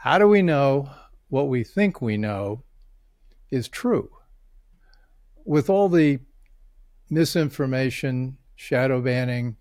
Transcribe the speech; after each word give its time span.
how 0.00 0.16
do 0.16 0.26
we 0.26 0.40
know 0.40 0.88
what 1.28 1.48
we 1.48 1.62
think 1.62 2.00
we 2.00 2.16
know 2.16 2.64
is 3.50 3.68
true? 3.68 4.08
With 5.44 5.68
all 5.68 5.90
the 5.90 6.20
misinformation, 7.10 8.38
shadow 8.56 9.02
banning, 9.02 9.56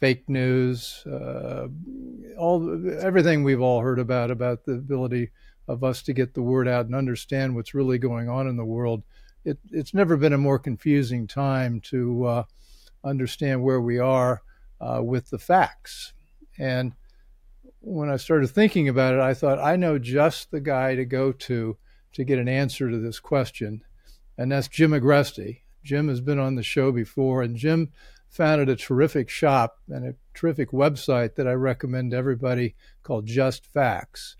fake 0.00 0.28
news, 0.28 1.06
uh, 1.06 1.68
all 2.36 2.84
everything 2.98 3.44
we've 3.44 3.60
all 3.60 3.80
heard 3.80 4.00
about 4.00 4.32
about 4.32 4.64
the 4.64 4.72
ability 4.72 5.30
of 5.68 5.84
us 5.84 6.02
to 6.02 6.12
get 6.12 6.34
the 6.34 6.42
word 6.42 6.66
out 6.66 6.86
and 6.86 6.94
understand 6.96 7.54
what's 7.54 7.74
really 7.74 7.98
going 7.98 8.28
on 8.28 8.48
in 8.48 8.56
the 8.56 8.64
world. 8.64 9.04
It, 9.44 9.58
it's 9.70 9.94
never 9.94 10.16
been 10.16 10.32
a 10.32 10.38
more 10.38 10.58
confusing 10.58 11.28
time 11.28 11.80
to 11.82 12.24
uh, 12.24 12.42
understand 13.04 13.62
where 13.62 13.80
we 13.80 14.00
are 14.00 14.42
uh, 14.80 15.00
with 15.00 15.30
the 15.30 15.38
facts. 15.38 16.12
And 16.58 16.94
when 17.84 18.10
I 18.10 18.16
started 18.16 18.48
thinking 18.48 18.88
about 18.88 19.14
it, 19.14 19.20
I 19.20 19.34
thought 19.34 19.58
I 19.58 19.76
know 19.76 19.98
just 19.98 20.50
the 20.50 20.60
guy 20.60 20.94
to 20.94 21.04
go 21.04 21.32
to 21.32 21.76
to 22.12 22.24
get 22.24 22.38
an 22.38 22.48
answer 22.48 22.90
to 22.90 22.98
this 22.98 23.20
question, 23.20 23.82
and 24.38 24.50
that's 24.50 24.68
Jim 24.68 24.92
Agresti. 24.92 25.60
Jim 25.82 26.08
has 26.08 26.20
been 26.20 26.38
on 26.38 26.54
the 26.54 26.62
show 26.62 26.92
before, 26.92 27.42
and 27.42 27.56
Jim 27.56 27.92
founded 28.28 28.68
a 28.68 28.76
terrific 28.76 29.28
shop 29.28 29.78
and 29.88 30.06
a 30.06 30.14
terrific 30.32 30.70
website 30.70 31.34
that 31.34 31.46
I 31.46 31.52
recommend 31.52 32.10
to 32.10 32.16
everybody 32.16 32.74
called 33.02 33.26
Just 33.26 33.66
Facts. 33.66 34.36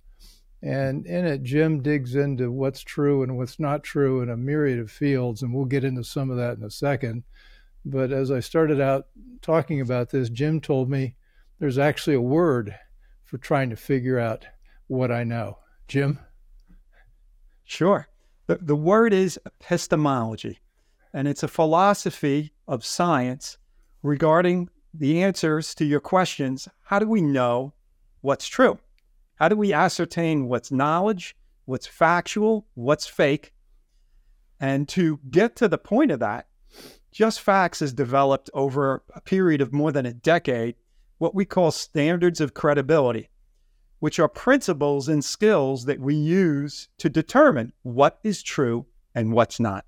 And 0.63 1.05
in 1.07 1.27
it, 1.27 1.43
Jim 1.43 1.83
digs 1.83 2.15
into 2.15 2.51
what's 2.51 2.81
true 2.81 3.23
and 3.23 3.37
what's 3.37 3.61
not 3.61 3.85
true 3.85 4.23
in 4.23 4.31
a 4.31 4.37
myriad 4.37 4.79
of 4.79 4.91
fields, 4.91 5.43
and 5.43 5.53
we'll 5.53 5.67
get 5.67 5.85
into 5.85 6.03
some 6.03 6.31
of 6.31 6.39
that 6.39 6.57
in 6.57 6.65
a 6.65 6.71
second. 6.71 7.25
But 7.85 8.11
as 8.11 8.31
I 8.31 8.41
started 8.41 8.81
out 8.81 9.09
talking 9.43 9.83
about 9.83 10.09
this, 10.09 10.31
Jim 10.31 10.63
told 10.63 10.89
me 10.89 11.17
there's 11.59 11.79
actually 11.79 12.17
a 12.17 12.21
word 12.23 12.75
for 13.35 13.39
trying 13.39 13.69
to 13.69 13.75
figure 13.75 14.17
out 14.17 14.47
what 14.87 15.11
I 15.11 15.25
know. 15.25 15.59
Jim? 15.89 16.21
Sure. 17.65 18.07
The, 18.47 18.61
the 18.63 18.77
word 18.77 19.13
is 19.13 19.41
epistemology, 19.45 20.61
and 21.13 21.27
it's 21.27 21.43
a 21.43 21.49
philosophy 21.49 22.53
of 22.69 22.85
science 22.85 23.59
regarding 24.05 24.69
the 24.97 25.21
answers 25.21 25.75
to 25.75 25.85
your 25.85 25.99
questions. 25.99 26.69
How 26.85 27.01
do 27.01 27.09
we 27.09 27.23
know 27.23 27.73
what's 28.21 28.47
true? 28.47 28.79
How 29.35 29.49
do 29.49 29.57
we 29.57 29.73
ascertain 29.73 30.47
what's 30.47 30.71
knowledge, 30.71 31.35
what's 31.65 31.89
factual, 31.89 32.69
what's 32.75 33.09
fake? 33.09 33.53
And 34.61 34.89
to 34.91 35.19
get 35.29 35.57
to 35.57 35.67
the 35.67 35.77
point 35.77 36.13
of 36.13 36.21
that, 36.21 36.47
Just 37.11 37.41
Facts 37.41 37.81
has 37.81 37.93
developed 37.93 38.49
over 38.55 39.03
a 39.13 39.21
period 39.21 39.61
of 39.61 39.73
more 39.73 39.91
than 39.91 40.07
a 40.07 40.15
decade 40.15 40.77
what 41.19 41.35
we 41.35 41.45
call 41.45 41.71
standards 41.71 42.41
of 42.41 42.55
credibility, 42.55 43.29
which 44.01 44.19
are 44.19 44.29
principles 44.29 45.09
and 45.09 45.25
skills 45.25 45.85
that 45.85 46.01
we 46.01 46.15
use 46.15 46.89
to 46.99 47.09
determine 47.09 47.73
what 47.83 48.19
is 48.23 48.43
true 48.43 48.87
and 49.15 49.33
what's 49.33 49.61
not. 49.61 49.85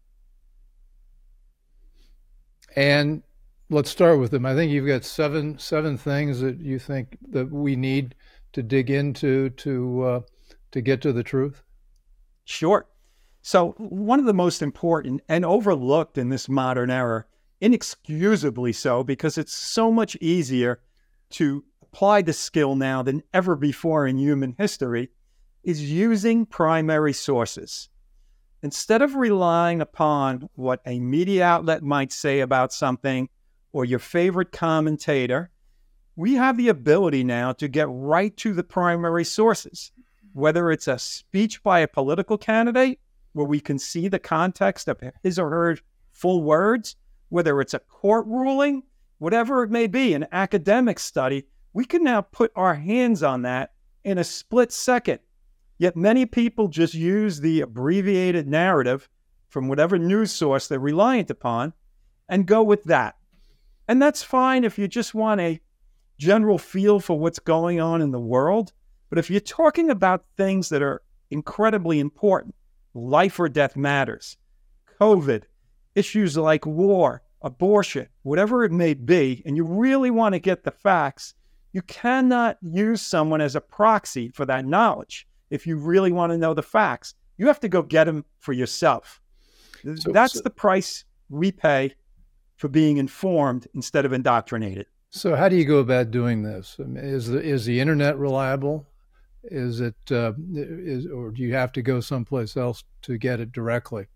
And 2.74 3.22
let's 3.70 3.90
start 3.90 4.20
with 4.20 4.30
them. 4.30 4.46
I 4.46 4.54
think 4.54 4.70
you've 4.70 4.86
got 4.86 5.04
seven 5.04 5.58
seven 5.58 5.96
things 5.96 6.40
that 6.40 6.60
you 6.60 6.78
think 6.78 7.16
that 7.30 7.50
we 7.50 7.74
need 7.74 8.14
to 8.52 8.62
dig 8.62 8.90
into 8.90 9.50
to 9.50 10.02
uh, 10.02 10.20
to 10.72 10.80
get 10.80 11.00
to 11.02 11.12
the 11.12 11.22
truth. 11.22 11.62
Sure. 12.44 12.86
So 13.42 13.70
one 13.78 14.18
of 14.18 14.26
the 14.26 14.34
most 14.34 14.60
important 14.60 15.22
and 15.28 15.44
overlooked 15.44 16.18
in 16.18 16.30
this 16.30 16.48
modern 16.48 16.90
era, 16.90 17.24
inexcusably 17.60 18.72
so, 18.72 19.04
because 19.04 19.38
it's 19.38 19.54
so 19.54 19.90
much 19.90 20.16
easier 20.16 20.80
to 21.30 21.64
apply 21.82 22.22
the 22.22 22.32
skill 22.32 22.74
now 22.74 23.02
than 23.02 23.22
ever 23.32 23.56
before 23.56 24.06
in 24.06 24.18
human 24.18 24.54
history, 24.58 25.10
is 25.62 25.90
using 25.90 26.46
primary 26.46 27.12
sources. 27.12 27.88
Instead 28.62 29.02
of 29.02 29.14
relying 29.14 29.80
upon 29.80 30.48
what 30.54 30.80
a 30.86 30.98
media 31.00 31.44
outlet 31.44 31.82
might 31.82 32.12
say 32.12 32.40
about 32.40 32.72
something 32.72 33.28
or 33.72 33.84
your 33.84 33.98
favorite 33.98 34.52
commentator, 34.52 35.50
we 36.16 36.34
have 36.34 36.56
the 36.56 36.68
ability 36.68 37.22
now 37.22 37.52
to 37.52 37.68
get 37.68 37.86
right 37.90 38.36
to 38.38 38.54
the 38.54 38.64
primary 38.64 39.24
sources, 39.24 39.92
whether 40.32 40.70
it's 40.70 40.88
a 40.88 40.98
speech 40.98 41.62
by 41.62 41.80
a 41.80 41.88
political 41.88 42.38
candidate 42.38 42.98
where 43.32 43.46
we 43.46 43.60
can 43.60 43.78
see 43.78 44.08
the 44.08 44.18
context 44.18 44.88
of 44.88 45.00
his 45.22 45.38
or 45.38 45.50
her 45.50 45.78
full 46.12 46.42
words, 46.42 46.96
whether 47.28 47.60
it's 47.60 47.74
a 47.74 47.78
court 47.78 48.26
ruling, 48.26 48.82
whatever 49.18 49.62
it 49.62 49.70
may 49.70 49.86
be, 49.86 50.14
an 50.14 50.26
academic 50.32 50.98
study, 50.98 51.44
we 51.72 51.84
can 51.84 52.02
now 52.02 52.20
put 52.20 52.52
our 52.56 52.74
hands 52.74 53.22
on 53.22 53.42
that 53.42 53.72
in 54.04 54.18
a 54.18 54.24
split 54.24 54.72
second. 54.72 55.20
Yet 55.78 55.96
many 55.96 56.24
people 56.24 56.68
just 56.68 56.94
use 56.94 57.40
the 57.40 57.60
abbreviated 57.60 58.46
narrative 58.46 59.08
from 59.48 59.68
whatever 59.68 59.98
news 59.98 60.32
source 60.32 60.68
they're 60.68 60.78
reliant 60.78 61.30
upon 61.30 61.74
and 62.28 62.46
go 62.46 62.62
with 62.62 62.84
that. 62.84 63.16
And 63.88 64.00
that's 64.00 64.22
fine 64.22 64.64
if 64.64 64.78
you 64.78 64.88
just 64.88 65.14
want 65.14 65.40
a 65.40 65.60
general 66.18 66.58
feel 66.58 66.98
for 66.98 67.18
what's 67.18 67.38
going 67.38 67.80
on 67.80 68.00
in 68.00 68.10
the 68.10 68.20
world. 68.20 68.72
But 69.10 69.18
if 69.18 69.30
you're 69.30 69.40
talking 69.40 69.90
about 69.90 70.24
things 70.36 70.70
that 70.70 70.82
are 70.82 71.02
incredibly 71.30 72.00
important, 72.00 72.54
life 72.94 73.38
or 73.38 73.48
death 73.48 73.76
matters, 73.76 74.36
COVID, 75.00 75.44
issues 75.94 76.36
like 76.36 76.66
war, 76.66 77.22
abortion, 77.42 78.08
whatever 78.22 78.64
it 78.64 78.72
may 78.72 78.94
be, 78.94 79.42
and 79.46 79.56
you 79.56 79.64
really 79.64 80.10
want 80.10 80.34
to 80.34 80.38
get 80.38 80.64
the 80.64 80.70
facts, 80.70 81.34
you 81.72 81.82
cannot 81.82 82.56
use 82.62 83.02
someone 83.02 83.40
as 83.40 83.54
a 83.54 83.60
proxy 83.60 84.28
for 84.30 84.46
that 84.46 84.64
knowledge. 84.64 85.26
If 85.50 85.66
you 85.66 85.76
really 85.76 86.12
want 86.12 86.32
to 86.32 86.38
know 86.38 86.54
the 86.54 86.62
facts, 86.62 87.14
you 87.36 87.46
have 87.46 87.60
to 87.60 87.68
go 87.68 87.82
get 87.82 88.04
them 88.04 88.24
for 88.38 88.52
yourself. 88.52 89.20
So, 89.82 90.12
That's 90.12 90.34
so, 90.34 90.40
the 90.40 90.50
price 90.50 91.04
we 91.28 91.52
pay 91.52 91.94
for 92.56 92.68
being 92.68 92.96
informed 92.96 93.68
instead 93.74 94.04
of 94.04 94.12
indoctrinated. 94.12 94.86
So, 95.10 95.36
how 95.36 95.48
do 95.48 95.56
you 95.56 95.64
go 95.64 95.78
about 95.78 96.10
doing 96.10 96.42
this? 96.42 96.76
Is 96.78 97.28
the 97.28 97.40
is 97.40 97.64
the 97.64 97.78
internet 97.80 98.18
reliable? 98.18 98.86
Is 99.44 99.80
it 99.80 99.94
uh, 100.10 100.32
is 100.54 101.06
or 101.06 101.30
do 101.30 101.42
you 101.42 101.54
have 101.54 101.72
to 101.72 101.82
go 101.82 102.00
someplace 102.00 102.56
else 102.56 102.82
to 103.02 103.16
get 103.16 103.38
it 103.38 103.52
directly? 103.52 104.06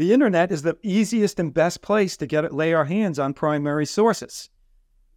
The 0.00 0.14
internet 0.14 0.50
is 0.50 0.62
the 0.62 0.78
easiest 0.82 1.38
and 1.38 1.52
best 1.52 1.82
place 1.82 2.16
to 2.16 2.26
get 2.26 2.54
lay 2.54 2.72
our 2.72 2.86
hands 2.86 3.18
on 3.18 3.34
primary 3.34 3.84
sources. 3.84 4.48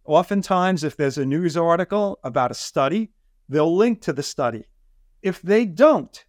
Oftentimes, 0.04 0.84
if 0.84 0.94
there's 0.94 1.16
a 1.16 1.24
news 1.24 1.56
article 1.56 2.18
about 2.22 2.50
a 2.50 2.54
study, 2.54 3.10
they'll 3.48 3.74
link 3.74 4.02
to 4.02 4.12
the 4.12 4.22
study. 4.22 4.66
If 5.22 5.40
they 5.40 5.64
don't, 5.64 6.22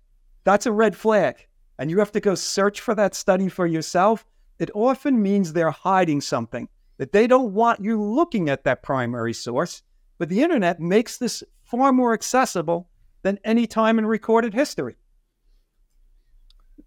that's 0.46 0.66
a 0.66 0.72
red 0.72 0.96
flag, 0.96 1.50
and 1.78 1.92
you 1.92 2.00
have 2.00 2.14
to 2.14 2.22
go 2.22 2.34
search 2.34 2.80
for 2.80 2.96
that 2.96 3.14
study 3.14 3.50
for 3.50 3.68
yourself 3.68 4.26
it 4.58 4.72
often 4.74 5.22
means 5.22 5.52
they're 5.52 5.72
hiding 5.72 6.22
something, 6.22 6.70
that 6.98 7.12
they 7.12 7.28
don't 7.28 7.54
want 7.54 7.84
you 7.84 8.02
looking 8.02 8.48
at 8.48 8.64
that 8.64 8.84
primary 8.84 9.34
source. 9.34 9.84
But 10.18 10.30
the 10.30 10.42
internet 10.42 10.80
makes 10.80 11.18
this 11.18 11.44
far 11.66 11.92
more 11.92 12.14
accessible 12.14 12.88
than 13.22 13.38
any 13.44 13.68
time 13.68 14.00
in 14.00 14.06
recorded 14.06 14.54
history. 14.54 14.96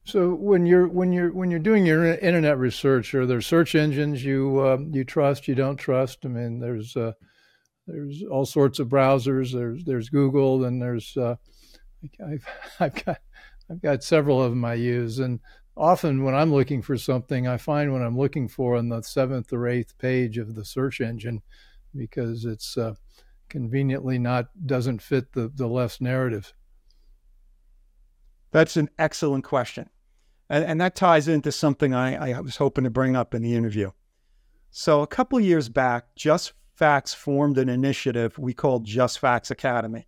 So 0.08 0.32
when 0.32 0.64
you're 0.64 0.88
when 0.88 1.12
you're 1.12 1.30
when 1.30 1.50
you're 1.50 1.60
doing 1.60 1.84
your 1.84 2.14
internet 2.14 2.56
research, 2.56 3.14
are 3.14 3.26
there 3.26 3.42
search 3.42 3.74
engines 3.74 4.24
you 4.24 4.58
uh, 4.58 4.78
you 4.90 5.04
trust, 5.04 5.46
you 5.46 5.54
don't 5.54 5.76
trust? 5.76 6.24
I 6.24 6.28
mean, 6.28 6.60
there's 6.60 6.96
uh, 6.96 7.12
there's 7.86 8.22
all 8.22 8.46
sorts 8.46 8.78
of 8.78 8.88
browsers. 8.88 9.52
There's 9.52 9.84
there's 9.84 10.08
Google, 10.08 10.64
and 10.64 10.80
there's 10.80 11.14
uh, 11.14 11.36
I've 12.26 12.46
I've 12.80 13.04
got 13.04 13.18
I've 13.70 13.82
got 13.82 14.02
several 14.02 14.42
of 14.42 14.50
them 14.50 14.64
I 14.64 14.74
use, 14.74 15.18
and 15.18 15.40
often 15.76 16.24
when 16.24 16.34
I'm 16.34 16.54
looking 16.54 16.80
for 16.80 16.96
something, 16.96 17.46
I 17.46 17.58
find 17.58 17.92
what 17.92 18.00
I'm 18.00 18.16
looking 18.16 18.48
for 18.48 18.76
on 18.76 18.88
the 18.88 19.02
seventh 19.02 19.52
or 19.52 19.68
eighth 19.68 19.98
page 19.98 20.38
of 20.38 20.54
the 20.54 20.64
search 20.64 21.02
engine 21.02 21.42
because 21.94 22.46
it's 22.46 22.78
uh, 22.78 22.94
conveniently 23.50 24.18
not 24.18 24.46
doesn't 24.64 25.02
fit 25.02 25.34
the, 25.34 25.52
the 25.54 25.66
left's 25.66 26.00
narrative. 26.00 26.54
That's 28.52 28.78
an 28.78 28.88
excellent 28.98 29.44
question. 29.44 29.90
And, 30.50 30.64
and 30.64 30.80
that 30.80 30.94
ties 30.94 31.28
into 31.28 31.52
something 31.52 31.94
I, 31.94 32.36
I 32.36 32.40
was 32.40 32.56
hoping 32.56 32.84
to 32.84 32.90
bring 32.90 33.16
up 33.16 33.34
in 33.34 33.42
the 33.42 33.54
interview. 33.54 33.90
So, 34.70 35.02
a 35.02 35.06
couple 35.06 35.40
years 35.40 35.68
back, 35.68 36.14
Just 36.14 36.52
Facts 36.74 37.12
formed 37.12 37.58
an 37.58 37.68
initiative 37.68 38.38
we 38.38 38.54
called 38.54 38.84
Just 38.84 39.18
Facts 39.18 39.50
Academy. 39.50 40.06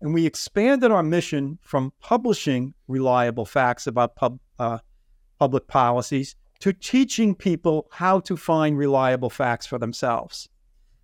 And 0.00 0.14
we 0.14 0.26
expanded 0.26 0.92
our 0.92 1.02
mission 1.02 1.58
from 1.62 1.92
publishing 1.98 2.74
reliable 2.86 3.44
facts 3.44 3.86
about 3.86 4.14
pub, 4.14 4.38
uh, 4.58 4.78
public 5.38 5.66
policies 5.66 6.36
to 6.60 6.72
teaching 6.72 7.34
people 7.34 7.88
how 7.90 8.20
to 8.20 8.36
find 8.36 8.78
reliable 8.78 9.30
facts 9.30 9.66
for 9.66 9.78
themselves. 9.78 10.48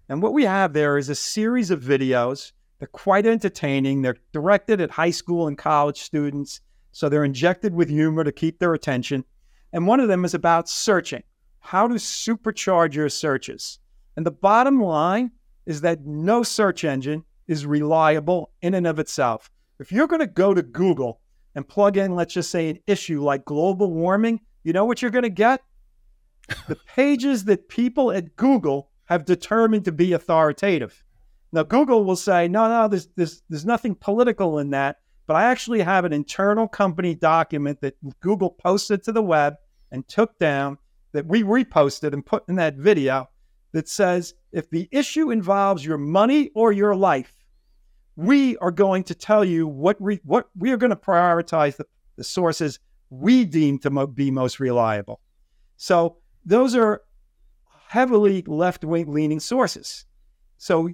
And 0.09 0.23
what 0.23 0.33
we 0.33 0.45
have 0.45 0.75
there 0.75 0.97
is 0.97 1.09
a 1.09 1.15
series 1.15 1.71
of 1.71 1.83
videos. 1.83 2.53
They're 2.79 2.89
quite 2.89 3.27
entertaining. 3.27 4.03
They're 4.03 4.17
directed 4.33 4.81
at 4.81 4.93
high 4.93 5.11
school 5.11 5.47
and 5.49 5.59
college 5.59 6.01
students. 6.01 6.61
So 6.93 7.09
they're 7.09 7.25
injected 7.25 7.75
with 7.75 7.89
humor 7.89 8.25
to 8.25 8.33
keep 8.33 8.59
their 8.59 8.75
attention. 8.75 9.25
And 9.73 9.87
one 9.87 10.01
of 10.01 10.09
them 10.09 10.25
is 10.25 10.35
about 10.35 10.69
searching 10.69 11.23
how 11.61 11.87
to 11.87 11.95
supercharge 11.95 12.95
your 12.95 13.09
searches. 13.09 13.79
And 14.17 14.27
the 14.27 14.31
bottom 14.31 14.83
line 14.83 15.31
is 15.67 15.83
that 15.83 16.05
no 16.05 16.43
search 16.43 16.85
engine 16.85 17.25
is 17.47 17.67
reliable 17.67 18.51
in 18.63 18.75
and 18.75 18.87
of 18.87 18.99
itself. 18.99 19.51
If 19.79 19.93
you're 19.93 20.07
going 20.07 20.21
to 20.21 20.27
go 20.27 20.53
to 20.53 20.63
Google 20.63 21.21
and 21.55 21.69
plug 21.69 21.97
in, 21.97 22.15
let's 22.15 22.35
just 22.35 22.51
say, 22.51 22.71
an 22.71 22.79
issue 22.87 23.23
like 23.23 23.45
global 23.45 23.93
warming, 23.93 24.41
you 24.63 24.73
know 24.73 24.85
what 24.85 25.01
you're 25.01 25.11
going 25.11 25.23
to 25.23 25.31
get? 25.31 25.63
the 26.69 26.77
pages 26.77 27.45
that 27.45 27.69
people 27.69 28.11
at 28.11 28.37
Google 28.37 28.91
have 29.07 29.25
determined 29.25 29.85
to 29.85 29.93
be 29.93 30.13
authoritative. 30.13 31.03
Now, 31.53 31.65
Google 31.65 32.05
will 32.05 32.17
say, 32.17 32.47
no, 32.47 32.69
no, 32.69 32.89
there's, 32.89 33.09
there's, 33.17 33.43
there's 33.49 33.67
nothing 33.67 33.95
political 33.95 34.59
in 34.59 34.71
that. 34.71 34.99
But 35.27 35.37
I 35.37 35.45
actually 35.45 35.81
have 35.83 36.05
an 36.05 36.13
internal 36.13 36.67
company 36.67 37.15
document 37.15 37.81
that 37.83 37.97
Google 38.21 38.51
posted 38.51 39.03
to 39.05 39.13
the 39.13 39.23
web 39.23 39.55
and 39.93 40.07
took 40.09 40.39
down 40.39 40.79
that 41.13 41.27
we 41.27 41.43
reposted 41.43 42.13
and 42.13 42.25
put 42.25 42.49
in 42.49 42.57
that 42.57 42.77
video 42.77 43.29
that 43.73 43.89
says 43.89 44.35
if 44.53 44.69
the 44.71 44.89
issue 44.91 45.31
involves 45.31 45.85
your 45.85 45.99
money 45.99 46.51
or 46.55 46.73
your 46.73 46.95
life, 46.97 47.33
we 48.17 48.57
are 48.59 48.71
going 48.71 49.05
to 49.05 49.15
tell 49.15 49.45
you 49.45 49.67
what 49.67 50.01
we, 50.01 50.21
what 50.25 50.49
we 50.57 50.73
are 50.73 50.77
going 50.77 50.91
to 50.91 50.97
prioritize 50.97 51.77
the, 51.77 51.87
the 52.17 52.25
sources 52.25 52.79
we 53.09 53.45
deem 53.45 53.79
to 53.79 53.91
mo- 53.91 54.07
be 54.07 54.31
most 54.31 54.61
reliable. 54.61 55.21
So 55.77 56.19
those 56.45 56.75
are 56.75 57.03
heavily 57.89 58.43
left 58.47 58.85
wing 58.85 59.13
leaning 59.13 59.41
sources. 59.41 60.05
So 60.59 60.91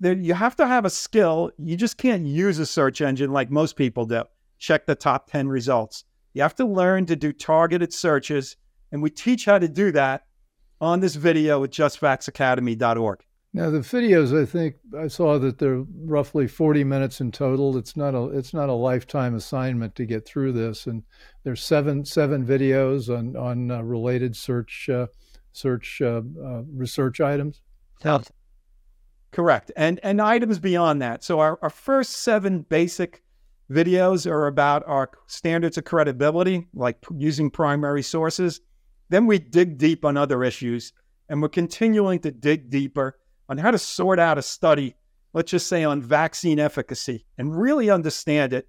there, 0.00 0.14
you 0.14 0.34
have 0.34 0.56
to 0.56 0.66
have 0.66 0.84
a 0.84 0.90
skill. 0.90 1.50
You 1.58 1.76
just 1.76 1.98
can't 1.98 2.26
use 2.26 2.58
a 2.58 2.66
search 2.66 3.00
engine 3.00 3.32
like 3.32 3.50
most 3.50 3.76
people 3.76 4.06
do. 4.06 4.24
Check 4.58 4.86
the 4.86 4.94
top 4.94 5.30
10 5.30 5.48
results. 5.48 6.04
You 6.34 6.42
have 6.42 6.54
to 6.56 6.64
learn 6.64 7.06
to 7.06 7.16
do 7.16 7.32
targeted 7.32 7.92
searches. 7.92 8.56
And 8.92 9.02
we 9.02 9.10
teach 9.10 9.44
how 9.44 9.58
to 9.58 9.68
do 9.68 9.92
that 9.92 10.26
on 10.80 11.00
this 11.00 11.16
video 11.16 11.64
at 11.64 11.70
justfactsacademy.org. 11.70 13.24
Now 13.54 13.70
the 13.70 13.78
videos, 13.78 14.40
I 14.40 14.44
think 14.44 14.76
I 14.96 15.08
saw 15.08 15.38
that 15.38 15.58
they're 15.58 15.84
roughly 16.04 16.46
40 16.46 16.84
minutes 16.84 17.20
in 17.20 17.32
total. 17.32 17.76
It's 17.78 17.96
not 17.96 18.14
a 18.14 18.24
it's 18.24 18.52
not 18.52 18.68
a 18.68 18.74
lifetime 18.74 19.34
assignment 19.34 19.94
to 19.96 20.04
get 20.04 20.26
through 20.26 20.52
this, 20.52 20.86
and 20.86 21.02
there's 21.44 21.64
seven 21.64 22.04
seven 22.04 22.46
videos 22.46 23.08
on 23.08 23.36
on 23.36 23.70
uh, 23.70 23.82
related 23.82 24.36
search 24.36 24.90
uh, 24.90 25.06
search 25.52 26.02
uh, 26.02 26.20
uh 26.44 26.62
research 26.74 27.22
items. 27.22 27.62
Correct, 29.30 29.70
and 29.76 30.00
and 30.02 30.20
items 30.22 30.58
beyond 30.58 31.02
that. 31.02 31.22
So 31.22 31.40
our, 31.40 31.58
our 31.62 31.70
first 31.70 32.12
seven 32.12 32.62
basic 32.62 33.22
videos 33.70 34.26
are 34.26 34.46
about 34.46 34.82
our 34.86 35.10
standards 35.26 35.76
of 35.76 35.84
credibility, 35.84 36.66
like 36.72 37.04
using 37.14 37.50
primary 37.50 38.02
sources. 38.02 38.60
Then 39.10 39.26
we 39.26 39.38
dig 39.38 39.78
deep 39.78 40.04
on 40.04 40.16
other 40.16 40.42
issues, 40.44 40.92
and 41.28 41.42
we're 41.42 41.48
continuing 41.50 42.20
to 42.20 42.30
dig 42.30 42.70
deeper 42.70 43.18
on 43.48 43.58
how 43.58 43.70
to 43.70 43.78
sort 43.78 44.18
out 44.18 44.38
a 44.38 44.42
study, 44.42 44.94
let's 45.32 45.50
just 45.50 45.66
say 45.66 45.84
on 45.84 46.02
vaccine 46.02 46.58
efficacy, 46.58 47.24
and 47.36 47.58
really 47.58 47.90
understand 47.90 48.52
it. 48.52 48.68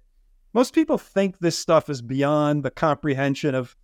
Most 0.52 0.74
people 0.74 0.98
think 0.98 1.38
this 1.38 1.58
stuff 1.58 1.88
is 1.88 2.02
beyond 2.02 2.64
the 2.64 2.70
comprehension 2.70 3.54
of 3.54 3.76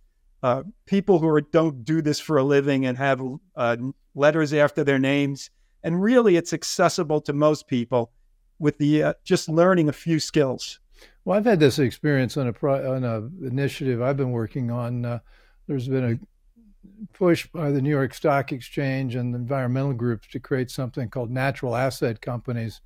uh, 0.43 0.63
people 0.85 1.19
who 1.19 1.27
are, 1.27 1.41
don't 1.41 1.83
do 1.83 2.01
this 2.01 2.19
for 2.19 2.37
a 2.37 2.43
living 2.43 2.85
and 2.85 2.97
have 2.97 3.21
uh, 3.55 3.77
letters 4.13 4.53
after 4.53 4.83
their 4.83 4.99
names. 4.99 5.49
And 5.87 6.03
really, 6.03 6.35
it's 6.35 6.51
accessible 6.51 7.21
to 7.21 7.31
most 7.31 7.65
people 7.69 8.11
with 8.59 8.77
the 8.77 9.03
uh, 9.03 9.13
just 9.23 9.47
learning 9.47 9.87
a 9.87 9.93
few 9.93 10.19
skills. 10.19 10.81
Well, 11.23 11.37
I've 11.37 11.45
had 11.45 11.61
this 11.61 11.79
experience 11.79 12.35
on 12.35 12.45
a 12.45 12.51
pro- 12.51 12.93
on 12.93 13.05
a 13.05 13.19
initiative 13.47 14.01
I've 14.01 14.17
been 14.17 14.31
working 14.31 14.69
on. 14.69 15.05
Uh, 15.05 15.19
there's 15.65 15.87
been 15.87 16.03
a 16.03 17.07
push 17.13 17.47
by 17.47 17.71
the 17.71 17.81
New 17.81 17.89
York 17.89 18.13
Stock 18.13 18.51
Exchange 18.51 19.15
and 19.15 19.33
environmental 19.33 19.93
groups 19.93 20.27
to 20.33 20.41
create 20.41 20.69
something 20.69 21.07
called 21.07 21.31
natural 21.31 21.73
asset 21.73 22.19
companies. 22.19 22.81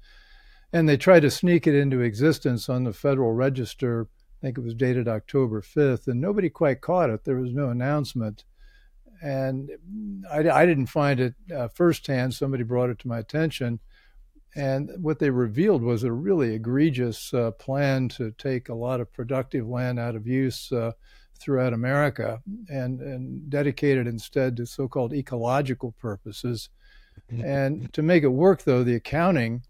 And 0.72 0.88
they 0.88 0.96
tried 0.96 1.22
to 1.22 1.32
sneak 1.32 1.66
it 1.66 1.74
into 1.74 2.02
existence 2.02 2.70
on 2.70 2.84
the 2.84 2.94
Federal 2.94 3.32
Register. 3.32 4.10
I 4.12 4.46
think 4.46 4.60
it 4.60 4.64
was 4.64 4.76
dated 4.76 5.08
October 5.08 5.64
5th, 5.64 6.08
and 6.08 6.22
nobody 6.22 6.52
quite 6.52 6.82
caught 6.82 7.10
it. 7.10 7.24
There 7.24 7.38
was 7.38 7.52
no 7.52 7.70
announcement. 7.70 8.44
And 9.22 9.70
I, 10.32 10.50
I 10.50 10.66
didn't 10.66 10.88
find 10.88 11.20
it 11.20 11.36
uh, 11.56 11.68
firsthand. 11.70 12.34
Somebody 12.34 12.64
brought 12.64 12.90
it 12.90 13.00
to 13.00 13.08
my 13.08 13.20
attention. 13.20 13.80
And 14.56 14.92
what 14.98 15.20
they 15.20 15.30
revealed 15.30 15.82
was 15.82 16.04
a 16.04 16.12
really 16.12 16.56
egregious 16.56 17.34
uh, 17.34 17.52
plan 17.52 18.10
to 18.10 18.32
take 18.32 18.68
a 18.68 18.74
lot 18.74 19.00
of 19.00 19.14
productive 19.14 19.68
land 19.68 20.00
out 20.00 20.16
of 20.16 20.28
use. 20.28 20.72
Uh, 20.72 20.92
throughout 21.42 21.74
America 21.74 22.40
and, 22.70 23.02
and 23.02 23.50
dedicated 23.50 24.08
instead 24.08 24.56
to 24.56 24.66
so 24.66 24.88
called 24.88 25.12
ecological 25.12 25.92
purposes. 25.94 26.70
Mm-hmm. 27.32 27.46
And 27.46 27.94
to 27.94 28.02
make 28.02 28.24
it 28.24 28.28
work, 28.28 28.64
though, 28.64 28.84
the 28.84 28.96
accounting, 28.96 29.64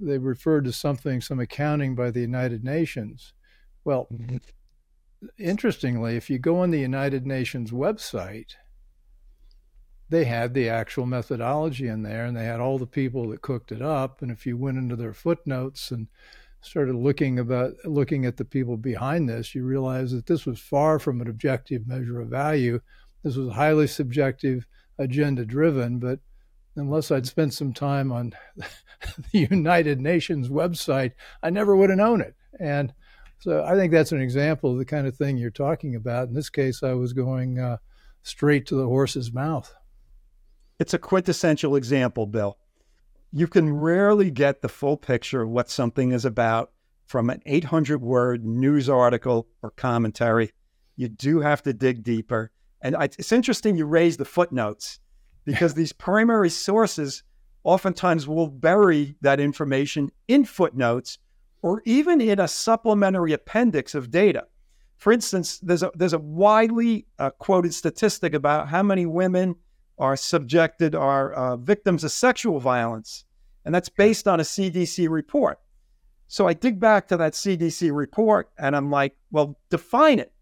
they 0.00 0.18
referred 0.18 0.64
to 0.64 0.72
something, 0.72 1.20
some 1.20 1.40
accounting 1.40 1.94
by 1.94 2.10
the 2.10 2.20
United 2.20 2.64
Nations. 2.64 3.34
Well, 3.84 4.08
mm-hmm. 4.12 4.38
Interestingly, 5.38 6.16
if 6.16 6.30
you 6.30 6.38
go 6.38 6.60
on 6.60 6.70
the 6.70 6.80
United 6.80 7.26
Nations 7.26 7.70
website, 7.70 8.54
they 10.10 10.24
had 10.24 10.54
the 10.54 10.68
actual 10.68 11.06
methodology 11.06 11.86
in 11.86 12.02
there 12.02 12.24
and 12.24 12.36
they 12.36 12.44
had 12.44 12.60
all 12.60 12.78
the 12.78 12.86
people 12.86 13.28
that 13.28 13.42
cooked 13.42 13.72
it 13.72 13.82
up. 13.82 14.22
And 14.22 14.30
if 14.30 14.46
you 14.46 14.56
went 14.56 14.78
into 14.78 14.96
their 14.96 15.12
footnotes 15.12 15.90
and 15.90 16.08
started 16.60 16.94
looking 16.94 17.38
about 17.38 17.74
looking 17.84 18.24
at 18.24 18.36
the 18.36 18.44
people 18.44 18.76
behind 18.76 19.28
this, 19.28 19.54
you 19.54 19.64
realize 19.64 20.12
that 20.12 20.26
this 20.26 20.46
was 20.46 20.58
far 20.58 20.98
from 20.98 21.20
an 21.20 21.28
objective 21.28 21.86
measure 21.86 22.20
of 22.20 22.28
value. 22.28 22.80
This 23.22 23.36
was 23.36 23.52
highly 23.52 23.86
subjective, 23.86 24.66
agenda 24.98 25.44
driven. 25.44 25.98
But 25.98 26.20
unless 26.74 27.10
I'd 27.10 27.26
spent 27.26 27.52
some 27.52 27.72
time 27.72 28.10
on 28.10 28.32
the 28.56 29.38
United 29.50 30.00
Nations 30.00 30.48
website, 30.48 31.12
I 31.42 31.50
never 31.50 31.76
would 31.76 31.90
have 31.90 31.98
known 31.98 32.20
it. 32.22 32.34
And 32.58 32.94
so 33.38 33.64
I 33.64 33.74
think 33.74 33.92
that's 33.92 34.12
an 34.12 34.20
example 34.20 34.72
of 34.72 34.78
the 34.78 34.84
kind 34.84 35.06
of 35.06 35.16
thing 35.16 35.36
you're 35.36 35.50
talking 35.50 35.94
about. 35.94 36.28
In 36.28 36.34
this 36.34 36.50
case, 36.50 36.82
I 36.82 36.92
was 36.92 37.12
going 37.12 37.58
uh, 37.58 37.78
straight 38.22 38.66
to 38.66 38.74
the 38.74 38.86
horse's 38.86 39.32
mouth. 39.32 39.74
It's 40.78 40.94
a 40.94 40.98
quintessential 40.98 41.76
example, 41.76 42.26
Bill 42.26 42.56
you 43.32 43.46
can 43.46 43.72
rarely 43.72 44.30
get 44.30 44.62
the 44.62 44.68
full 44.68 44.96
picture 44.96 45.42
of 45.42 45.50
what 45.50 45.70
something 45.70 46.12
is 46.12 46.24
about 46.24 46.72
from 47.06 47.30
an 47.30 47.42
800 47.46 48.00
word 48.00 48.44
news 48.44 48.88
article 48.88 49.48
or 49.62 49.70
commentary. 49.70 50.52
You 50.96 51.08
do 51.08 51.40
have 51.40 51.62
to 51.62 51.72
dig 51.72 52.02
deeper. 52.02 52.50
And 52.80 52.96
it's 53.00 53.32
interesting 53.32 53.76
you 53.76 53.86
raise 53.86 54.16
the 54.16 54.24
footnotes 54.24 55.00
because 55.44 55.74
these 55.74 55.92
primary 55.92 56.50
sources 56.50 57.22
oftentimes 57.64 58.26
will 58.26 58.48
bury 58.48 59.16
that 59.20 59.40
information 59.40 60.10
in 60.28 60.44
footnotes 60.44 61.18
or 61.62 61.82
even 61.84 62.20
in 62.20 62.40
a 62.40 62.48
supplementary 62.48 63.32
appendix 63.32 63.94
of 63.94 64.10
data. 64.10 64.46
For 64.96 65.12
instance, 65.12 65.58
there's 65.60 65.82
a, 65.82 65.90
there's 65.94 66.12
a 66.12 66.18
widely 66.18 67.06
uh, 67.18 67.30
quoted 67.30 67.72
statistic 67.72 68.34
about 68.34 68.68
how 68.68 68.82
many 68.82 69.06
women 69.06 69.54
are 69.98 70.16
subjected, 70.16 70.94
are 70.94 71.32
uh, 71.32 71.56
victims 71.56 72.04
of 72.04 72.12
sexual 72.12 72.60
violence. 72.60 73.24
And 73.64 73.74
that's 73.74 73.88
based 73.88 74.26
on 74.26 74.40
a 74.40 74.44
CDC 74.44 75.08
report. 75.08 75.58
So 76.28 76.46
I 76.46 76.52
dig 76.52 76.78
back 76.78 77.08
to 77.08 77.16
that 77.16 77.32
CDC 77.32 77.94
report 77.94 78.50
and 78.58 78.76
I'm 78.76 78.90
like, 78.90 79.16
well, 79.30 79.58
define 79.70 80.18
it. 80.18 80.32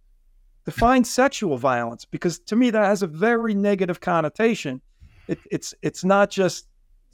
Define 0.64 1.04
sexual 1.04 1.56
violence 1.56 2.04
because 2.04 2.40
to 2.40 2.56
me 2.56 2.70
that 2.70 2.84
has 2.84 3.02
a 3.02 3.06
very 3.06 3.54
negative 3.54 4.00
connotation. 4.00 4.80
It, 5.28 5.38
it's 5.50 5.74
it's 5.82 6.04
not 6.04 6.28
just 6.28 6.66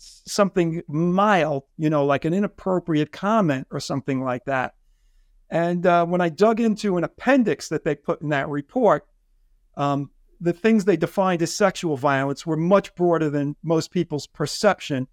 something 0.02 0.82
mild, 0.88 1.64
you 1.76 1.90
know, 1.90 2.04
like 2.04 2.24
an 2.24 2.34
inappropriate 2.34 3.12
comment 3.12 3.66
or 3.70 3.80
something 3.80 4.22
like 4.22 4.44
that. 4.46 4.74
And 5.50 5.86
uh, 5.86 6.06
when 6.06 6.20
I 6.20 6.28
dug 6.28 6.60
into 6.60 6.96
an 6.96 7.04
appendix 7.04 7.68
that 7.68 7.84
they 7.84 7.94
put 7.94 8.22
in 8.22 8.30
that 8.30 8.48
report, 8.48 9.06
um, 9.76 10.10
the 10.40 10.52
things 10.52 10.84
they 10.84 10.96
defined 10.96 11.42
as 11.42 11.54
sexual 11.54 11.96
violence 11.96 12.46
were 12.46 12.56
much 12.56 12.94
broader 12.94 13.30
than 13.30 13.54
most 13.62 13.90
people's 13.90 14.26
perception 14.26 15.06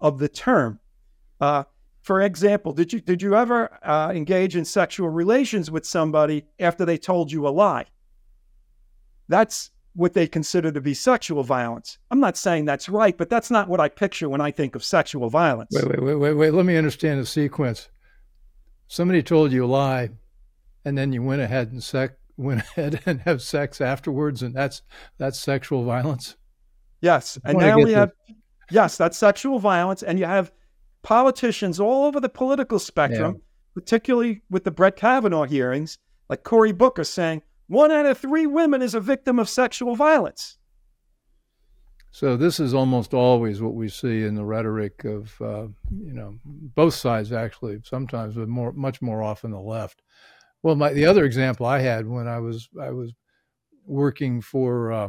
of 0.00 0.18
the 0.18 0.28
term. 0.28 0.80
Uh, 1.40 1.64
for 2.02 2.20
example, 2.20 2.72
did 2.72 2.92
you 2.92 3.00
did 3.00 3.22
you 3.22 3.34
ever 3.34 3.78
uh, 3.82 4.12
engage 4.14 4.56
in 4.56 4.64
sexual 4.66 5.08
relations 5.08 5.70
with 5.70 5.86
somebody 5.86 6.44
after 6.60 6.84
they 6.84 6.98
told 6.98 7.32
you 7.32 7.46
a 7.46 7.50
lie? 7.50 7.86
That's 9.28 9.70
what 9.94 10.12
they 10.12 10.26
consider 10.26 10.72
to 10.72 10.80
be 10.80 10.92
sexual 10.92 11.42
violence. 11.42 11.98
I'm 12.10 12.20
not 12.20 12.36
saying 12.36 12.64
that's 12.64 12.88
right, 12.88 13.16
but 13.16 13.30
that's 13.30 13.50
not 13.50 13.68
what 13.68 13.80
I 13.80 13.88
picture 13.88 14.28
when 14.28 14.40
I 14.40 14.50
think 14.50 14.74
of 14.74 14.84
sexual 14.84 15.30
violence. 15.30 15.70
Wait, 15.72 15.88
wait, 15.88 16.02
wait, 16.02 16.14
wait, 16.16 16.34
wait. 16.34 16.50
Let 16.50 16.66
me 16.66 16.76
understand 16.76 17.20
the 17.20 17.26
sequence. 17.26 17.88
Somebody 18.88 19.22
told 19.22 19.52
you 19.52 19.64
a 19.64 19.66
lie, 19.66 20.10
and 20.84 20.98
then 20.98 21.12
you 21.12 21.22
went 21.22 21.42
ahead 21.42 21.70
and 21.70 21.82
sec- 21.82 22.18
went 22.36 22.60
ahead 22.76 23.00
and 23.06 23.20
have 23.20 23.40
sex 23.40 23.80
afterwards, 23.80 24.42
and 24.42 24.54
that's 24.54 24.82
that's 25.18 25.38
sexual 25.38 25.84
violence. 25.84 26.36
Yes, 27.00 27.38
and 27.44 27.58
now 27.58 27.78
we 27.78 27.92
have 27.92 28.12
yes, 28.70 28.96
that's 28.96 29.16
sexual 29.16 29.58
violence, 29.58 30.02
and 30.02 30.18
you 30.18 30.24
have 30.24 30.52
politicians 31.02 31.78
all 31.78 32.06
over 32.06 32.18
the 32.18 32.28
political 32.28 32.78
spectrum, 32.78 33.34
yeah. 33.34 33.40
particularly 33.74 34.42
with 34.50 34.64
the 34.64 34.70
Brett 34.70 34.96
Kavanaugh 34.96 35.44
hearings, 35.44 35.98
like 36.28 36.42
Cory 36.42 36.72
Booker 36.72 37.04
saying 37.04 37.42
one 37.66 37.90
out 37.90 38.06
of 38.06 38.18
three 38.18 38.46
women 38.46 38.82
is 38.82 38.94
a 38.94 39.00
victim 39.00 39.38
of 39.38 39.48
sexual 39.48 39.96
violence. 39.96 40.58
So 42.10 42.36
this 42.36 42.60
is 42.60 42.74
almost 42.74 43.12
always 43.12 43.60
what 43.60 43.74
we 43.74 43.88
see 43.88 44.22
in 44.22 44.36
the 44.36 44.44
rhetoric 44.44 45.04
of, 45.04 45.34
uh, 45.40 45.66
you 45.90 46.12
know, 46.12 46.38
both 46.44 46.94
sides 46.94 47.32
actually. 47.32 47.80
Sometimes, 47.82 48.36
but 48.36 48.48
more, 48.48 48.72
much 48.72 49.02
more 49.02 49.20
often 49.20 49.50
the 49.50 49.58
left. 49.58 50.00
Well, 50.62 50.76
my 50.76 50.92
the 50.92 51.06
other 51.06 51.24
example 51.24 51.66
I 51.66 51.80
had 51.80 52.06
when 52.06 52.28
I 52.28 52.38
was 52.38 52.68
I 52.80 52.90
was 52.90 53.12
working 53.84 54.40
for. 54.40 54.92
Uh, 54.92 55.08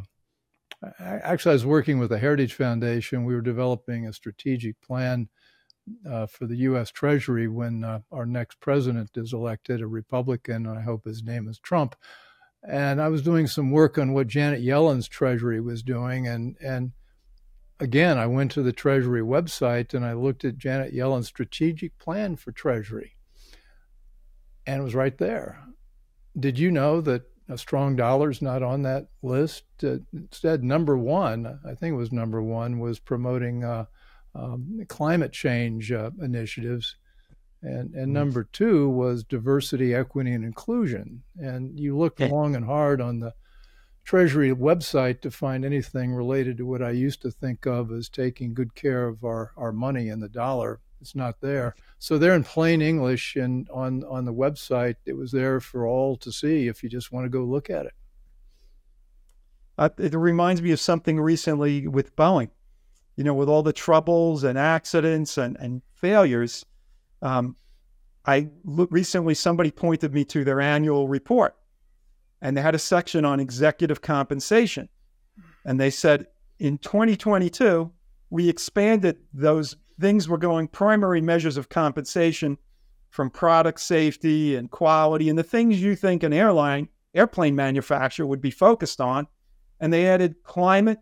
actually, 1.00 1.52
I 1.52 1.54
was 1.54 1.66
working 1.66 2.00
with 2.00 2.10
the 2.10 2.18
Heritage 2.18 2.56
Foundation. 2.56 3.24
We 3.24 3.36
were 3.36 3.42
developing 3.42 4.08
a 4.08 4.14
strategic 4.14 4.82
plan 4.82 5.30
uh, 6.10 6.26
for 6.26 6.48
the 6.48 6.58
U.S. 6.58 6.90
Treasury 6.90 7.48
when 7.48 7.84
uh, 7.84 8.00
our 8.12 8.26
next 8.26 8.60
president 8.60 9.12
is 9.16 9.32
elected, 9.32 9.80
a 9.80 9.88
Republican. 9.88 10.66
I 10.66 10.82
hope 10.82 11.06
his 11.06 11.24
name 11.24 11.48
is 11.48 11.60
Trump 11.60 11.96
and 12.68 13.02
I 13.02 13.08
was 13.10 13.22
doing 13.22 13.48
some 13.48 13.72
work 13.72 13.98
on 13.98 14.14
what 14.14 14.28
Janet 14.28 14.62
Yellen's 14.62 15.08
Treasury 15.08 15.62
was 15.62 15.84
doing, 15.84 16.28
and 16.28 16.56
and 16.62 16.92
again, 17.80 18.18
I 18.18 18.28
went 18.28 18.52
to 18.52 18.64
the 18.64 18.74
Treasury 18.74 19.22
website 19.22 19.94
and 19.94 20.06
I 20.06 20.14
looked 20.14 20.46
at 20.46 20.58
Janet 20.58 20.94
Yellen's 20.94 21.28
strategic 21.28 21.98
plan 21.98 22.36
for 22.36 22.52
Treasury, 22.52 23.16
and 24.66 24.82
it 24.82 24.84
was 24.84 24.96
right 24.96 25.18
there. 25.18 25.60
Did 26.38 26.60
you 26.60 26.72
know 26.72 27.02
that 27.02 27.24
a 27.48 27.58
strong 27.58 27.96
dollar 27.96 28.30
is 28.30 28.42
not 28.42 28.64
on 28.64 28.82
that 28.84 29.08
list? 29.22 29.64
Uh, 29.84 29.98
instead, 30.14 30.64
number 30.64 30.98
one, 30.98 31.60
I 31.66 31.76
think 31.76 31.94
it 31.94 31.98
was 31.98 32.12
number 32.12 32.42
one, 32.42 32.80
was 32.80 33.00
promoting 33.00 33.64
uh, 33.64 33.86
um, 34.34 34.84
climate 34.88 35.32
change 35.32 35.92
uh, 35.92 36.12
initiatives 36.22 36.98
and, 37.62 37.94
and 37.96 38.14
number 38.14 38.44
two 38.44 38.90
was 38.90 39.24
diversity, 39.24 39.94
equity, 39.94 40.34
and 40.34 40.46
inclusion. 40.46 41.24
And 41.38 41.80
you 41.80 41.98
looked 41.98 42.20
long 42.20 42.56
and 42.56 42.66
hard 42.66 43.02
on 43.02 43.20
the 43.20 43.34
Treasury 44.04 44.52
website 44.52 45.22
to 45.22 45.32
find 45.32 45.66
anything 45.66 46.14
related 46.14 46.58
to 46.58 46.66
what 46.66 46.84
I 46.84 46.92
used 46.92 47.24
to 47.24 47.32
think 47.32 47.66
of 47.66 47.92
as 47.92 48.08
taking 48.08 48.54
good 48.54 48.76
care 48.76 49.08
of 49.08 49.24
our, 49.24 49.52
our 49.58 49.72
money 49.72 50.10
and 50.10 50.22
the 50.22 50.30
dollar. 50.30 50.80
It's 51.02 51.16
not 51.16 51.42
there. 51.42 51.76
So 51.98 52.18
they're 52.18 52.36
in 52.36 52.44
plain 52.44 52.84
English 52.84 53.36
and 53.36 53.68
on, 53.72 54.04
on 54.04 54.26
the 54.26 54.34
website, 54.34 54.96
it 55.06 55.14
was 55.14 55.32
there 55.32 55.60
for 55.60 55.88
all 55.88 56.18
to 56.18 56.32
see 56.32 56.68
if 56.68 56.84
you 56.84 56.90
just 56.90 57.12
want 57.12 57.26
to 57.26 57.30
go 57.30 57.44
look 57.44 57.70
at 57.72 57.88
it. 57.88 57.94
Uh, 59.78 59.90
it 59.98 60.14
reminds 60.14 60.62
me 60.62 60.72
of 60.72 60.80
something 60.80 61.20
recently 61.20 61.88
with 61.88 62.16
Boeing. 62.16 62.50
You 63.16 63.24
know, 63.24 63.34
with 63.34 63.50
all 63.50 63.64
the 63.64 63.74
troubles 63.74 64.44
and 64.44 64.58
accidents 64.58 65.38
and, 65.38 65.58
and 65.60 65.82
failures, 65.96 66.66
um, 67.22 67.56
I 68.26 68.50
recently 68.64 69.34
somebody 69.34 69.72
pointed 69.72 70.14
me 70.14 70.26
to 70.26 70.44
their 70.44 70.62
annual 70.62 71.08
report, 71.08 71.56
and 72.42 72.56
they 72.56 72.62
had 72.62 72.76
a 72.76 72.80
section 72.80 73.26
on 73.26 73.40
executive 73.40 74.02
compensation, 74.02 74.90
and 75.64 75.80
they 75.80 75.90
said 75.90 76.28
in 76.60 76.78
2022 76.78 77.92
we 78.30 78.50
expanded 78.50 79.18
those 79.34 79.76
things 80.00 80.28
were 80.28 80.38
going 80.38 80.68
primary 80.68 81.22
measures 81.22 81.58
of 81.58 81.70
compensation 81.70 82.58
from 83.10 83.30
product 83.30 83.80
safety 83.80 84.56
and 84.56 84.72
quality 84.72 85.30
and 85.30 85.40
the 85.40 85.44
things 85.44 85.82
you 85.82 85.96
think 85.96 86.24
an 86.24 86.34
airline 86.34 86.90
airplane 87.16 87.56
manufacturer 87.56 88.26
would 88.26 88.42
be 88.42 88.52
focused 88.52 89.02
on. 89.02 89.26
And 89.80 89.92
they 89.92 90.08
added 90.08 90.44
climate 90.44 91.00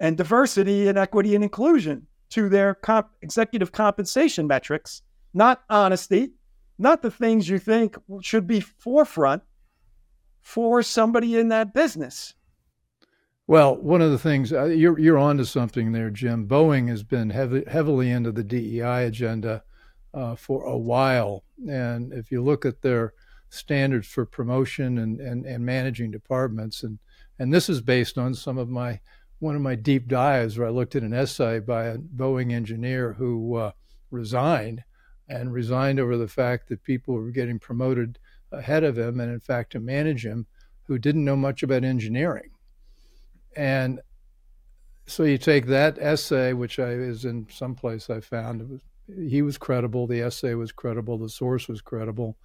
and 0.00 0.16
diversity 0.16 0.88
and 0.88 0.98
equity 0.98 1.34
and 1.34 1.44
inclusion 1.44 2.06
to 2.30 2.48
their 2.48 2.74
comp- 2.74 3.10
executive 3.22 3.72
compensation 3.72 4.46
metrics 4.46 5.02
not 5.36 5.62
honesty, 5.68 6.32
not 6.78 7.02
the 7.02 7.10
things 7.10 7.48
you 7.48 7.58
think 7.58 7.96
should 8.22 8.46
be 8.46 8.60
forefront 8.60 9.42
for 10.40 10.82
somebody 10.82 11.38
in 11.38 11.48
that 11.48 11.74
business. 11.74 12.34
Well, 13.46 13.76
one 13.76 14.02
of 14.02 14.10
the 14.10 14.18
things 14.18 14.52
uh, 14.52 14.64
you're 14.64 14.98
you're 14.98 15.18
onto 15.18 15.44
something 15.44 15.92
there, 15.92 16.10
Jim. 16.10 16.48
Boeing 16.48 16.88
has 16.88 17.04
been 17.04 17.30
heavy, 17.30 17.62
heavily 17.68 18.10
into 18.10 18.32
the 18.32 18.42
DEI 18.42 19.04
agenda 19.04 19.62
uh, 20.12 20.34
for 20.34 20.64
a 20.64 20.76
while, 20.76 21.44
and 21.68 22.12
if 22.12 22.32
you 22.32 22.42
look 22.42 22.64
at 22.64 22.82
their 22.82 23.12
standards 23.48 24.08
for 24.08 24.26
promotion 24.26 24.98
and, 24.98 25.20
and, 25.20 25.46
and 25.46 25.64
managing 25.64 26.10
departments, 26.10 26.82
and 26.82 26.98
and 27.38 27.54
this 27.54 27.68
is 27.68 27.80
based 27.80 28.18
on 28.18 28.34
some 28.34 28.58
of 28.58 28.68
my 28.68 28.98
one 29.38 29.54
of 29.54 29.62
my 29.62 29.76
deep 29.76 30.08
dives 30.08 30.58
where 30.58 30.66
I 30.66 30.70
looked 30.70 30.96
at 30.96 31.04
an 31.04 31.12
essay 31.12 31.60
by 31.60 31.84
a 31.84 31.98
Boeing 31.98 32.52
engineer 32.52 33.12
who 33.12 33.54
uh, 33.54 33.72
resigned 34.10 34.82
and 35.28 35.52
resigned 35.52 35.98
over 35.98 36.16
the 36.16 36.28
fact 36.28 36.68
that 36.68 36.82
people 36.82 37.14
were 37.14 37.30
getting 37.30 37.58
promoted 37.58 38.18
ahead 38.52 38.84
of 38.84 38.96
him 38.96 39.20
and 39.20 39.32
in 39.32 39.40
fact 39.40 39.72
to 39.72 39.80
manage 39.80 40.24
him 40.24 40.46
who 40.84 40.98
didn't 40.98 41.24
know 41.24 41.36
much 41.36 41.62
about 41.62 41.84
engineering 41.84 42.50
and 43.56 44.00
so 45.06 45.24
you 45.24 45.38
take 45.38 45.66
that 45.66 45.98
essay 45.98 46.52
which 46.52 46.78
i 46.78 46.90
is 46.90 47.24
in 47.24 47.46
some 47.50 47.74
place 47.74 48.08
i 48.08 48.20
found 48.20 48.60
it 48.60 48.68
was 48.68 48.80
he 49.28 49.42
was 49.42 49.58
credible 49.58 50.06
the 50.06 50.20
essay 50.20 50.54
was 50.54 50.72
credible 50.72 51.18
the 51.18 51.28
source 51.28 51.68
was 51.68 51.80
credible 51.80 52.36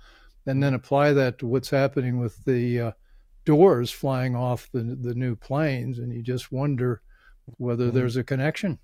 and 0.45 0.61
then 0.61 0.73
apply 0.73 1.13
that 1.13 1.37
to 1.39 1.47
what's 1.47 1.69
happening 1.69 2.19
with 2.19 2.43
the 2.45 2.79
uh, 2.79 2.91
doors 3.45 3.91
flying 3.91 4.35
off 4.35 4.69
the, 4.71 4.81
the 5.01 5.15
new 5.15 5.35
planes 5.35 5.99
and 5.99 6.13
you 6.13 6.21
just 6.21 6.51
wonder 6.51 7.01
whether 7.57 7.85
mm-hmm. 7.85 7.97
there's 7.97 8.17
a 8.17 8.23
connection 8.23 8.77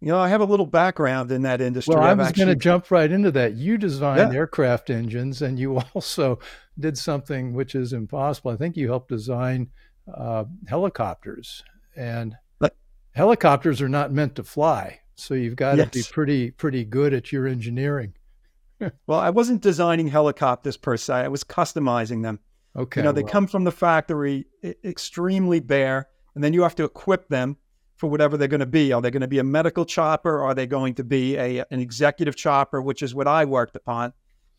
you 0.00 0.08
know, 0.08 0.18
I 0.18 0.28
have 0.28 0.40
a 0.40 0.44
little 0.44 0.66
background 0.66 1.32
in 1.32 1.42
that 1.42 1.60
industry. 1.60 1.94
Well, 1.94 2.04
I 2.04 2.12
was 2.12 2.28
actually... 2.28 2.44
going 2.44 2.58
to 2.58 2.62
jump 2.62 2.90
right 2.90 3.10
into 3.10 3.30
that. 3.32 3.54
You 3.54 3.78
designed 3.78 4.32
yeah. 4.32 4.38
aircraft 4.38 4.90
engines, 4.90 5.40
and 5.40 5.58
you 5.58 5.78
also 5.94 6.38
did 6.78 6.98
something 6.98 7.54
which 7.54 7.74
is 7.74 7.92
impossible. 7.92 8.50
I 8.50 8.56
think 8.56 8.76
you 8.76 8.88
helped 8.88 9.08
design 9.08 9.68
uh, 10.12 10.44
helicopters, 10.68 11.64
and 11.96 12.36
but, 12.58 12.76
helicopters 13.12 13.80
are 13.80 13.88
not 13.88 14.12
meant 14.12 14.36
to 14.36 14.44
fly, 14.44 15.00
so 15.14 15.34
you've 15.34 15.56
got 15.56 15.78
yes. 15.78 15.90
to 15.90 15.98
be 15.98 16.04
pretty 16.10 16.50
pretty 16.50 16.84
good 16.84 17.14
at 17.14 17.32
your 17.32 17.46
engineering. 17.46 18.12
well, 19.06 19.18
I 19.18 19.30
wasn't 19.30 19.62
designing 19.62 20.08
helicopters 20.08 20.76
per 20.76 20.98
se; 20.98 21.14
I 21.14 21.28
was 21.28 21.42
customizing 21.42 22.22
them. 22.22 22.38
Okay, 22.76 23.00
you 23.00 23.04
know, 23.04 23.12
they 23.12 23.22
well. 23.22 23.32
come 23.32 23.46
from 23.46 23.64
the 23.64 23.72
factory 23.72 24.44
extremely 24.84 25.60
bare, 25.60 26.08
and 26.34 26.44
then 26.44 26.52
you 26.52 26.62
have 26.62 26.74
to 26.74 26.84
equip 26.84 27.28
them 27.28 27.56
for 27.96 28.08
whatever 28.08 28.36
they're 28.36 28.48
going 28.48 28.60
to 28.60 28.66
be. 28.66 28.92
Are 28.92 29.00
they 29.00 29.10
going 29.10 29.22
to 29.22 29.28
be 29.28 29.38
a 29.38 29.44
medical 29.44 29.84
chopper? 29.84 30.42
Are 30.42 30.54
they 30.54 30.66
going 30.66 30.94
to 30.94 31.04
be 31.04 31.36
a, 31.36 31.64
an 31.70 31.80
executive 31.80 32.36
chopper, 32.36 32.80
which 32.80 33.02
is 33.02 33.14
what 33.14 33.26
I 33.26 33.44
worked 33.44 33.74
upon? 33.74 34.12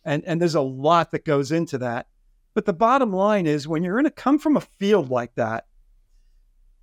And, 0.03 0.23
and 0.25 0.41
there's 0.41 0.55
a 0.55 0.61
lot 0.61 1.11
that 1.11 1.25
goes 1.25 1.51
into 1.51 1.77
that. 1.79 2.07
But 2.53 2.65
the 2.65 2.73
bottom 2.73 3.13
line 3.13 3.45
is 3.45 3.67
when 3.67 3.83
you're 3.83 3.93
going 3.93 4.05
to 4.05 4.11
come 4.11 4.39
from 4.39 4.57
a 4.57 4.61
field 4.61 5.09
like 5.09 5.35
that 5.35 5.67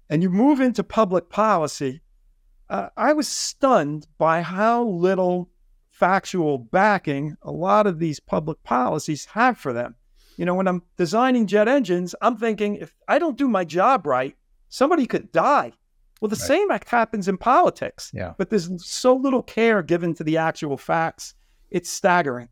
and 0.09 0.23
you 0.23 0.31
move 0.31 0.61
into 0.61 0.85
public 0.85 1.29
policy, 1.29 2.03
uh, 2.71 2.91
I 2.97 3.13
was 3.13 3.27
stunned 3.27 4.07
by 4.19 4.43
how 4.43 4.85
little 4.85 5.51
factual 5.91 6.59
backing 6.59 7.37
a 7.43 7.51
lot 7.51 7.87
of 7.87 7.99
these 7.99 8.21
public 8.21 8.63
policies 8.63 9.27
have 9.27 9.59
for 9.59 9.73
them. 9.73 9.97
You 10.37 10.45
know, 10.45 10.55
when 10.55 10.69
I'm 10.69 10.83
designing 10.97 11.47
jet 11.47 11.69
engines, 11.69 12.15
I'm 12.21 12.37
thinking 12.37 12.77
if 12.77 12.95
I 13.09 13.19
don't 13.19 13.39
do 13.39 13.49
my 13.49 13.65
job 13.65 14.07
right, 14.07 14.37
somebody 14.69 15.07
could 15.07 15.33
die 15.33 15.73
well, 16.25 16.31
the 16.31 16.37
right. 16.37 16.71
same 16.81 16.89
happens 16.89 17.29
in 17.29 17.37
politics. 17.37 18.11
Yeah. 18.15 18.33
But 18.39 18.49
there's 18.49 18.71
so 18.83 19.15
little 19.15 19.43
care 19.43 19.83
given 19.83 20.15
to 20.15 20.25
the 20.25 20.39
actual 20.39 20.79
facts. 20.79 21.35
It's 21.71 21.91
staggering. 21.91 22.49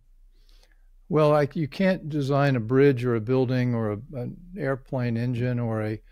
Well, 1.09 1.31
like 1.31 1.57
you 1.57 1.69
can't 1.69 2.11
design 2.11 2.55
a 2.55 2.61
bridge 2.61 3.03
or 3.03 3.15
a 3.15 3.21
building 3.23 3.75
or 3.75 3.93
a, 3.93 3.99
an 4.13 4.37
airplane 4.59 5.17
engine 5.17 5.59
or 5.59 5.81
a, 5.81 6.03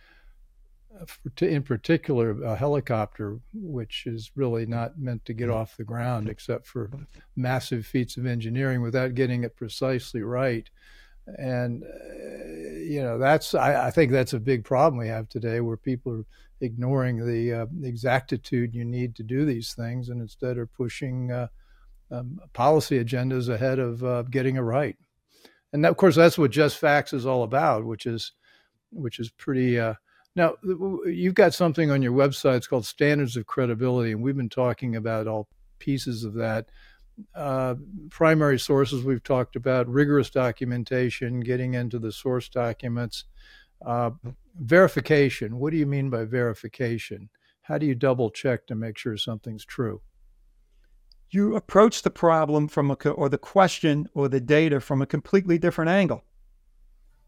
in 1.43 1.63
particular, 1.63 2.43
a 2.43 2.57
helicopter, 2.57 3.41
which 3.53 4.07
is 4.07 4.31
really 4.35 4.65
not 4.65 4.99
meant 4.99 5.27
to 5.27 5.35
get 5.35 5.51
mm-hmm. 5.51 5.59
off 5.59 5.77
the 5.77 5.85
ground 5.85 6.31
except 6.31 6.67
for 6.67 6.91
massive 7.37 7.85
feats 7.85 8.17
of 8.17 8.25
engineering 8.25 8.81
without 8.81 9.15
getting 9.15 9.45
it 9.45 9.55
precisely 9.55 10.23
right. 10.23 10.71
And, 11.39 11.83
uh, 11.85 12.49
you 12.81 13.03
know, 13.03 13.19
that's, 13.19 13.55
I, 13.55 13.87
I, 13.89 13.91
think 13.91 14.13
that's 14.13 14.33
a 14.33 14.41
big 14.41 14.65
problem 14.65 14.99
we 14.99 15.09
have 15.09 15.29
today 15.29 15.61
where 15.61 15.77
people 15.77 16.13
are 16.13 16.25
ignoring 16.61 17.25
the 17.25 17.53
uh, 17.53 17.67
exactitude 17.83 18.75
you 18.75 18.85
need 18.85 19.15
to 19.17 19.23
do 19.23 19.45
these 19.45 19.75
things 19.75 20.09
and 20.09 20.21
instead 20.21 20.59
are 20.59 20.67
pushing 20.67 21.31
uh, 21.31 21.49
um, 22.11 22.39
policy 22.53 23.03
agendas 23.03 23.49
ahead 23.49 23.79
of 23.79 24.03
uh, 24.05 24.23
getting 24.23 24.57
it 24.57 24.61
right. 24.61 24.97
And 25.73 25.85
that, 25.85 25.91
of 25.91 25.97
course, 25.97 26.17
that's 26.17 26.39
what 26.39 26.51
Just 26.51 26.79
Facts 26.79 27.13
is 27.13 27.27
all 27.27 27.45
about, 27.45 27.85
which 27.85 28.07
is 28.07 28.33
which 28.93 29.19
is 29.21 29.31
pretty. 29.31 29.79
Uh, 29.79 29.95
now, 30.37 30.55
you've 30.63 31.35
got 31.35 31.55
something 31.55 31.91
on 31.91 32.03
your 32.03 32.13
website. 32.13 32.57
It's 32.57 32.67
called 32.67 32.87
Standards 32.87 33.37
of 33.37 33.47
Credibility, 33.47 34.13
and 34.13 34.23
we've 34.23 34.37
been 34.37 34.49
talking 34.49 34.97
about 34.97 35.27
all 35.27 35.49
pieces 35.79 36.25
of 36.25 36.35
that. 36.35 36.69
Uh, 37.35 37.75
primary 38.11 38.59
sources 38.59 39.05
we've 39.05 39.23
talked 39.23 39.57
about, 39.57 39.89
rigorous 39.89 40.31
documentation, 40.31 41.41
getting 41.41 41.75
into 41.75 41.99
the 41.99 42.13
source 42.13 42.49
documents, 42.49 43.25
uh, 43.85 44.11
verification. 44.59 45.59
What 45.59 45.71
do 45.73 45.79
you 45.79 45.87
mean 45.87 46.11
by 46.11 46.25
verification? 46.25 47.29
How 47.63 47.79
do 47.79 47.87
you 47.87 47.95
double 47.95 48.31
check 48.31 48.67
to 48.67 48.75
make 48.75 48.99
sure 48.99 49.17
something's 49.17 49.65
true? 49.65 50.01
You 51.31 51.55
approach 51.57 52.03
the 52.03 52.11
problem 52.11 52.69
from 52.69 52.91
a, 52.91 52.95
or 53.11 53.29
the 53.29 53.39
question 53.39 54.09
or 54.15 54.29
the 54.29 54.41
data 54.41 54.81
from 54.81 55.01
a 55.01 55.07
completely 55.07 55.59
different 55.59 55.91
angle. 55.91 56.25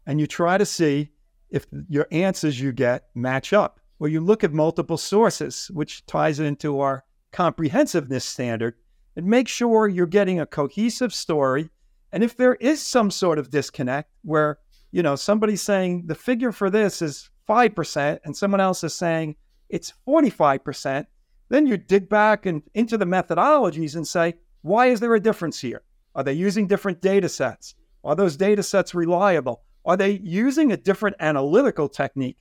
And 0.05 0.19
you 0.19 0.27
try 0.27 0.57
to 0.57 0.65
see 0.65 1.11
if 1.49 1.65
your 1.87 2.07
answers 2.11 2.59
you 2.59 2.73
get 2.73 3.05
match 3.15 3.53
up. 3.53 3.79
or 4.03 4.09
you 4.09 4.19
look 4.19 4.43
at 4.43 4.51
multiple 4.51 4.97
sources, 4.97 5.71
which 5.73 6.05
ties 6.05 6.37
into 6.37 6.81
our 6.81 7.05
comprehensiveness 7.31 8.25
standard, 8.25 8.75
and 9.15 9.25
make 9.25 9.47
sure 9.47 9.87
you're 9.87 10.05
getting 10.05 10.39
a 10.39 10.45
cohesive 10.45 11.13
story. 11.13 11.69
And 12.11 12.23
if 12.23 12.37
there 12.37 12.55
is 12.55 12.81
some 12.81 13.11
sort 13.11 13.39
of 13.39 13.49
disconnect 13.49 14.09
where, 14.23 14.59
you 14.91 15.03
know, 15.03 15.15
somebody's 15.15 15.61
saying 15.61 16.07
the 16.07 16.15
figure 16.15 16.51
for 16.51 16.69
this 16.69 17.01
is 17.01 17.29
5% 17.47 18.19
and 18.23 18.35
someone 18.35 18.61
else 18.61 18.83
is 18.83 18.93
saying 18.93 19.35
it's 19.69 19.93
45%, 20.07 21.05
then 21.49 21.67
you 21.67 21.77
dig 21.77 22.09
back 22.09 22.45
and 22.45 22.63
into 22.73 22.97
the 22.97 23.05
methodologies 23.05 23.95
and 23.95 24.07
say, 24.07 24.35
why 24.61 24.87
is 24.87 24.99
there 24.99 25.13
a 25.15 25.19
difference 25.19 25.59
here? 25.59 25.83
Are 26.15 26.23
they 26.23 26.33
using 26.33 26.67
different 26.67 27.01
data 27.01 27.29
sets? 27.29 27.75
Are 28.03 28.15
those 28.15 28.37
data 28.37 28.63
sets 28.63 28.93
reliable? 28.93 29.63
Are 29.85 29.97
they 29.97 30.19
using 30.23 30.71
a 30.71 30.77
different 30.77 31.17
analytical 31.19 31.89
technique? 31.89 32.37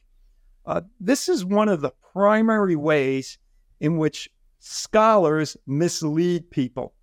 Uh, 0.64 0.82
this 1.00 1.28
is 1.28 1.44
one 1.44 1.68
of 1.68 1.80
the 1.80 1.92
primary 2.12 2.76
ways 2.76 3.38
in 3.80 3.96
which 3.98 4.30
scholars 4.64 5.56
mislead 5.66 6.48
people. 6.50 6.94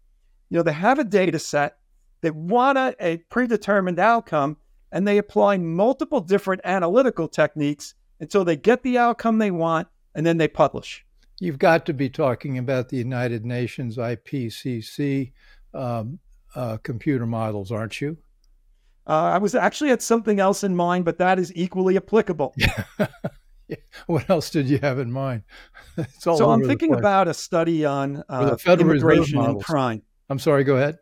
You 0.50 0.58
know, 0.58 0.63
they 0.63 0.72
have 0.72 0.98
a 0.98 1.04
data 1.04 1.38
set, 1.38 1.78
they 2.22 2.32
want 2.32 2.78
a, 2.78 2.96
a 3.00 3.18
predetermined 3.18 4.00
outcome, 4.00 4.58
and 4.92 5.06
they 5.06 5.18
apply 5.18 5.58
multiple 5.58 6.22
different 6.22 6.62
analytical 6.63 7.28
techniques 7.28 7.96
until 8.22 8.46
they 8.46 8.56
get 8.56 8.82
the 8.82 8.98
outcome 8.98 9.38
they 9.38 9.51
want, 9.51 9.89
and 10.16 10.25
then 10.25 10.38
they 10.38 10.48
publish. 10.48 11.06
You've 11.39 11.60
got 11.60 11.86
to 11.88 11.94
be 11.94 12.10
talking 12.10 12.58
about 12.58 12.89
the 12.89 12.98
United 12.98 13.46
Nations 13.46 13.98
IPCC 13.98 15.34
um, 15.74 16.20
uh, 16.56 16.78
computer 16.78 17.25
models, 17.25 17.72
aren't 17.72 18.00
you? 18.00 18.18
Uh, 19.06 19.32
I 19.34 19.38
was 19.38 19.54
actually 19.54 19.89
had 19.89 20.01
something 20.01 20.39
else 20.39 20.63
in 20.63 20.75
mind, 20.75 21.04
but 21.04 21.18
that 21.18 21.39
is 21.39 21.51
equally 21.56 21.98
applicable. 21.98 22.56
what 24.07 24.29
else 24.29 24.49
did 24.49 24.67
you 24.69 24.79
have 24.79 24.99
in 24.99 25.11
mind? 25.11 25.43
so 26.19 26.49
I'm 26.49 26.63
thinking 26.63 26.93
about 26.93 27.27
a 27.27 27.33
study 27.33 27.85
on 27.85 28.23
uh, 28.29 28.57
immigration 28.67 29.39
and 29.39 29.63
crime. 29.63 30.01
I'm 30.29 30.39
sorry, 30.39 30.63
go 30.63 30.75
ahead. 30.75 30.99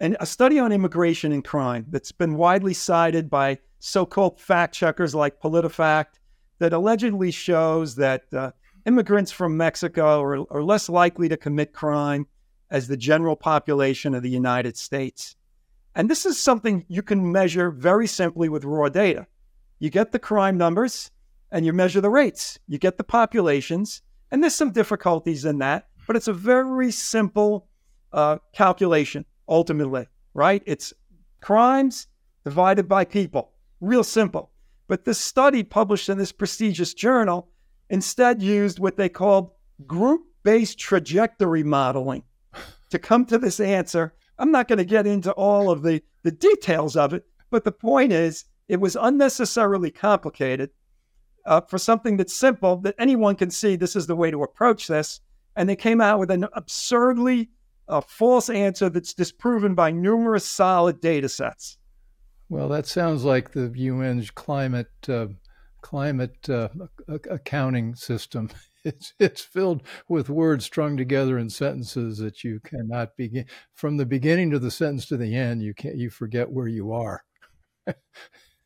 And 0.00 0.16
a 0.18 0.26
study 0.26 0.58
on 0.58 0.72
immigration 0.72 1.32
and 1.32 1.44
crime 1.44 1.86
that's 1.90 2.12
been 2.12 2.34
widely 2.34 2.74
cited 2.74 3.30
by 3.30 3.58
so-called 3.78 4.40
fact 4.40 4.74
checkers 4.74 5.14
like 5.14 5.40
PolitiFact 5.40 6.18
that 6.58 6.72
allegedly 6.72 7.30
shows 7.30 7.94
that 7.96 8.22
uh, 8.32 8.50
immigrants 8.86 9.30
from 9.30 9.56
Mexico 9.56 10.20
are, 10.20 10.52
are 10.52 10.62
less 10.62 10.88
likely 10.88 11.28
to 11.28 11.36
commit 11.36 11.72
crime 11.72 12.26
as 12.70 12.88
the 12.88 12.96
general 12.96 13.36
population 13.36 14.14
of 14.14 14.22
the 14.22 14.30
United 14.30 14.76
States. 14.76 15.36
And 15.94 16.08
this 16.08 16.24
is 16.24 16.40
something 16.40 16.84
you 16.88 17.02
can 17.02 17.30
measure 17.30 17.70
very 17.70 18.06
simply 18.06 18.48
with 18.48 18.64
raw 18.64 18.88
data. 18.88 19.26
You 19.78 19.90
get 19.90 20.12
the 20.12 20.18
crime 20.18 20.56
numbers 20.56 21.10
and 21.52 21.66
you 21.66 21.72
measure 21.72 22.00
the 22.00 22.10
rates. 22.10 22.58
You 22.66 22.78
get 22.78 22.96
the 22.96 23.04
populations, 23.04 24.02
and 24.30 24.42
there's 24.42 24.54
some 24.54 24.72
difficulties 24.72 25.44
in 25.44 25.58
that, 25.58 25.88
but 26.06 26.16
it's 26.16 26.28
a 26.28 26.32
very 26.32 26.90
simple 26.90 27.68
uh, 28.12 28.38
calculation 28.52 29.24
ultimately, 29.48 30.08
right? 30.34 30.62
It's 30.66 30.92
crimes 31.40 32.08
divided 32.44 32.88
by 32.88 33.04
people. 33.04 33.52
Real 33.80 34.02
simple. 34.02 34.50
But 34.88 35.04
this 35.04 35.18
study 35.18 35.62
published 35.62 36.08
in 36.08 36.18
this 36.18 36.32
prestigious 36.32 36.94
journal 36.94 37.48
instead 37.90 38.42
used 38.42 38.78
what 38.78 38.96
they 38.96 39.08
called 39.08 39.50
group 39.86 40.22
based 40.42 40.78
trajectory 40.78 41.62
modeling 41.62 42.24
to 42.90 42.98
come 42.98 43.24
to 43.26 43.38
this 43.38 43.60
answer. 43.60 44.14
I'm 44.38 44.50
not 44.50 44.68
going 44.68 44.78
to 44.78 44.84
get 44.84 45.06
into 45.06 45.32
all 45.32 45.70
of 45.70 45.82
the, 45.82 46.02
the 46.22 46.32
details 46.32 46.96
of 46.96 47.12
it, 47.12 47.24
but 47.50 47.64
the 47.64 47.72
point 47.72 48.12
is 48.12 48.46
it 48.68 48.80
was 48.80 48.96
unnecessarily 48.98 49.90
complicated 49.90 50.70
uh, 51.44 51.60
for 51.62 51.78
something 51.78 52.16
that's 52.16 52.34
simple 52.34 52.76
that 52.78 52.94
anyone 52.98 53.36
can 53.36 53.50
see 53.50 53.76
this 53.76 53.96
is 53.96 54.06
the 54.06 54.16
way 54.16 54.30
to 54.30 54.42
approach 54.42 54.86
this. 54.86 55.20
And 55.56 55.68
they 55.68 55.76
came 55.76 56.00
out 56.00 56.18
with 56.18 56.30
an 56.30 56.46
absurdly 56.54 57.50
uh, 57.88 58.00
false 58.00 58.48
answer 58.48 58.88
that's 58.88 59.14
disproven 59.14 59.74
by 59.74 59.90
numerous 59.90 60.46
solid 60.46 61.00
data 61.00 61.28
sets. 61.28 61.78
Well, 62.48 62.68
that 62.68 62.86
sounds 62.86 63.24
like 63.24 63.52
the 63.52 63.72
UN's 63.88 64.30
climate 64.30 64.90
uh, 65.08 65.28
climate 65.80 66.48
uh, 66.48 66.68
accounting 67.08 67.94
system. 67.94 68.48
It's 68.84 69.14
it's 69.20 69.40
filled 69.40 69.84
with 70.08 70.28
words 70.28 70.64
strung 70.64 70.96
together 70.96 71.38
in 71.38 71.48
sentences 71.48 72.18
that 72.18 72.42
you 72.42 72.58
cannot 72.64 73.16
begin 73.16 73.44
from 73.74 73.96
the 73.96 74.04
beginning 74.04 74.50
to 74.50 74.58
the 74.58 74.72
sentence 74.72 75.06
to 75.06 75.16
the 75.16 75.36
end. 75.36 75.62
You 75.62 75.72
can't 75.72 75.94
you 75.94 76.10
forget 76.10 76.50
where 76.50 76.66
you 76.66 76.90
are. 76.90 77.22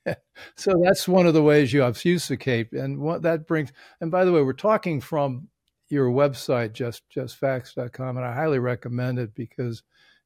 so 0.56 0.72
that's 0.82 1.08
one 1.08 1.26
of 1.26 1.34
the 1.34 1.42
ways 1.42 1.72
you 1.72 1.82
obfuscate, 1.82 2.72
and 2.72 2.98
what 2.98 3.22
that 3.22 3.46
brings. 3.46 3.72
And 4.00 4.10
by 4.10 4.24
the 4.24 4.32
way, 4.32 4.42
we're 4.42 4.52
talking 4.52 5.00
from 5.00 5.48
your 5.88 6.08
website, 6.08 6.72
just 6.72 7.02
justfacts.com, 7.14 8.16
and 8.16 8.26
I 8.26 8.34
highly 8.34 8.58
recommend 8.58 9.18
it 9.18 9.34
because 9.34 9.82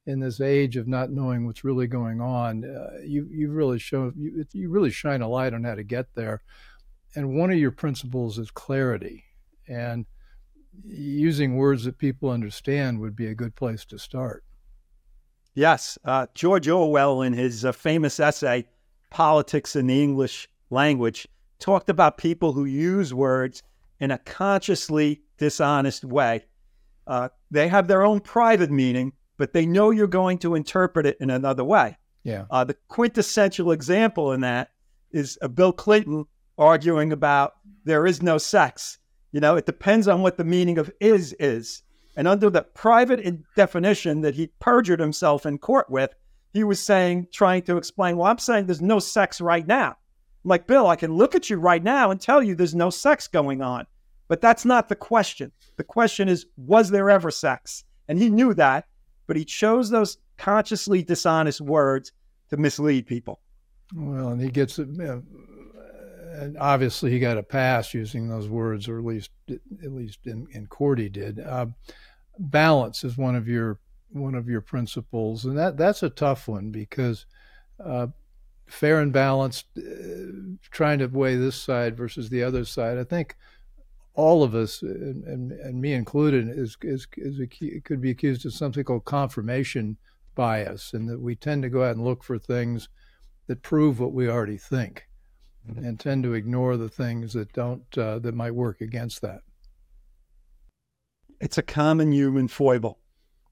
in 0.07 0.19
this 0.19 0.41
age 0.41 0.77
of 0.77 0.87
not 0.87 1.11
knowing 1.11 1.45
what's 1.45 1.63
really 1.63 1.87
going 1.87 2.21
on, 2.21 2.65
uh, 2.65 3.01
you 3.03 3.27
you 3.31 3.51
really 3.51 3.79
show 3.79 4.11
you, 4.15 4.45
you 4.51 4.69
really 4.69 4.89
shine 4.89 5.21
a 5.21 5.27
light 5.27 5.53
on 5.53 5.63
how 5.63 5.75
to 5.75 5.83
get 5.83 6.13
there. 6.15 6.41
And 7.15 7.35
one 7.35 7.51
of 7.51 7.57
your 7.57 7.71
principles 7.71 8.39
is 8.39 8.51
clarity, 8.51 9.25
and 9.67 10.05
using 10.85 11.57
words 11.57 11.83
that 11.83 11.97
people 11.97 12.29
understand 12.29 12.99
would 12.99 13.15
be 13.15 13.27
a 13.27 13.35
good 13.35 13.55
place 13.55 13.85
to 13.85 13.99
start. 13.99 14.43
Yes, 15.53 15.97
uh, 16.05 16.27
George 16.33 16.69
Orwell, 16.69 17.21
in 17.21 17.33
his 17.33 17.65
uh, 17.65 17.73
famous 17.73 18.19
essay 18.19 18.65
"Politics 19.11 19.75
in 19.75 19.87
the 19.87 20.01
English 20.01 20.49
Language," 20.71 21.27
talked 21.59 21.89
about 21.89 22.17
people 22.17 22.53
who 22.53 22.65
use 22.65 23.13
words 23.13 23.61
in 23.99 24.09
a 24.09 24.17
consciously 24.17 25.21
dishonest 25.37 26.03
way. 26.03 26.45
Uh, 27.05 27.29
they 27.51 27.67
have 27.67 27.87
their 27.87 28.03
own 28.03 28.19
private 28.19 28.71
meaning, 28.71 29.13
but 29.37 29.53
they 29.53 29.65
know 29.65 29.91
you're 29.91 30.07
going 30.07 30.39
to 30.39 30.55
interpret 30.55 31.05
it 31.05 31.17
in 31.19 31.29
another 31.29 31.63
way. 31.63 31.97
Yeah. 32.23 32.45
Uh, 32.49 32.63
the 32.63 32.77
quintessential 32.87 33.71
example 33.71 34.31
in 34.31 34.41
that 34.41 34.71
is 35.11 35.37
uh, 35.41 35.47
Bill 35.47 35.73
Clinton 35.73 36.25
arguing 36.57 37.11
about 37.11 37.55
there 37.83 38.05
is 38.05 38.21
no 38.21 38.37
sex. 38.37 38.99
You 39.31 39.39
know, 39.39 39.55
it 39.55 39.65
depends 39.65 40.07
on 40.07 40.21
what 40.21 40.37
the 40.37 40.43
meaning 40.43 40.77
of 40.77 40.91
is 40.99 41.33
is. 41.39 41.83
And 42.15 42.27
under 42.27 42.49
the 42.49 42.63
private 42.63 43.23
definition 43.55 44.21
that 44.21 44.35
he 44.35 44.51
perjured 44.59 44.99
himself 44.99 45.45
in 45.45 45.57
court 45.57 45.89
with, 45.89 46.13
he 46.53 46.63
was 46.63 46.81
saying, 46.81 47.27
trying 47.31 47.63
to 47.63 47.77
explain, 47.77 48.17
well, 48.17 48.27
I'm 48.27 48.37
saying 48.37 48.65
there's 48.65 48.81
no 48.81 48.99
sex 48.99 49.41
right 49.41 49.65
now. 49.65 49.89
I'm 50.43 50.49
like, 50.49 50.67
Bill, 50.67 50.87
I 50.87 50.95
can 50.95 51.13
look 51.13 51.35
at 51.35 51.49
you 51.49 51.57
right 51.57 51.83
now 51.83 52.11
and 52.11 52.19
tell 52.19 52.41
you 52.41 52.55
there's 52.55 52.75
no 52.75 52.89
sex 52.89 53.27
going 53.27 53.61
on. 53.61 53.85
But 54.27 54.41
that's 54.41 54.65
not 54.65 54.89
the 54.89 54.95
question. 54.95 55.51
The 55.75 55.83
question 55.83 56.29
is, 56.29 56.45
was 56.57 56.89
there 56.89 57.09
ever 57.09 57.31
sex? 57.31 57.83
And 58.07 58.17
he 58.17 58.29
knew 58.29 58.53
that 58.55 58.85
but 59.31 59.37
he 59.37 59.45
chose 59.45 59.89
those 59.89 60.17
consciously 60.37 61.01
dishonest 61.01 61.61
words 61.61 62.11
to 62.49 62.57
mislead 62.57 63.07
people. 63.07 63.39
Well, 63.95 64.27
and 64.27 64.41
he 64.41 64.49
gets 64.49 64.77
it. 64.77 64.89
and 64.89 66.57
obviously, 66.57 67.11
he 67.11 67.19
got 67.19 67.37
a 67.37 67.43
pass 67.43 67.93
using 67.93 68.27
those 68.27 68.49
words, 68.49 68.89
or 68.89 68.99
at 68.99 69.05
least, 69.05 69.31
at 69.49 69.93
least 69.93 70.19
in, 70.25 70.47
in 70.51 70.67
court, 70.67 70.99
he 70.99 71.07
did. 71.07 71.39
Uh, 71.39 71.67
balance 72.39 73.05
is 73.05 73.17
one 73.17 73.37
of 73.37 73.47
your 73.47 73.79
one 74.11 74.35
of 74.35 74.47
your 74.47 74.61
principles, 74.61 75.45
and 75.45 75.57
that 75.57 75.77
that's 75.77 76.03
a 76.03 76.09
tough 76.09 76.47
one 76.47 76.71
because 76.71 77.25
uh, 77.83 78.07
fair 78.67 79.01
and 79.01 79.11
balanced, 79.11 79.65
uh, 79.77 79.81
trying 80.71 80.99
to 80.99 81.07
weigh 81.07 81.35
this 81.35 81.55
side 81.55 81.97
versus 81.97 82.29
the 82.29 82.43
other 82.43 82.65
side. 82.65 82.97
I 82.97 83.03
think 83.03 83.35
all 84.13 84.43
of 84.43 84.55
us, 84.55 84.81
and, 84.81 85.23
and, 85.25 85.51
and 85.51 85.81
me 85.81 85.93
included, 85.93 86.49
is, 86.49 86.77
is, 86.81 87.07
is 87.17 87.39
a, 87.39 87.79
could 87.81 88.01
be 88.01 88.11
accused 88.11 88.45
of 88.45 88.53
something 88.53 88.83
called 88.83 89.05
confirmation 89.05 89.97
bias, 90.35 90.93
and 90.93 91.09
that 91.09 91.19
we 91.19 91.35
tend 91.35 91.63
to 91.63 91.69
go 91.69 91.83
out 91.83 91.95
and 91.95 92.03
look 92.03 92.23
for 92.23 92.37
things 92.37 92.89
that 93.47 93.61
prove 93.61 93.99
what 93.99 94.13
we 94.13 94.29
already 94.29 94.57
think, 94.57 95.07
mm-hmm. 95.69 95.83
and 95.83 95.99
tend 95.99 96.23
to 96.23 96.33
ignore 96.33 96.77
the 96.77 96.89
things 96.89 97.33
that 97.33 97.51
don't 97.53 97.97
uh, 97.97 98.19
that 98.19 98.35
might 98.35 98.55
work 98.55 98.81
against 98.81 99.21
that. 99.21 99.41
It's 101.39 101.57
a 101.57 101.63
common 101.63 102.11
human 102.11 102.47
foible. 102.47 102.99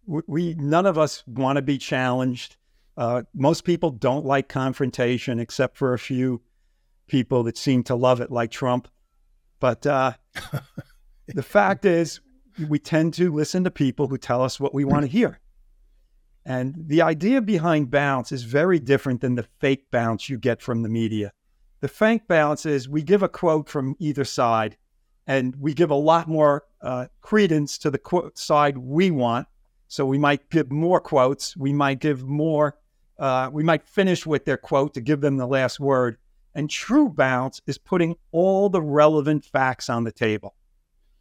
We, 0.10 0.56
none 0.56 0.86
of 0.86 0.98
us 0.98 1.24
want 1.28 1.58
to 1.58 1.62
be 1.62 1.78
challenged. 1.78 2.58
Uh, 2.98 3.24
most 3.34 3.64
people 3.64 3.92
don't 3.92 4.26
like 4.26 4.50
confrontation, 4.50 5.40
except 5.40 5.78
for 5.78 5.94
a 5.94 6.00
few 6.00 6.42
people 7.08 7.44
that 7.44 7.58
seem 7.58 7.84
to 7.84 7.96
love 7.96 8.20
it, 8.20 8.32
like 8.32 8.52
Trump. 8.52 8.88
But 9.60 9.86
uh, 9.86 10.14
the 11.28 11.44
fact 11.44 11.86
is, 11.86 12.22
we 12.68 12.80
tend 12.80 13.14
to 13.16 13.34
listen 13.34 13.64
to 13.64 13.72
people 13.72 14.08
who 14.08 14.18
tell 14.18 14.42
us 14.42 14.60
what 14.60 14.74
we 14.74 14.84
want 14.84 15.04
to 15.04 15.12
hear. 15.12 15.40
And 16.46 16.76
the 16.78 17.02
idea 17.02 17.42
behind 17.42 17.92
bounce 17.92 18.32
is 18.32 18.44
very 18.44 18.80
different 18.80 19.22
than 19.22 19.36
the 19.36 19.48
fake 19.60 19.92
bounce 19.92 20.30
you 20.30 20.38
get 20.38 20.62
from 20.62 20.82
the 20.82 20.90
media. 20.90 21.32
The 21.82 21.88
fake 21.88 22.28
bounce 22.28 22.66
is 22.66 22.90
we 22.90 23.04
give 23.04 23.24
a 23.24 23.30
quote 23.30 23.70
from 23.70 23.96
either 24.00 24.26
side, 24.26 24.78
and 25.28 25.56
we 25.58 25.74
give 25.74 25.92
a 25.92 25.96
lot 25.96 26.28
more 26.28 26.64
uh, 26.82 27.08
credence 27.22 27.78
to 27.80 27.92
the 27.92 27.98
quote 27.98 28.38
side 28.38 28.78
we 28.78 29.12
want. 29.12 29.48
So 29.90 30.06
we 30.06 30.20
might 30.20 30.50
give 30.50 30.72
more 30.72 31.02
quotes. 31.02 31.58
We 31.58 31.74
might 31.74 32.00
give 32.00 32.24
more. 32.24 32.78
Uh, 33.18 33.50
we 33.52 33.64
might 33.64 33.84
finish 33.84 34.26
with 34.26 34.46
their 34.46 34.56
quote 34.56 34.94
to 34.94 35.02
give 35.02 35.20
them 35.20 35.36
the 35.36 35.48
last 35.48 35.80
word 35.80 36.18
And 36.56 36.70
true 36.70 37.10
balance 37.10 37.62
is 37.68 37.78
putting 37.78 38.16
all 38.32 38.70
the 38.70 38.82
relevant 38.82 39.44
facts 39.44 39.90
on 39.90 40.04
the 40.04 40.12
table, 40.12 40.56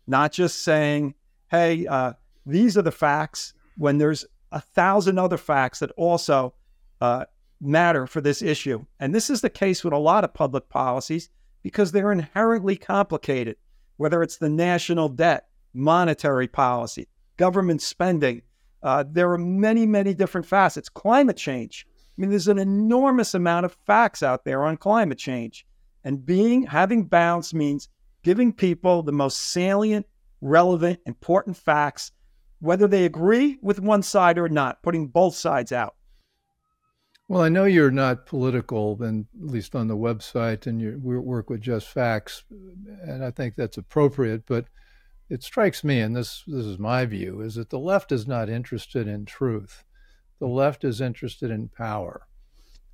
not 0.07 0.33
just 0.33 0.63
saying, 0.63 1.15
hey, 1.51 1.87
uh, 1.87 2.13
these 2.47 2.77
are 2.79 2.83
the 2.83 2.93
facts 2.93 3.55
when 3.77 3.99
there's 3.99 4.25
a 4.53 4.61
thousand 4.61 5.19
other 5.19 5.37
facts 5.37 5.81
that 5.81 5.91
also 5.93 6.55
uh, 7.01 7.25
matter 7.61 8.07
for 8.07 8.21
this 8.21 8.43
issue. 8.43 8.85
And 9.01 9.15
this 9.15 9.31
is 9.31 9.41
the 9.41 9.51
case 9.51 9.83
with 9.83 9.93
a 9.93 9.99
lot 9.99 10.25
of 10.25 10.35
public 10.35 10.69
policies 10.69 11.31
because 11.63 11.93
they're 11.93 12.13
inherently 12.13 12.77
complicated, 12.77 13.57
whether 13.97 14.23
it's 14.23 14.37
the 14.37 14.49
national 14.49 15.09
debt, 15.09 15.49
monetary 15.73 16.49
policy, 16.49 17.09
government 17.37 17.83
spending. 17.83 18.43
Uh, 18.83 19.05
there 19.11 19.31
are 19.33 19.39
many, 19.39 19.87
many 19.87 20.15
different 20.15 20.47
facets. 20.47 20.89
Climate 20.89 21.37
change. 21.37 21.87
I 21.89 22.21
mean, 22.21 22.31
there's 22.31 22.49
an 22.49 22.59
enormous 22.59 23.35
amount 23.35 23.67
of 23.67 23.77
facts 23.87 24.23
out 24.23 24.45
there 24.45 24.65
on 24.65 24.77
climate 24.77 25.19
change. 25.19 25.67
And 26.05 26.25
being 26.25 26.63
having 26.63 27.05
balance 27.05 27.53
means 27.53 27.89
giving 28.23 28.53
people 28.53 29.03
the 29.03 29.13
most 29.13 29.39
salient, 29.39 30.07
relevant, 30.41 31.01
important 31.07 31.57
facts, 31.57 32.13
whether 32.61 32.89
they 32.89 33.05
agree 33.05 33.59
with 33.63 33.81
one 33.81 34.03
side 34.03 34.39
or 34.39 34.49
not, 34.49 34.83
putting 34.83 35.09
both 35.09 35.35
sides 35.35 35.73
out. 35.73 35.95
Well, 37.29 37.43
I 37.43 37.51
know 37.51 37.65
you're 37.65 37.91
not 37.91 38.25
political, 38.25 39.03
and 39.03 39.27
at 39.43 39.51
least 39.51 39.75
on 39.75 39.87
the 39.87 39.97
website, 39.97 40.67
and 40.67 40.81
you 40.81 40.99
work 41.03 41.51
with 41.51 41.61
just 41.61 41.89
facts, 41.89 42.43
and 43.03 43.23
I 43.23 43.31
think 43.31 43.55
that's 43.55 43.77
appropriate. 43.77 44.45
But 44.47 44.65
it 45.29 45.43
strikes 45.43 45.85
me, 45.85 46.01
and 46.01 46.17
this 46.17 46.45
this 46.47 46.65
is 46.65 46.79
my 46.79 47.05
view, 47.05 47.41
is 47.41 47.55
that 47.57 47.71
the 47.71 47.79
left 47.79 48.13
is 48.13 48.27
not 48.27 48.49
interested 48.49 49.07
in 49.07 49.25
truth. 49.25 49.85
The 50.39 50.47
left 50.47 50.85
is 50.85 51.01
interested 51.01 51.51
in 51.51 51.69
power, 51.69 52.27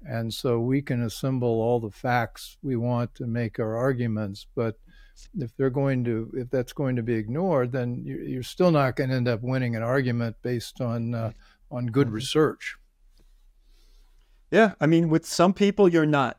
and 0.03 0.33
so 0.33 0.59
we 0.59 0.83
can 0.83 1.03
assemble 1.03 1.61
all 1.61 1.81
the 1.81 1.91
facts 1.91 2.57
we 2.63 2.77
want 2.77 3.15
to 3.17 3.27
make 3.27 3.59
our 3.59 3.77
arguments, 3.77 4.47
but 4.55 4.79
if 5.39 5.57
they're 5.57 5.71
going 5.71 6.05
to 6.05 6.31
if 6.35 6.51
that's 6.51 6.73
going 6.73 6.97
to 6.97 7.03
be 7.03 7.15
ignored, 7.15 7.73
then 7.73 8.03
you're 8.05 8.43
still 8.43 8.71
not 8.71 8.97
going 8.97 9.11
to 9.11 9.17
end 9.17 9.29
up 9.29 9.43
winning 9.43 9.77
an 9.77 9.83
argument 9.83 10.37
based 10.43 10.81
on 10.81 11.15
uh, 11.15 11.33
on 11.71 11.87
good 11.87 12.09
mm-hmm. 12.09 12.17
research. 12.17 12.77
Yeah, 14.51 14.75
I 14.81 14.87
mean, 14.87 15.09
with 15.09 15.27
some 15.27 15.53
people, 15.53 15.89
you're 15.89 16.07
not. 16.07 16.39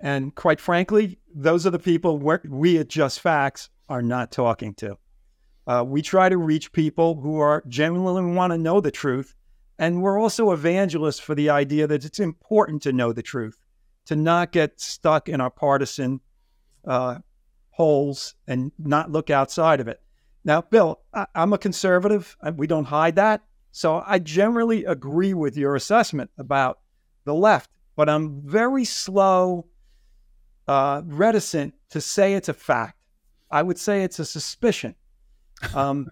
And 0.00 0.34
quite 0.34 0.60
frankly, 0.60 1.18
those 1.34 1.66
are 1.66 1.70
the 1.70 1.78
people 1.78 2.18
we 2.18 2.78
at 2.78 2.88
Just 2.88 3.20
Facts 3.20 3.70
are 3.88 4.02
not 4.02 4.30
talking 4.30 4.74
to. 4.74 4.98
Uh, 5.68 5.84
we 5.86 6.00
try 6.00 6.30
to 6.30 6.38
reach 6.38 6.72
people 6.72 7.20
who 7.20 7.38
are 7.38 7.62
genuinely 7.68 8.34
want 8.34 8.52
to 8.52 8.58
know 8.58 8.80
the 8.80 8.90
truth. 8.90 9.34
And 9.78 10.02
we're 10.02 10.18
also 10.18 10.50
evangelists 10.50 11.20
for 11.20 11.34
the 11.34 11.50
idea 11.50 11.86
that 11.86 12.04
it's 12.04 12.18
important 12.18 12.82
to 12.82 12.92
know 12.92 13.12
the 13.12 13.22
truth, 13.22 13.58
to 14.06 14.16
not 14.16 14.50
get 14.50 14.80
stuck 14.80 15.28
in 15.28 15.40
our 15.42 15.50
partisan 15.50 16.20
uh, 16.86 17.18
holes 17.70 18.34
and 18.46 18.72
not 18.78 19.12
look 19.12 19.28
outside 19.28 19.80
of 19.80 19.86
it. 19.86 20.00
Now, 20.42 20.62
Bill, 20.62 21.00
I- 21.12 21.26
I'm 21.34 21.52
a 21.52 21.58
conservative. 21.58 22.34
We 22.56 22.66
don't 22.66 22.86
hide 22.86 23.16
that. 23.16 23.42
So 23.70 24.02
I 24.06 24.18
generally 24.18 24.86
agree 24.86 25.34
with 25.34 25.56
your 25.56 25.76
assessment 25.76 26.30
about 26.38 26.80
the 27.24 27.34
left, 27.34 27.70
but 27.94 28.08
I'm 28.08 28.40
very 28.40 28.86
slow, 28.86 29.66
uh, 30.66 31.02
reticent 31.04 31.74
to 31.90 32.00
say 32.00 32.32
it's 32.32 32.48
a 32.48 32.54
fact. 32.54 32.98
I 33.50 33.62
would 33.62 33.78
say 33.78 34.02
it's 34.02 34.18
a 34.18 34.24
suspicion. 34.24 34.94
Um, 35.74 36.10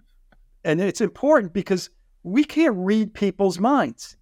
and 0.63 0.81
it's 0.81 1.01
important 1.01 1.53
because 1.53 1.89
we 2.23 2.43
can't 2.43 2.75
read 2.77 3.13
people's 3.13 3.59
minds. 3.59 4.17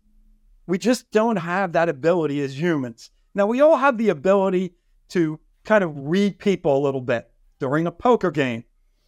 We 0.68 0.78
just 0.78 1.10
don't 1.12 1.38
have 1.38 1.74
that 1.74 1.90
ability 1.90 2.42
as 2.42 2.60
humans. 2.60 3.12
Now, 3.34 3.48
we 3.48 3.62
all 3.62 3.78
have 3.78 3.98
the 3.98 4.10
ability 4.10 4.74
to 5.10 5.40
kind 5.64 5.84
of 5.84 5.92
read 5.96 6.40
people 6.40 6.78
a 6.78 6.84
little 6.84 7.02
bit 7.02 7.30
during 7.60 7.88
a 7.88 7.92
poker 7.92 8.32
game. 8.32 8.64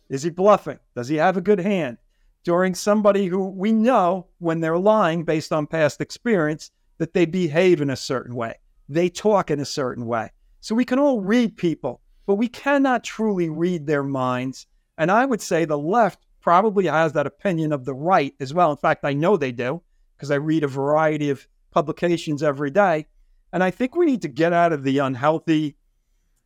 Is 0.10 0.24
he 0.24 0.30
bluffing? 0.30 0.80
Does 0.96 1.08
he 1.08 1.16
have 1.18 1.38
a 1.38 1.42
good 1.42 1.60
hand? 1.60 1.98
During 2.44 2.76
somebody 2.76 3.28
who 3.28 3.50
we 3.50 3.72
know 3.72 4.28
when 4.40 4.62
they're 4.62 4.78
lying 4.78 5.24
based 5.24 5.52
on 5.52 5.68
past 5.68 6.02
experience, 6.02 6.72
that 6.98 7.14
they 7.14 7.26
behave 7.26 7.82
in 7.82 7.90
a 7.90 7.96
certain 7.96 8.36
way, 8.36 8.56
they 8.90 9.10
talk 9.10 9.52
in 9.52 9.60
a 9.60 9.66
certain 9.66 10.06
way. 10.06 10.32
So 10.62 10.74
we 10.74 10.86
can 10.86 11.00
all 11.00 11.22
read 11.22 11.58
people, 11.58 12.02
but 12.26 12.36
we 12.36 12.48
cannot 12.48 13.04
truly 13.04 13.50
read 13.50 13.86
their 13.86 14.04
minds. 14.04 14.66
And 14.98 15.12
I 15.12 15.26
would 15.26 15.42
say 15.42 15.66
the 15.66 15.78
left 15.78 16.26
probably 16.42 16.86
has 16.86 17.14
that 17.14 17.28
opinion 17.28 17.72
of 17.72 17.86
the 17.86 17.94
right 17.94 18.34
as 18.40 18.54
well. 18.54 18.72
In 18.72 18.78
fact, 18.78 19.04
I 19.04 19.14
know 19.14 19.38
they 19.38 19.52
do 19.52 19.82
because 20.16 20.32
I 20.32 20.36
read 20.36 20.64
a 20.64 20.68
variety 20.68 21.30
of 21.30 21.48
publications 21.72 22.42
every 22.42 22.72
day. 22.72 23.08
And 23.54 23.64
I 23.64 23.72
think 23.72 23.96
we 23.96 24.06
need 24.06 24.22
to 24.24 24.28
get 24.28 24.54
out 24.54 24.74
of 24.74 24.84
the 24.84 25.00
unhealthy 25.00 25.78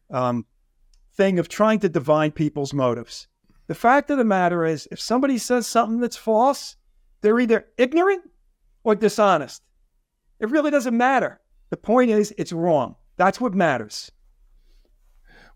um, 0.10 0.46
thing 1.14 1.40
of 1.40 1.48
trying 1.48 1.80
to 1.80 1.90
divine 1.90 2.32
people's 2.32 2.74
motives. 2.74 3.28
The 3.68 3.76
fact 3.76 4.10
of 4.10 4.18
the 4.18 4.26
matter 4.26 4.66
is, 4.66 4.88
if 4.92 5.00
somebody 5.00 5.38
says 5.38 5.66
something 5.66 6.00
that's 6.00 6.18
false, 6.18 6.76
they're 7.22 7.40
either 7.40 7.68
ignorant 7.78 8.24
or 8.84 8.96
dishonest. 8.96 9.64
It 10.40 10.50
really 10.50 10.72
doesn't 10.72 10.98
matter. 10.98 11.40
The 11.70 11.78
point 11.78 12.12
is, 12.12 12.34
it's 12.38 12.52
wrong. 12.52 12.96
That's 13.16 13.40
what 13.40 13.54
matters. 13.54 14.12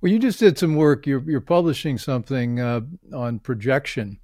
Well, 0.01 0.11
you 0.11 0.19
just 0.19 0.39
did 0.39 0.57
some 0.57 0.75
work. 0.75 1.07
You're, 1.07 1.23
you're 1.29 1.41
publishing 1.41 1.97
something 1.97 2.59
uh, 2.59 2.81
on 3.13 3.39
projection, 3.39 4.19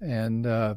and 0.00 0.46
uh, 0.46 0.76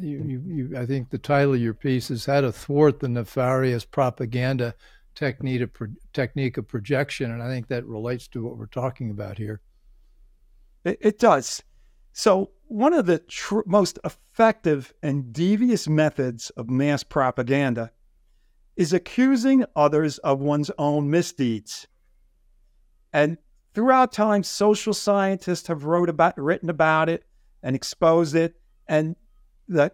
you, 0.00 0.22
you, 0.24 0.42
you, 0.46 0.78
I 0.78 0.86
think 0.86 1.10
the 1.10 1.18
title 1.18 1.54
of 1.54 1.60
your 1.60 1.74
piece 1.74 2.10
is 2.10 2.26
"How 2.26 2.40
to 2.40 2.52
Thwart 2.52 3.00
the 3.00 3.08
Nefarious 3.08 3.84
Propaganda 3.84 4.74
Technique 5.14 5.62
of, 5.62 5.72
Pro- 5.72 5.94
Technique 6.12 6.58
of 6.58 6.68
Projection," 6.68 7.30
and 7.30 7.42
I 7.42 7.48
think 7.48 7.68
that 7.68 7.86
relates 7.86 8.28
to 8.28 8.44
what 8.44 8.58
we're 8.58 8.66
talking 8.66 9.10
about 9.10 9.38
here. 9.38 9.60
It, 10.84 10.98
it 11.00 11.18
does. 11.18 11.62
So, 12.12 12.50
one 12.66 12.92
of 12.92 13.06
the 13.06 13.20
tr- 13.20 13.60
most 13.66 13.98
effective 14.04 14.92
and 15.02 15.32
devious 15.32 15.88
methods 15.88 16.50
of 16.50 16.68
mass 16.68 17.02
propaganda 17.04 17.92
is 18.76 18.92
accusing 18.92 19.64
others 19.74 20.18
of 20.18 20.40
one's 20.40 20.70
own 20.78 21.10
misdeeds. 21.10 21.86
And 23.12 23.38
throughout 23.74 24.12
time, 24.12 24.42
social 24.42 24.94
scientists 24.94 25.68
have 25.68 25.84
wrote 25.84 26.08
about, 26.08 26.38
written 26.38 26.70
about 26.70 27.08
it 27.08 27.24
and 27.62 27.74
exposed 27.74 28.34
it. 28.34 28.60
And 28.86 29.16
the 29.68 29.92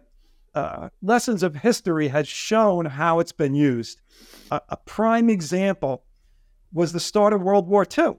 uh, 0.53 0.89
lessons 1.01 1.43
of 1.43 1.55
history 1.55 2.07
has 2.09 2.27
shown 2.27 2.85
how 2.85 3.19
it's 3.19 3.31
been 3.31 3.53
used. 3.53 4.01
A, 4.51 4.61
a 4.69 4.77
prime 4.77 5.29
example 5.29 6.03
was 6.71 6.93
the 6.93 6.99
start 6.99 7.33
of 7.33 7.41
World 7.41 7.67
War 7.67 7.85
II. 7.85 8.15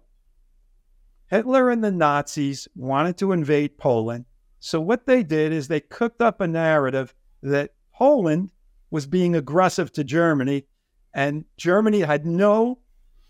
Hitler 1.29 1.71
and 1.71 1.83
the 1.83 1.91
Nazis 1.91 2.69
wanted 2.75 3.17
to 3.19 3.33
invade 3.33 3.79
Poland. 3.79 4.27
So, 4.61 4.81
what 4.81 5.07
they 5.07 5.23
did 5.23 5.53
is 5.53 5.69
they 5.69 5.81
cooked 5.81 6.21
up 6.21 6.41
a 6.41 6.47
narrative 6.47 7.15
that 7.43 7.75
Poland 7.93 8.53
was 8.91 9.07
being 9.07 9.35
aggressive 9.35 9.93
to 9.93 10.05
Germany, 10.05 10.65
and 11.13 11.45
Germany 11.57 12.01
had 12.01 12.25
no 12.27 12.79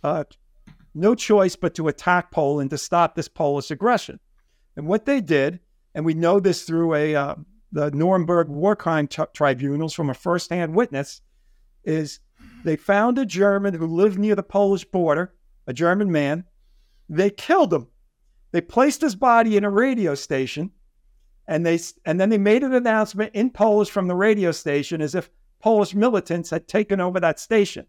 uh, 0.03 0.25
no 0.97 1.15
choice 1.15 1.57
but 1.57 1.75
to 1.75 1.89
attack 1.89 2.31
Poland 2.31 2.71
to 2.71 2.79
stop 2.79 3.15
this 3.15 3.29
Polish 3.29 3.71
aggression. 3.71 4.19
And 4.77 4.87
what 4.87 5.05
they 5.05 5.21
did, 5.21 5.61
and 5.95 6.05
we 6.05 6.15
know 6.15 6.41
this 6.41 6.65
through 6.65 6.95
a 6.95 7.15
uh, 7.15 7.35
the 7.73 7.91
Nuremberg 7.91 8.49
war 8.49 8.75
crime 8.75 9.07
t- 9.07 9.23
tribunals 9.35 9.93
from 9.93 10.11
a 10.11 10.15
firsthand 10.15 10.75
witness, 10.75 11.21
is 11.85 12.21
they 12.65 12.77
found 12.77 13.19
a 13.19 13.27
German 13.27 13.75
who 13.75 13.87
lived 13.87 14.19
near 14.19 14.35
the 14.35 14.43
Polish 14.43 14.85
border, 14.85 15.35
a 15.67 15.73
German 15.73 16.11
man. 16.11 16.45
They 17.09 17.31
killed 17.31 17.73
him. 17.73 17.89
They 18.53 18.61
placed 18.61 19.01
his 19.01 19.15
body 19.15 19.57
in 19.57 19.65
a 19.65 19.71
radio 19.71 20.15
station, 20.15 20.71
and 21.47 21.65
they 21.67 21.79
and 22.05 22.21
then 22.21 22.31
they 22.31 22.39
made 22.39 22.63
an 22.63 22.73
announcement 22.73 23.35
in 23.35 23.51
Polish 23.51 23.91
from 23.91 24.09
the 24.09 24.15
radio 24.15 24.51
station 24.51 25.03
as 25.03 25.15
if 25.15 25.31
Polish 25.61 25.95
militants 25.95 26.51
had 26.51 26.69
taken 26.69 27.01
over 27.01 27.21
that 27.21 27.39
station. 27.39 27.87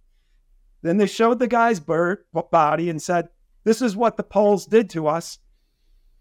Then 0.88 0.98
they 0.98 1.08
showed 1.08 1.40
the 1.40 1.48
guy's 1.48 1.80
bird, 1.80 2.20
body 2.52 2.90
and 2.90 3.02
said, 3.02 3.30
This 3.64 3.82
is 3.82 3.96
what 3.96 4.18
the 4.18 4.24
Poles 4.24 4.66
did 4.66 4.90
to 4.92 5.08
us. 5.08 5.40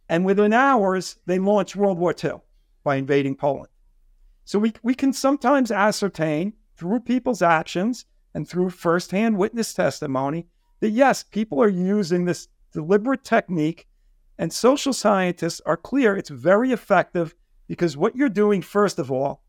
And 0.09 0.25
within 0.25 0.53
hours, 0.53 1.17
they 1.27 1.39
launched 1.39 1.77
World 1.77 1.99
War 1.99 2.15
II 2.23 2.41
by 2.85 2.97
invading 2.97 3.37
Poland. 3.37 3.69
So 4.45 4.59
we, 4.59 4.73
we 4.83 4.95
can 4.95 5.13
sometimes 5.13 5.71
ascertain 5.71 6.55
through 6.77 7.01
people's 7.01 7.43
actions 7.43 8.05
and 8.35 8.49
through 8.49 8.71
firsthand 8.71 9.39
witness 9.39 9.75
testimony 9.75 10.47
that 10.81 10.91
yes, 10.91 11.23
people 11.23 11.61
are 11.63 11.69
using 11.69 12.25
this 12.25 12.49
deliberate 12.73 13.25
technique. 13.25 13.87
And 14.39 14.53
social 14.53 14.93
scientists 14.93 15.63
are 15.65 15.77
clear 15.77 16.17
it's 16.17 16.29
very 16.29 16.71
effective 16.71 17.35
because 17.67 17.97
what 17.97 18.15
you're 18.15 18.29
doing, 18.29 18.63
first 18.63 18.99
of 18.99 19.11
all, 19.11 19.43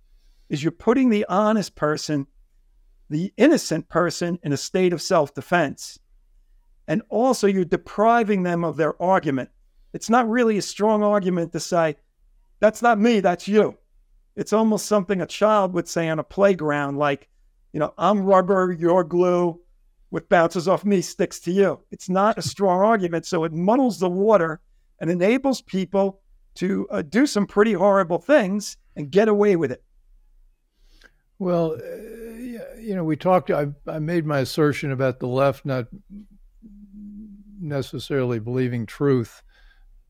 is 0.50 0.64
you're 0.64 0.72
putting 0.72 1.10
the 1.10 1.26
honest 1.28 1.76
person, 1.76 2.28
the 3.10 3.34
innocent 3.38 3.88
person, 3.90 4.40
in 4.44 4.54
a 4.54 4.58
state 4.58 4.94
of 4.94 5.02
self 5.02 5.34
defense. 5.34 6.00
And 6.88 7.02
also, 7.10 7.48
you're 7.48 7.66
depriving 7.66 8.44
them 8.44 8.64
of 8.64 8.78
their 8.78 9.02
argument. 9.02 9.50
It's 9.94 10.10
not 10.10 10.30
really 10.30 10.58
a 10.58 10.62
strong 10.62 11.04
argument 11.04 11.52
to 11.54 11.60
say, 11.60 11.96
that's 12.60 12.82
not 12.82 13.00
me, 13.00 13.20
that's 13.20 13.48
you. 13.48 13.78
It's 14.36 14.54
almost 14.54 14.86
something 14.86 15.22
a 15.22 15.26
child 15.26 15.74
would 15.74 15.88
say 15.88 16.10
on 16.10 16.20
a 16.20 16.24
playground, 16.24 16.98
like, 16.98 17.28
you 17.74 17.80
know, 17.80 17.94
I'm 17.98 18.24
rubber, 18.24 18.72
you're 18.72 19.04
glue. 19.04 19.60
what 20.10 20.30
bounces 20.30 20.68
off 20.68 20.86
me 20.86 21.02
sticks 21.02 21.40
to 21.42 21.52
you. 21.52 21.80
It's 21.92 22.10
not 22.10 22.38
a 22.38 22.42
strong 22.42 22.80
argument. 22.82 23.26
So 23.26 23.44
it 23.44 23.52
muddles 23.52 24.00
the 24.00 24.10
water 24.10 24.62
and 25.00 25.10
enables 25.10 25.62
people 25.62 26.22
to 26.56 26.88
uh, 26.90 27.02
do 27.02 27.26
some 27.26 27.46
pretty 27.46 27.74
horrible 27.74 28.20
things 28.20 28.78
and 28.96 29.12
get 29.12 29.28
away 29.28 29.56
with 29.56 29.72
it. 29.72 29.84
Well, 31.40 31.74
uh, 31.74 32.37
you 32.80 32.96
know, 32.96 33.04
we 33.04 33.16
talked, 33.16 33.52
I, 33.52 33.68
I 33.88 34.00
made 34.00 34.26
my 34.26 34.40
assertion 34.40 34.92
about 34.92 35.20
the 35.20 35.28
left 35.28 35.66
not 35.66 35.88
necessarily 37.60 38.40
believing 38.40 38.86
truth 38.86 39.42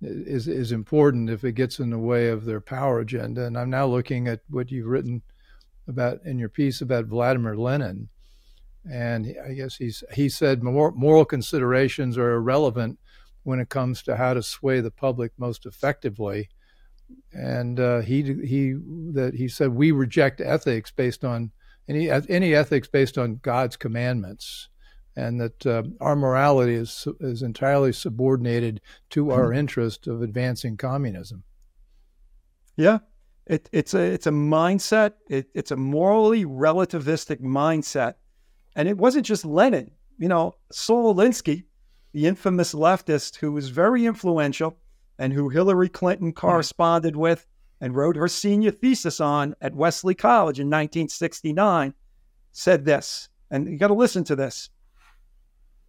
is 0.02 0.48
is 0.48 0.72
important 0.72 1.30
if 1.30 1.44
it 1.44 1.54
gets 1.54 1.80
in 1.80 1.90
the 1.90 1.98
way 1.98 2.30
of 2.30 2.46
their 2.46 2.62
power 2.62 3.00
agenda. 3.00 3.46
And 3.46 3.58
I'm 3.58 3.70
now 3.70 3.88
looking 3.88 4.28
at 4.28 4.42
what 4.50 4.72
you've 4.72 4.88
written 4.88 5.24
about 5.88 6.20
in 6.26 6.38
your 6.38 6.50
piece 6.50 6.82
about 6.82 7.06
Vladimir 7.06 7.56
Lenin, 7.56 8.10
and 8.90 9.36
I 9.44 9.54
guess 9.54 9.76
he's 9.76 10.04
he 10.14 10.30
said 10.30 10.64
moral 10.64 11.26
considerations 11.26 12.18
are 12.18 12.34
irrelevant 12.34 13.00
when 13.44 13.60
it 13.60 13.70
comes 13.70 14.04
to 14.04 14.18
how 14.18 14.34
to 14.34 14.44
sway 14.44 14.82
the 14.82 14.92
public 14.92 15.32
most 15.38 15.66
effectively. 15.66 16.50
And 17.34 17.80
uh, 17.80 18.02
he 18.02 18.22
he 18.22 18.74
that 19.14 19.34
he 19.36 19.48
said 19.48 19.70
we 19.70 19.92
reject 19.92 20.42
ethics 20.42 20.92
based 20.92 21.24
on 21.24 21.52
any 21.88 22.10
any 22.10 22.54
ethics 22.54 22.88
based 22.88 23.18
on 23.18 23.40
God's 23.42 23.78
commandments 23.78 24.70
and 25.18 25.42
that 25.42 25.66
uh, 25.66 25.84
our 26.00 26.16
morality 26.16 26.76
is 26.76 27.08
is 27.20 27.42
entirely 27.42 27.92
subordinated 27.92 28.80
to 29.10 29.32
our 29.32 29.48
mm-hmm. 29.50 29.60
interest 29.60 30.08
of 30.08 30.22
advancing 30.22 30.78
communism. 30.78 31.44
Yeah, 32.76 33.00
it, 33.48 33.68
it's 33.74 33.96
a 33.96 34.00
it's 34.00 34.28
a 34.28 34.32
mindset. 34.32 35.14
It, 35.28 35.48
it's 35.56 35.72
a 35.72 35.76
morally 35.76 36.46
relativistic 36.46 37.42
mindset, 37.42 38.14
and 38.76 38.88
it 38.88 38.98
wasn't 38.98 39.26
just 39.26 39.44
Lenin. 39.44 39.92
You 40.20 40.28
know, 40.28 40.56
Saul 40.72 41.16
Alinsky, 41.16 41.64
the 42.14 42.28
infamous 42.28 42.74
leftist 42.74 43.38
who 43.38 43.52
was 43.52 43.70
very 43.70 44.06
influential 44.06 44.78
and 45.18 45.34
who 45.34 45.50
Hillary 45.50 45.90
Clinton 45.90 46.30
mm-hmm. 46.30 46.48
corresponded 46.48 47.16
with 47.16 47.48
and 47.82 47.96
wrote 47.96 48.16
her 48.16 48.28
senior 48.28 48.72
thesis 48.72 49.20
on 49.20 49.56
at 49.62 49.76
Wellesley 49.76 50.16
College 50.16 50.60
in 50.60 50.68
1969, 50.68 51.94
said 52.52 52.86
this, 52.86 53.30
and 53.52 53.68
you 53.68 53.78
got 53.78 53.88
to 53.88 53.94
listen 53.94 54.24
to 54.26 54.36
this. 54.36 54.70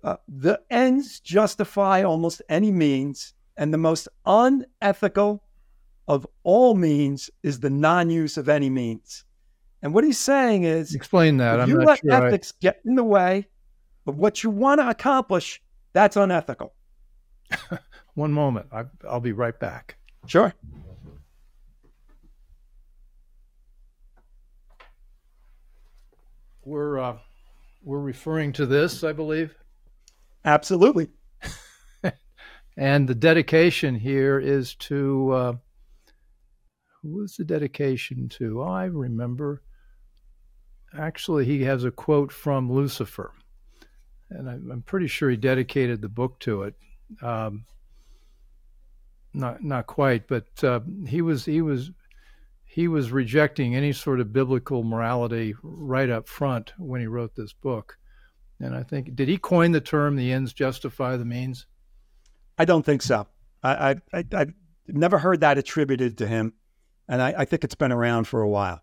Uh, 0.04 0.16
the 0.28 0.60
ends 0.70 1.20
justify 1.20 2.02
almost 2.02 2.42
any 2.48 2.70
means, 2.70 3.34
and 3.56 3.72
the 3.72 3.78
most 3.78 4.08
unethical 4.26 5.42
of 6.06 6.26
all 6.42 6.74
means 6.74 7.30
is 7.42 7.60
the 7.60 7.70
non-use 7.70 8.36
of 8.36 8.48
any 8.48 8.70
means. 8.70 9.24
And 9.82 9.94
what 9.94 10.04
he's 10.04 10.18
saying 10.18 10.64
is, 10.64 10.94
explain 10.94 11.36
that. 11.38 11.60
I'm 11.60 11.68
you 11.68 11.78
let 11.78 12.00
sure 12.00 12.12
ethics 12.12 12.52
I... 12.56 12.58
get 12.60 12.80
in 12.84 12.94
the 12.94 13.04
way 13.04 13.46
of 14.06 14.16
what 14.16 14.42
you 14.42 14.50
want 14.50 14.80
to 14.80 14.88
accomplish, 14.88 15.62
that's 15.92 16.16
unethical. 16.16 16.74
One 18.14 18.32
moment, 18.32 18.66
I, 18.72 18.84
I'll 19.08 19.20
be 19.20 19.32
right 19.32 19.58
back. 19.58 19.96
Sure. 20.26 20.52
We're 26.68 26.98
uh, 26.98 27.16
we're 27.82 28.00
referring 28.00 28.52
to 28.54 28.66
this, 28.66 29.02
I 29.02 29.12
believe. 29.12 29.54
Absolutely. 30.44 31.08
and 32.76 33.08
the 33.08 33.14
dedication 33.14 33.94
here 33.94 34.38
is 34.38 34.74
to 34.74 35.30
uh, 35.30 35.52
who 37.02 37.22
is 37.22 37.36
the 37.36 37.44
dedication 37.44 38.28
to? 38.30 38.62
Oh, 38.62 38.68
I 38.68 38.84
remember. 38.84 39.62
Actually, 40.96 41.46
he 41.46 41.62
has 41.62 41.84
a 41.84 41.90
quote 41.90 42.30
from 42.30 42.70
Lucifer, 42.70 43.32
and 44.28 44.48
I'm, 44.48 44.70
I'm 44.70 44.82
pretty 44.82 45.06
sure 45.06 45.30
he 45.30 45.36
dedicated 45.38 46.02
the 46.02 46.08
book 46.10 46.38
to 46.40 46.64
it. 46.64 46.74
Um, 47.22 47.64
not 49.32 49.64
not 49.64 49.86
quite, 49.86 50.28
but 50.28 50.46
uh, 50.62 50.80
he 51.06 51.22
was 51.22 51.46
he 51.46 51.62
was 51.62 51.92
he 52.78 52.86
was 52.86 53.10
rejecting 53.10 53.74
any 53.74 53.92
sort 53.92 54.20
of 54.20 54.32
biblical 54.32 54.84
morality 54.84 55.52
right 55.64 56.08
up 56.08 56.28
front 56.28 56.72
when 56.78 57.00
he 57.00 57.08
wrote 57.08 57.34
this 57.34 57.52
book. 57.52 57.98
And 58.60 58.72
I 58.72 58.84
think, 58.84 59.16
did 59.16 59.26
he 59.26 59.36
coin 59.36 59.72
the 59.72 59.80
term 59.80 60.14
"the 60.14 60.30
ends 60.30 60.52
justify 60.52 61.16
the 61.16 61.24
means"? 61.24 61.66
I 62.56 62.64
don't 62.64 62.86
think 62.86 63.02
so. 63.02 63.26
I, 63.64 63.96
I, 64.12 64.24
I 64.32 64.38
have 64.38 64.52
never 64.86 65.18
heard 65.18 65.40
that 65.40 65.58
attributed 65.58 66.18
to 66.18 66.28
him, 66.28 66.52
and 67.08 67.20
I, 67.20 67.34
I, 67.38 67.44
think 67.46 67.64
it's 67.64 67.74
been 67.74 67.90
around 67.90 68.28
for 68.28 68.42
a 68.42 68.48
while. 68.48 68.80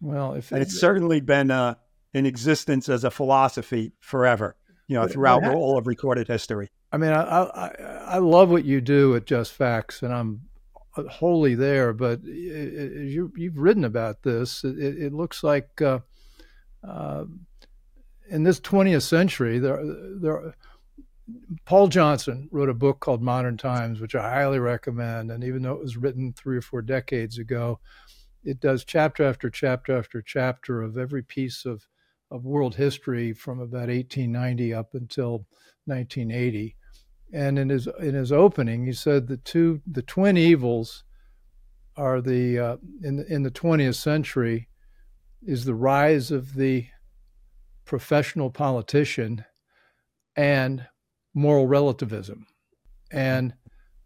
Well, 0.00 0.34
if 0.34 0.52
and 0.52 0.62
it's 0.62 0.78
certainly 0.78 1.20
been 1.20 1.50
uh, 1.50 1.74
in 2.14 2.26
existence 2.26 2.88
as 2.88 3.02
a 3.02 3.10
philosophy 3.10 3.94
forever, 3.98 4.54
you 4.86 4.94
know, 4.94 5.08
throughout 5.08 5.42
all 5.44 5.78
of 5.78 5.88
recorded 5.88 6.28
history. 6.28 6.70
I 6.92 6.98
mean, 6.98 7.10
I, 7.10 7.22
I, 7.22 7.68
I 8.06 8.18
love 8.18 8.50
what 8.50 8.64
you 8.64 8.80
do 8.80 9.16
at 9.16 9.26
Just 9.26 9.52
Facts, 9.52 10.00
and 10.00 10.14
I'm 10.14 10.42
wholly 10.94 11.54
there. 11.54 11.92
But 11.92 12.22
you, 12.24 13.32
have 13.38 13.56
written 13.56 13.84
about 13.84 14.22
this. 14.22 14.64
It, 14.64 14.78
it 14.78 15.12
looks 15.12 15.42
like. 15.42 15.80
Uh, 15.80 16.00
uh, 16.86 17.24
in 18.28 18.42
this 18.42 18.60
20th 18.60 19.02
century, 19.02 19.58
there, 19.58 19.80
there, 20.20 20.54
Paul 21.64 21.88
Johnson 21.88 22.48
wrote 22.50 22.68
a 22.68 22.74
book 22.74 23.00
called 23.00 23.22
Modern 23.22 23.56
Times, 23.56 24.00
which 24.00 24.14
I 24.14 24.28
highly 24.30 24.58
recommend. 24.58 25.30
And 25.30 25.44
even 25.44 25.62
though 25.62 25.74
it 25.74 25.82
was 25.82 25.96
written 25.96 26.32
three 26.32 26.56
or 26.56 26.62
four 26.62 26.82
decades 26.82 27.38
ago, 27.38 27.78
it 28.44 28.60
does 28.60 28.84
chapter 28.84 29.24
after 29.24 29.50
chapter 29.50 29.96
after 29.96 30.20
chapter 30.22 30.82
of 30.82 30.98
every 30.98 31.22
piece 31.22 31.64
of, 31.64 31.86
of 32.30 32.44
world 32.44 32.74
history 32.74 33.32
from 33.32 33.60
about 33.60 33.88
1890 33.88 34.74
up 34.74 34.94
until 34.94 35.46
1980. 35.84 36.76
And 37.32 37.58
in 37.58 37.70
his 37.70 37.88
in 38.00 38.14
his 38.14 38.30
opening, 38.30 38.84
he 38.84 38.92
said 38.92 39.26
the 39.26 39.38
two 39.38 39.80
the 39.86 40.02
twin 40.02 40.36
evils 40.36 41.04
are 41.96 42.20
the 42.20 42.58
uh, 42.58 42.76
in 43.02 43.16
the, 43.16 43.32
in 43.32 43.42
the 43.42 43.50
20th 43.50 43.94
century 43.94 44.68
is 45.42 45.64
the 45.64 45.74
rise 45.74 46.30
of 46.30 46.54
the 46.54 46.86
professional 47.84 48.50
politician 48.50 49.44
and 50.36 50.86
moral 51.34 51.66
relativism. 51.66 52.46
And 53.10 53.54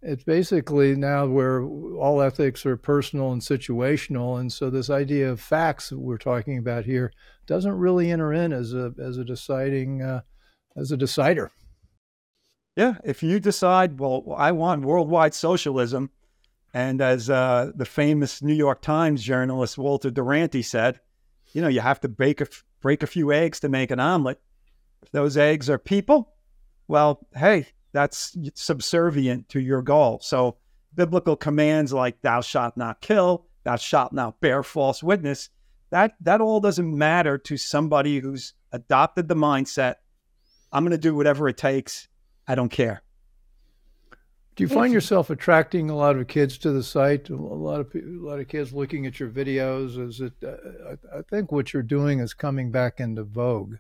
it's 0.03 0.25
basically 0.25 0.95
now 0.95 1.27
where 1.27 1.63
all 1.63 2.21
ethics 2.21 2.65
are 2.67 2.77
personal 2.77 3.33
and 3.33 3.41
situational. 3.41 4.41
And 4.41 4.53
so 4.53 4.71
this 4.71 4.91
idea 4.91 5.31
of 5.31 5.41
facts 5.41 5.91
that 5.91 5.99
we're 5.99 6.19
talking 6.19 6.59
about 6.59 6.85
here 6.85 7.13
doesn't 7.47 7.73
really 7.73 8.11
enter 8.11 8.33
in 8.33 8.53
as 8.53 8.73
a, 8.73 8.93
as 9.03 9.19
a 9.19 9.25
deciding, 9.25 10.03
uh, 10.03 10.21
as 10.77 10.93
a 10.93 10.97
decider. 10.97 11.51
Yeah. 12.77 12.97
If 13.05 13.23
you 13.23 13.41
decide, 13.41 13.99
well, 13.99 14.35
I 14.37 14.53
want 14.53 14.83
worldwide 14.83 15.35
socialism, 15.35 16.11
and 16.75 17.01
as 17.01 17.31
uh, 17.31 17.73
the 17.75 17.87
famous 17.87 18.43
New 18.43 18.55
York 18.55 18.83
Times 18.83 19.23
journalist 19.23 19.79
Walter 19.79 20.11
Duranty 20.11 20.63
said, 20.63 21.01
you 21.53 21.63
know, 21.63 21.69
you 21.69 21.81
have 21.81 22.01
to 22.03 22.09
a, 22.09 22.47
break 22.83 23.03
a 23.03 23.07
few 23.07 23.33
eggs 23.33 23.61
to 23.61 23.71
make 23.71 23.91
an 23.91 23.99
omelet. 23.99 24.41
If 25.03 25.11
those 25.11 25.39
eggs 25.39 25.71
are 25.71 25.79
people, 25.79 26.35
well, 26.87 27.27
hey, 27.35 27.67
that's 27.93 28.37
subservient 28.55 29.49
to 29.49 29.61
your 29.61 29.81
goal. 29.81 30.21
So 30.23 30.59
biblical 30.95 31.35
commands 31.35 31.95
like 31.95 32.21
thou 32.21 32.43
shalt 32.43 32.77
not 32.77 33.01
kill, 33.01 33.47
thou 33.65 33.77
shalt 33.77 34.13
not 34.13 34.41
bear 34.41 34.63
false 34.63 35.03
witness, 35.03 35.49
that 35.91 36.15
that 36.21 36.43
all 36.43 36.61
doesn't 36.61 36.97
matter 36.97 37.39
to 37.39 37.57
somebody 37.57 38.19
who's 38.19 38.53
adopted 38.73 39.29
the 39.29 39.35
mindset, 39.35 39.97
I'm 40.73 40.83
going 40.85 40.91
to 40.91 40.99
do 40.99 41.15
whatever 41.15 41.49
it 41.49 41.57
takes. 41.57 42.09
I 42.47 42.55
don't 42.55 42.71
care. 42.71 43.03
Do 44.57 44.65
you 44.65 44.69
find 44.69 44.91
yourself 44.91 45.29
attracting 45.29 45.91
a 45.91 45.97
lot 45.97 46.17
of 46.17 46.29
kids 46.29 46.57
to 46.59 46.73
the 46.73 46.83
site? 46.83 47.29
A 47.29 47.37
lot 47.37 47.81
of 47.81 47.95
a 47.95 48.01
lot 48.05 48.41
of 48.41 48.49
kids 48.49 48.73
looking 48.73 49.05
at 49.05 49.21
your 49.21 49.29
videos. 49.29 49.99
Is 49.99 50.23
it? 50.23 50.33
Uh, 50.43 50.97
I 51.15 51.21
think 51.29 51.53
what 51.53 51.75
you're 51.75 51.83
doing 51.83 52.21
is 52.21 52.33
coming 52.33 52.71
back 52.71 52.99
into 52.99 53.23
vogue. 53.23 53.75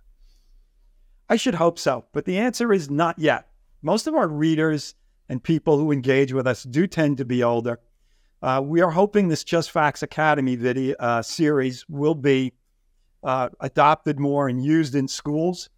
I 1.30 1.36
should 1.36 1.54
hope 1.54 1.78
so, 1.78 2.04
but 2.12 2.26
the 2.26 2.36
answer 2.36 2.74
is 2.74 2.90
not 2.90 3.18
yet. 3.18 3.48
Most 3.80 4.06
of 4.06 4.14
our 4.14 4.28
readers 4.28 4.94
and 5.30 5.42
people 5.42 5.78
who 5.78 5.92
engage 5.92 6.34
with 6.34 6.46
us 6.46 6.62
do 6.62 6.86
tend 6.86 7.16
to 7.18 7.24
be 7.24 7.42
older. 7.42 7.80
Uh, 8.42 8.60
we 8.62 8.82
are 8.82 8.90
hoping 8.90 9.28
this 9.28 9.44
Just 9.44 9.70
Facts 9.70 10.02
Academy 10.02 10.56
video 10.56 10.94
uh, 11.00 11.22
series 11.22 11.86
will 11.88 12.14
be 12.14 12.52
uh, 13.24 13.48
adopted 13.60 14.20
more 14.20 14.46
and 14.48 14.62
used 14.62 14.94
in 14.94 15.08
schools. 15.08 15.70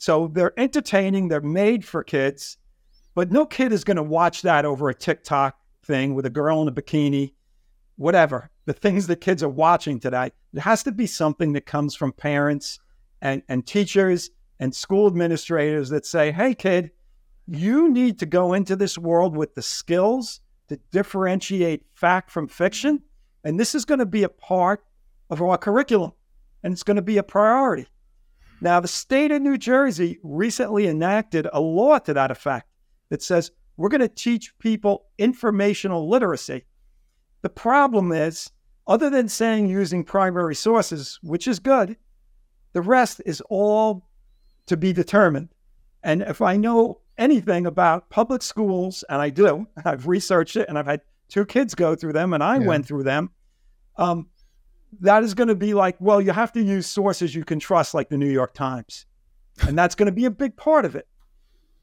So 0.00 0.28
they're 0.28 0.58
entertaining. 0.58 1.28
They're 1.28 1.40
made 1.40 1.84
for 1.84 2.02
kids 2.02 2.56
but 3.14 3.32
no 3.32 3.44
kid 3.44 3.72
is 3.72 3.84
going 3.84 3.96
to 3.96 4.02
watch 4.02 4.42
that 4.42 4.64
over 4.64 4.88
a 4.88 4.94
TikTok 4.94 5.58
thing 5.84 6.14
with 6.14 6.26
a 6.26 6.30
girl 6.30 6.62
in 6.62 6.68
a 6.68 6.72
bikini, 6.72 7.32
whatever. 7.96 8.50
The 8.66 8.72
things 8.72 9.08
that 9.08 9.20
kids 9.20 9.42
are 9.42 9.48
watching 9.48 9.98
today, 9.98 10.30
it 10.54 10.60
has 10.60 10.82
to 10.84 10.92
be 10.92 11.06
something 11.06 11.52
that 11.54 11.66
comes 11.66 11.94
from 11.94 12.12
parents 12.12 12.78
and, 13.20 13.42
and 13.48 13.66
teachers 13.66 14.30
and 14.60 14.74
school 14.74 15.06
administrators 15.06 15.90
that 15.90 16.06
say, 16.06 16.30
hey, 16.30 16.54
kid, 16.54 16.92
you 17.46 17.90
need 17.90 18.18
to 18.20 18.26
go 18.26 18.52
into 18.52 18.76
this 18.76 18.96
world 18.96 19.36
with 19.36 19.54
the 19.54 19.62
skills 19.62 20.40
to 20.68 20.78
differentiate 20.92 21.84
fact 21.92 22.30
from 22.30 22.46
fiction. 22.46 23.02
And 23.42 23.58
this 23.58 23.74
is 23.74 23.84
going 23.84 23.98
to 23.98 24.06
be 24.06 24.22
a 24.22 24.28
part 24.28 24.84
of 25.30 25.42
our 25.42 25.58
curriculum 25.58 26.12
and 26.62 26.72
it's 26.72 26.84
going 26.84 26.96
to 26.96 27.02
be 27.02 27.18
a 27.18 27.22
priority. 27.22 27.88
Now, 28.60 28.80
the 28.80 28.88
state 28.88 29.30
of 29.30 29.40
New 29.40 29.56
Jersey 29.56 30.18
recently 30.22 30.86
enacted 30.86 31.48
a 31.52 31.60
law 31.60 31.98
to 32.00 32.12
that 32.14 32.30
effect 32.30 32.68
that 33.08 33.22
says 33.22 33.50
we're 33.76 33.88
going 33.88 34.00
to 34.02 34.08
teach 34.08 34.56
people 34.58 35.06
informational 35.18 36.08
literacy. 36.08 36.64
The 37.42 37.48
problem 37.48 38.12
is, 38.12 38.50
other 38.86 39.08
than 39.08 39.28
saying 39.28 39.68
using 39.68 40.04
primary 40.04 40.54
sources, 40.54 41.18
which 41.22 41.48
is 41.48 41.58
good, 41.58 41.96
the 42.72 42.82
rest 42.82 43.22
is 43.24 43.40
all 43.48 44.06
to 44.66 44.76
be 44.76 44.92
determined. 44.92 45.48
And 46.02 46.22
if 46.22 46.42
I 46.42 46.56
know 46.56 47.00
anything 47.16 47.66
about 47.66 48.10
public 48.10 48.42
schools, 48.42 49.04
and 49.08 49.22
I 49.22 49.30
do, 49.30 49.66
I've 49.84 50.06
researched 50.06 50.56
it 50.56 50.68
and 50.68 50.78
I've 50.78 50.86
had 50.86 51.00
two 51.28 51.46
kids 51.46 51.74
go 51.74 51.94
through 51.94 52.12
them 52.12 52.34
and 52.34 52.42
I 52.42 52.58
yeah. 52.58 52.66
went 52.66 52.86
through 52.86 53.04
them. 53.04 53.30
Um, 53.96 54.28
that 55.00 55.22
is 55.22 55.34
going 55.34 55.48
to 55.48 55.54
be 55.54 55.74
like, 55.74 55.96
well, 56.00 56.20
you 56.20 56.32
have 56.32 56.52
to 56.52 56.62
use 56.62 56.86
sources 56.86 57.34
you 57.34 57.44
can 57.44 57.58
trust, 57.60 57.94
like 57.94 58.08
the 58.08 58.18
New 58.18 58.30
York 58.30 58.54
Times. 58.54 59.06
And 59.66 59.78
that's 59.78 59.94
going 59.94 60.06
to 60.06 60.12
be 60.12 60.24
a 60.24 60.30
big 60.30 60.56
part 60.56 60.84
of 60.84 60.96
it. 60.96 61.06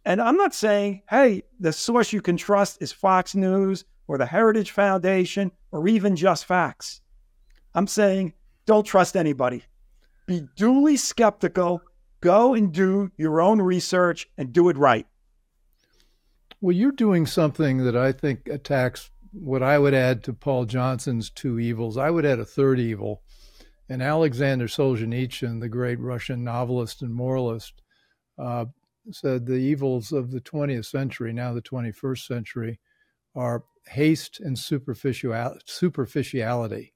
And 0.05 0.21
I'm 0.21 0.37
not 0.37 0.53
saying, 0.53 1.03
hey, 1.09 1.43
the 1.59 1.73
source 1.73 2.13
you 2.13 2.21
can 2.21 2.37
trust 2.37 2.81
is 2.81 2.91
Fox 2.91 3.35
News 3.35 3.85
or 4.07 4.17
the 4.17 4.25
Heritage 4.25 4.71
Foundation 4.71 5.51
or 5.71 5.87
even 5.87 6.15
Just 6.15 6.45
Facts. 6.45 7.01
I'm 7.75 7.87
saying, 7.87 8.33
don't 8.65 8.85
trust 8.85 9.15
anybody. 9.15 9.63
Be 10.25 10.47
duly 10.55 10.97
skeptical. 10.97 11.81
Go 12.21 12.53
and 12.53 12.71
do 12.71 13.11
your 13.17 13.41
own 13.41 13.61
research 13.61 14.27
and 14.37 14.51
do 14.51 14.69
it 14.69 14.77
right. 14.77 15.05
Well, 16.59 16.75
you're 16.75 16.91
doing 16.91 17.25
something 17.25 17.83
that 17.83 17.95
I 17.95 18.11
think 18.11 18.47
attacks 18.47 19.11
what 19.31 19.63
I 19.63 19.79
would 19.79 19.93
add 19.93 20.23
to 20.25 20.33
Paul 20.33 20.65
Johnson's 20.65 21.29
two 21.29 21.59
evils. 21.59 21.97
I 21.97 22.09
would 22.09 22.25
add 22.25 22.39
a 22.39 22.45
third 22.45 22.79
evil. 22.79 23.21
And 23.89 24.01
Alexander 24.01 24.67
Solzhenitsyn, 24.67 25.61
the 25.61 25.69
great 25.69 25.99
Russian 25.99 26.43
novelist 26.43 27.01
and 27.01 27.13
moralist, 27.13 27.81
uh, 28.37 28.65
said 29.11 29.45
the 29.45 29.55
evils 29.55 30.11
of 30.11 30.31
the 30.31 30.41
20th 30.41 30.85
century, 30.85 31.31
now 31.31 31.53
the 31.53 31.61
21st 31.61 32.25
century, 32.25 32.79
are 33.35 33.63
haste 33.87 34.39
and 34.39 34.59
superficial, 34.59 35.57
superficiality. 35.65 36.93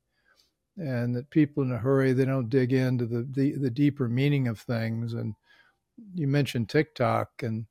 And 0.78 1.16
that 1.16 1.30
people 1.30 1.64
in 1.64 1.72
a 1.72 1.78
hurry, 1.78 2.14
they 2.14 2.26
don't 2.26 2.50
dig 2.50 2.74
into 2.74 3.06
the, 3.06 3.28
the, 3.30 3.54
the 3.58 3.70
deeper 3.70 4.10
meaning 4.10 4.48
of 4.48 4.60
things. 4.60 5.14
And 5.14 5.36
you 6.14 6.28
mentioned 6.28 6.70
TikTok 6.70 7.44
and 7.44 7.66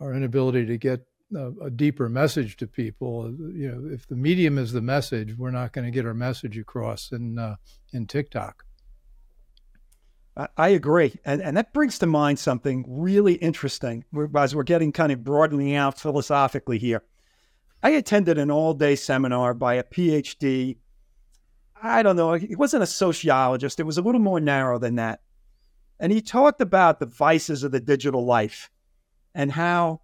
our 0.00 0.14
inability 0.14 0.66
to 0.66 0.78
get 0.78 1.06
a, 1.34 1.50
a, 1.66 1.70
deeper 1.70 2.08
message 2.08 2.56
to 2.58 2.66
people. 2.66 3.30
You 3.30 3.72
know, 3.72 3.94
if 3.94 4.06
the 4.06 4.16
medium 4.16 4.58
is 4.58 4.72
the 4.72 4.80
message, 4.80 5.36
we're 5.36 5.50
not 5.50 5.72
going 5.72 5.84
to 5.84 5.90
get 5.90 6.06
our 6.06 6.14
message 6.14 6.58
across 6.58 7.12
in 7.12 7.38
uh, 7.38 7.56
in 7.92 8.06
TikTok. 8.06 8.64
I 10.56 10.70
agree, 10.70 11.14
and 11.24 11.40
and 11.40 11.56
that 11.56 11.72
brings 11.72 11.98
to 12.00 12.06
mind 12.06 12.40
something 12.40 12.84
really 12.88 13.34
interesting. 13.34 14.04
As 14.36 14.54
we're 14.54 14.64
getting 14.64 14.90
kind 14.90 15.12
of 15.12 15.22
broadening 15.22 15.74
out 15.76 16.00
philosophically 16.00 16.78
here, 16.78 17.04
I 17.82 17.90
attended 17.90 18.38
an 18.38 18.50
all-day 18.50 18.96
seminar 18.96 19.54
by 19.54 19.74
a 19.74 19.84
PhD. 19.84 20.78
I 21.80 22.02
don't 22.02 22.16
know, 22.16 22.32
he 22.32 22.56
wasn't 22.56 22.82
a 22.82 22.86
sociologist. 22.86 23.78
It 23.78 23.84
was 23.84 23.98
a 23.98 24.02
little 24.02 24.20
more 24.20 24.40
narrow 24.40 24.78
than 24.80 24.96
that, 24.96 25.20
and 26.00 26.10
he 26.10 26.20
talked 26.20 26.60
about 26.60 26.98
the 26.98 27.06
vices 27.06 27.62
of 27.62 27.70
the 27.70 27.80
digital 27.80 28.24
life 28.24 28.70
and 29.36 29.52
how 29.52 30.00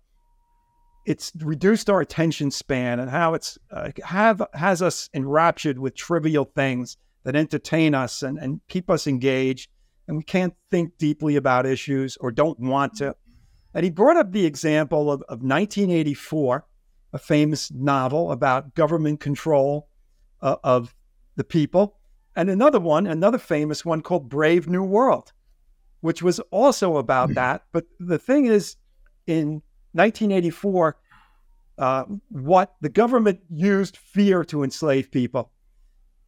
it's 1.07 1.33
reduced 1.39 1.89
our 1.89 2.01
attention 2.01 2.51
span 2.51 3.01
and 3.01 3.11
how 3.11 3.35
it's 3.35 3.59
uh, 3.71 3.91
have 4.05 4.43
has 4.55 4.83
us 4.83 5.09
enraptured 5.15 5.79
with 5.79 5.95
trivial 5.95 6.45
things 6.45 6.97
that 7.25 7.37
entertain 7.37 7.95
us 7.95 8.23
and, 8.23 8.39
and 8.39 8.61
keep 8.69 8.91
us 8.91 9.07
engaged 9.07 9.71
and 10.09 10.17
we 10.17 10.23
can't 10.23 10.55
think 10.71 10.97
deeply 10.99 11.37
about 11.37 11.67
issues 11.67 12.17
or 12.19 12.31
don't 12.31 12.59
want 12.61 12.95
to 12.95 13.15
and 13.73 13.85
he 13.85 13.91
brought 13.91 14.17
up 14.17 14.33
the 14.33 14.45
example 14.45 15.11
of, 15.11 15.23
of 15.23 15.43
1984 15.43 16.67
a 17.13 17.19
famous 17.19 17.71
novel 17.73 18.31
about 18.31 18.75
government 18.75 19.21
control 19.21 19.89
uh, 20.43 20.57
of 20.63 20.95
the 21.37 21.45
people 21.45 21.99
and 22.37 22.51
another 22.51 22.81
one 22.81 23.07
another 23.07 23.39
famous 23.39 23.85
one 23.85 24.03
called 24.03 24.29
brave 24.29 24.69
new 24.69 24.85
world 24.85 25.33
which 26.01 26.23
was 26.23 26.41
also 26.51 26.97
about 26.97 27.29
hmm. 27.29 27.35
that 27.35 27.65
but 27.73 27.85
the 27.99 28.19
thing 28.19 28.45
is 28.45 28.77
in 29.27 29.63
1984, 29.93 30.97
uh, 31.79 32.05
what 32.29 32.75
the 32.81 32.89
government 32.89 33.41
used 33.49 33.97
fear 33.97 34.45
to 34.45 34.63
enslave 34.63 35.11
people. 35.11 35.51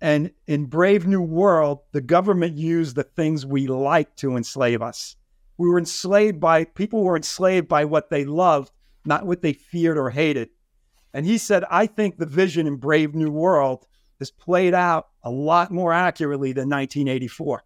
And 0.01 0.33
in 0.47 0.67
Brave 0.67 1.07
New 1.07 1.23
World, 1.23 1.81
the 1.93 2.01
government 2.01 2.57
used 2.57 2.97
the 2.97 3.05
things 3.05 3.47
we 3.47 3.69
like 3.69 4.17
to 4.17 4.37
enslave 4.37 4.83
us. 4.83 5.17
We 5.59 5.69
were 5.69 5.79
enslaved 5.79 6.41
by 6.41 6.65
people 6.65 7.05
were 7.05 7.17
enslaved 7.17 7.69
by 7.69 7.85
what 7.85 8.11
they 8.11 8.25
loved, 8.25 8.73
not 9.05 9.27
what 9.27 9.43
they 9.43 9.53
feared 9.53 9.99
or 9.99 10.11
hated. 10.11 10.49
And 11.15 11.27
he 11.27 11.39
said, 11.39 11.65
I 11.71 11.87
think 11.87 12.17
the 12.17 12.27
vision 12.27 12.67
in 12.67 12.77
Brave 12.77 13.15
New 13.15 13.31
World 13.31 13.87
has 14.19 14.31
played 14.31 14.75
out 14.75 15.09
a 15.23 15.31
lot 15.31 15.71
more 15.71 15.93
accurately 15.93 16.53
than 16.53 16.69
1984. 16.69 17.65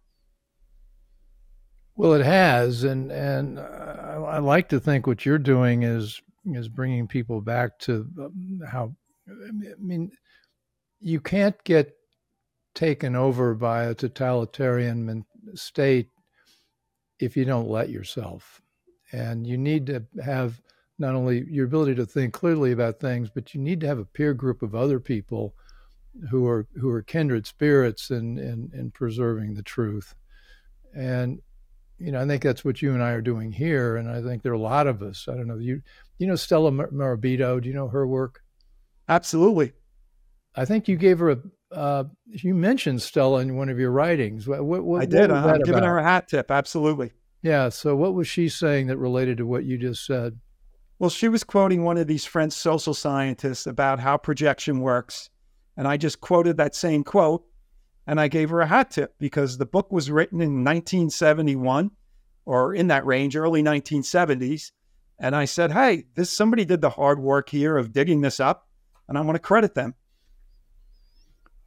Well, 1.95 2.13
it 2.13 2.23
has, 2.23 2.83
and 2.83 3.11
and 3.11 3.57
uh, 3.57 3.86
I 4.37 4.39
like 4.39 4.69
to 4.69 4.79
think 4.79 5.07
what 5.07 5.25
you're 5.25 5.39
doing 5.39 5.81
is 5.81 6.21
is 6.45 6.69
bringing 6.69 7.07
people 7.07 7.41
back 7.41 7.79
to 7.79 8.07
um, 8.19 8.61
how. 8.69 8.95
I 9.27 9.51
mean, 9.79 10.11
you 11.01 11.19
can't 11.19 11.61
get 11.63 11.95
taken 12.75 13.15
over 13.15 13.55
by 13.55 13.85
a 13.85 13.95
totalitarian 13.95 15.25
state 15.55 16.09
if 17.19 17.35
you 17.35 17.45
don't 17.45 17.67
let 17.67 17.89
yourself, 17.89 18.61
and 19.11 19.47
you 19.47 19.57
need 19.57 19.87
to 19.87 20.05
have 20.23 20.61
not 20.99 21.15
only 21.15 21.43
your 21.49 21.65
ability 21.65 21.95
to 21.95 22.05
think 22.05 22.31
clearly 22.31 22.71
about 22.71 22.99
things, 22.99 23.31
but 23.33 23.55
you 23.55 23.59
need 23.59 23.81
to 23.81 23.87
have 23.87 23.97
a 23.97 24.05
peer 24.05 24.35
group 24.35 24.61
of 24.61 24.75
other 24.75 24.99
people 24.99 25.55
who 26.29 26.45
are 26.45 26.67
who 26.79 26.89
are 26.89 27.01
kindred 27.01 27.47
spirits 27.47 28.11
in 28.11 28.37
in, 28.37 28.69
in 28.75 28.91
preserving 28.91 29.55
the 29.55 29.63
truth. 29.63 30.13
And 30.95 31.41
you 31.99 32.11
know, 32.11 32.21
I 32.21 32.27
think 32.27 32.43
that's 32.43 32.63
what 32.63 32.81
you 32.81 32.93
and 32.93 33.01
I 33.01 33.11
are 33.11 33.21
doing 33.21 33.51
here, 33.51 33.97
and 33.97 34.09
I 34.09 34.21
think 34.21 34.43
there 34.43 34.51
are 34.51 34.55
a 34.55 34.59
lot 34.59 34.87
of 34.87 35.01
us. 35.01 35.27
I 35.27 35.33
don't 35.33 35.47
know 35.47 35.57
you. 35.57 35.81
You 36.19 36.27
know 36.27 36.35
Stella 36.35 36.71
Morabito? 36.71 37.61
Do 37.61 37.67
you 37.67 37.75
know 37.75 37.87
her 37.87 38.05
work? 38.07 38.41
Absolutely. 39.09 39.73
I 40.55 40.65
think 40.65 40.87
you 40.87 40.95
gave 40.95 41.19
her 41.19 41.31
a. 41.31 41.37
Uh, 41.71 42.03
you 42.27 42.53
mentioned 42.53 43.01
Stella 43.01 43.39
in 43.41 43.55
one 43.55 43.69
of 43.69 43.77
your 43.79 43.91
writings. 43.91 44.47
What, 44.47 44.63
what, 44.63 45.01
I 45.01 45.05
did. 45.05 45.31
What 45.31 45.55
I'm 45.55 45.61
giving 45.63 45.83
her 45.83 45.97
a 45.97 46.03
hat 46.03 46.27
tip. 46.27 46.49
Absolutely. 46.49 47.11
Yeah. 47.41 47.69
So, 47.69 47.95
what 47.95 48.13
was 48.13 48.27
she 48.27 48.47
saying 48.47 48.87
that 48.87 48.97
related 48.97 49.37
to 49.37 49.45
what 49.45 49.65
you 49.65 49.77
just 49.77 50.05
said? 50.05 50.39
Well, 50.99 51.09
she 51.09 51.27
was 51.27 51.43
quoting 51.43 51.83
one 51.83 51.97
of 51.97 52.07
these 52.07 52.25
French 52.25 52.53
social 52.53 52.93
scientists 52.93 53.67
about 53.67 53.99
how 53.99 54.17
projection 54.17 54.79
works, 54.79 55.29
and 55.75 55.87
I 55.87 55.97
just 55.97 56.21
quoted 56.21 56.57
that 56.57 56.73
same 56.73 57.03
quote 57.03 57.43
and 58.07 58.21
I 58.21 58.29
gave 58.29 58.49
her 58.49 58.61
a 58.61 58.67
hat 58.67 58.91
tip 58.91 59.15
because 59.19 59.57
the 59.57 59.65
book 59.65 59.91
was 59.91 60.09
written 60.09 60.39
in 60.39 60.63
1971 60.63 61.91
or 62.45 62.73
in 62.73 62.87
that 62.87 63.05
range, 63.05 63.35
early 63.35 63.61
1970s. 63.61 64.71
And 65.19 65.35
I 65.35 65.43
said, 65.43 65.73
hey, 65.73 66.05
this 66.15 66.31
somebody 66.31 66.63
did 66.63 66.79
the 66.79 66.91
hard 66.91 67.19
work 67.19 67.49
here 67.49 67.77
of 67.77 67.91
digging 67.91 68.21
this 68.21 68.39
up, 68.39 68.67
and 69.09 69.17
I 69.17 69.21
want 69.21 69.35
to 69.35 69.39
credit 69.39 69.75
them. 69.75 69.95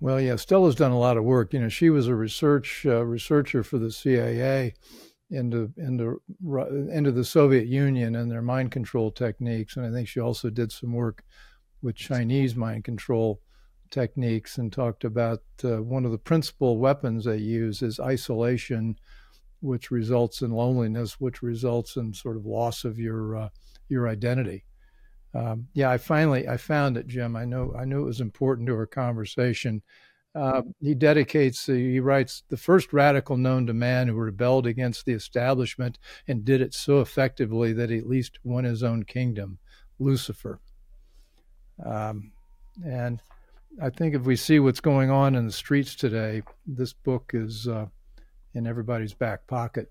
Well, 0.00 0.18
yeah, 0.18 0.36
Stella's 0.36 0.76
done 0.76 0.92
a 0.92 0.98
lot 0.98 1.18
of 1.18 1.24
work. 1.24 1.52
You 1.52 1.60
know, 1.60 1.68
she 1.68 1.90
was 1.90 2.06
a 2.06 2.14
research 2.14 2.86
uh, 2.86 3.04
researcher 3.04 3.62
for 3.62 3.76
the 3.76 3.92
CIA 3.92 4.72
into 5.30 5.72
into 5.76 6.22
into 6.40 7.12
the 7.12 7.24
Soviet 7.24 7.66
Union 7.66 8.16
and 8.16 8.30
their 8.30 8.40
mind 8.40 8.70
control 8.70 9.10
techniques, 9.10 9.76
and 9.76 9.84
I 9.84 9.90
think 9.90 10.08
she 10.08 10.20
also 10.20 10.48
did 10.48 10.72
some 10.72 10.94
work 10.94 11.22
with 11.82 11.96
Chinese 11.96 12.56
mind 12.56 12.84
control 12.84 13.42
techniques 13.90 14.58
and 14.58 14.72
talked 14.72 15.04
about 15.04 15.42
uh, 15.64 15.82
one 15.82 16.04
of 16.04 16.12
the 16.12 16.18
principal 16.18 16.78
weapons 16.78 17.24
they 17.24 17.36
use 17.36 17.82
is 17.82 18.00
isolation, 18.00 18.96
which 19.60 19.90
results 19.90 20.42
in 20.42 20.50
loneliness, 20.50 21.20
which 21.20 21.42
results 21.42 21.96
in 21.96 22.14
sort 22.14 22.36
of 22.36 22.46
loss 22.46 22.84
of 22.84 22.98
your 22.98 23.36
uh, 23.36 23.48
your 23.88 24.08
identity. 24.08 24.64
Um, 25.34 25.68
yeah, 25.74 25.90
I 25.90 25.98
finally 25.98 26.48
I 26.48 26.56
found 26.56 26.96
it, 26.96 27.06
Jim. 27.06 27.36
I 27.36 27.44
know 27.44 27.74
I 27.78 27.84
knew 27.84 28.02
it 28.02 28.06
was 28.06 28.20
important 28.20 28.68
to 28.68 28.74
our 28.74 28.86
conversation. 28.86 29.82
Uh, 30.32 30.62
he 30.80 30.94
dedicates, 30.94 31.68
uh, 31.68 31.72
he 31.72 31.98
writes, 31.98 32.44
the 32.50 32.56
first 32.56 32.92
radical 32.92 33.36
known 33.36 33.66
to 33.66 33.74
man 33.74 34.06
who 34.06 34.14
rebelled 34.14 34.64
against 34.64 35.04
the 35.04 35.12
establishment 35.12 35.98
and 36.28 36.44
did 36.44 36.60
it 36.60 36.72
so 36.72 37.00
effectively 37.00 37.72
that 37.72 37.90
he 37.90 37.98
at 37.98 38.06
least 38.06 38.38
won 38.44 38.62
his 38.62 38.84
own 38.84 39.02
kingdom, 39.02 39.58
Lucifer. 39.98 40.60
Um, 41.84 42.30
and 42.84 43.20
I 43.80 43.90
think 43.90 44.14
if 44.14 44.22
we 44.22 44.36
see 44.36 44.58
what's 44.58 44.80
going 44.80 45.10
on 45.10 45.34
in 45.34 45.46
the 45.46 45.52
streets 45.52 45.94
today, 45.94 46.42
this 46.66 46.92
book 46.92 47.30
is 47.34 47.68
uh, 47.68 47.86
in 48.54 48.66
everybody's 48.66 49.14
back 49.14 49.46
pocket. 49.46 49.90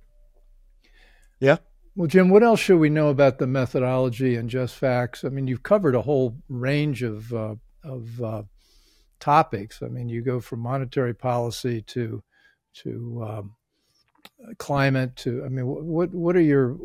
Yeah. 1.39 1.57
Well, 1.95 2.07
Jim, 2.07 2.29
what 2.29 2.43
else 2.43 2.59
should 2.59 2.79
we 2.79 2.89
know 2.89 3.09
about 3.09 3.39
the 3.39 3.47
methodology 3.47 4.35
and 4.35 4.49
just 4.49 4.75
facts? 4.75 5.23
I 5.23 5.29
mean, 5.29 5.47
you've 5.47 5.63
covered 5.63 5.95
a 5.95 6.01
whole 6.01 6.37
range 6.47 7.03
of 7.03 7.33
uh, 7.33 7.55
of 7.83 8.21
uh, 8.21 8.43
topics. 9.19 9.81
I 9.81 9.87
mean, 9.87 10.09
you 10.09 10.21
go 10.21 10.39
from 10.39 10.59
monetary 10.59 11.13
policy 11.13 11.81
to 11.83 12.23
to 12.83 13.25
um, 13.27 13.55
climate 14.57 15.15
to 15.15 15.43
i 15.43 15.49
mean 15.49 15.65
what 15.65 16.13
what 16.13 16.35
are 16.35 16.41
your 16.41 16.77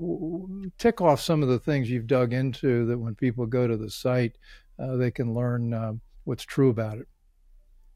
tick 0.78 1.00
off 1.00 1.20
some 1.20 1.42
of 1.42 1.48
the 1.48 1.58
things 1.58 1.88
you've 1.88 2.06
dug 2.06 2.32
into 2.32 2.84
that 2.86 2.98
when 2.98 3.14
people 3.14 3.46
go 3.46 3.66
to 3.66 3.76
the 3.76 3.90
site 3.90 4.36
uh, 4.78 4.96
they 4.96 5.10
can 5.10 5.34
learn 5.34 5.72
uh, 5.72 5.92
what's 6.24 6.44
true 6.44 6.70
about 6.70 6.98
it 6.98 7.08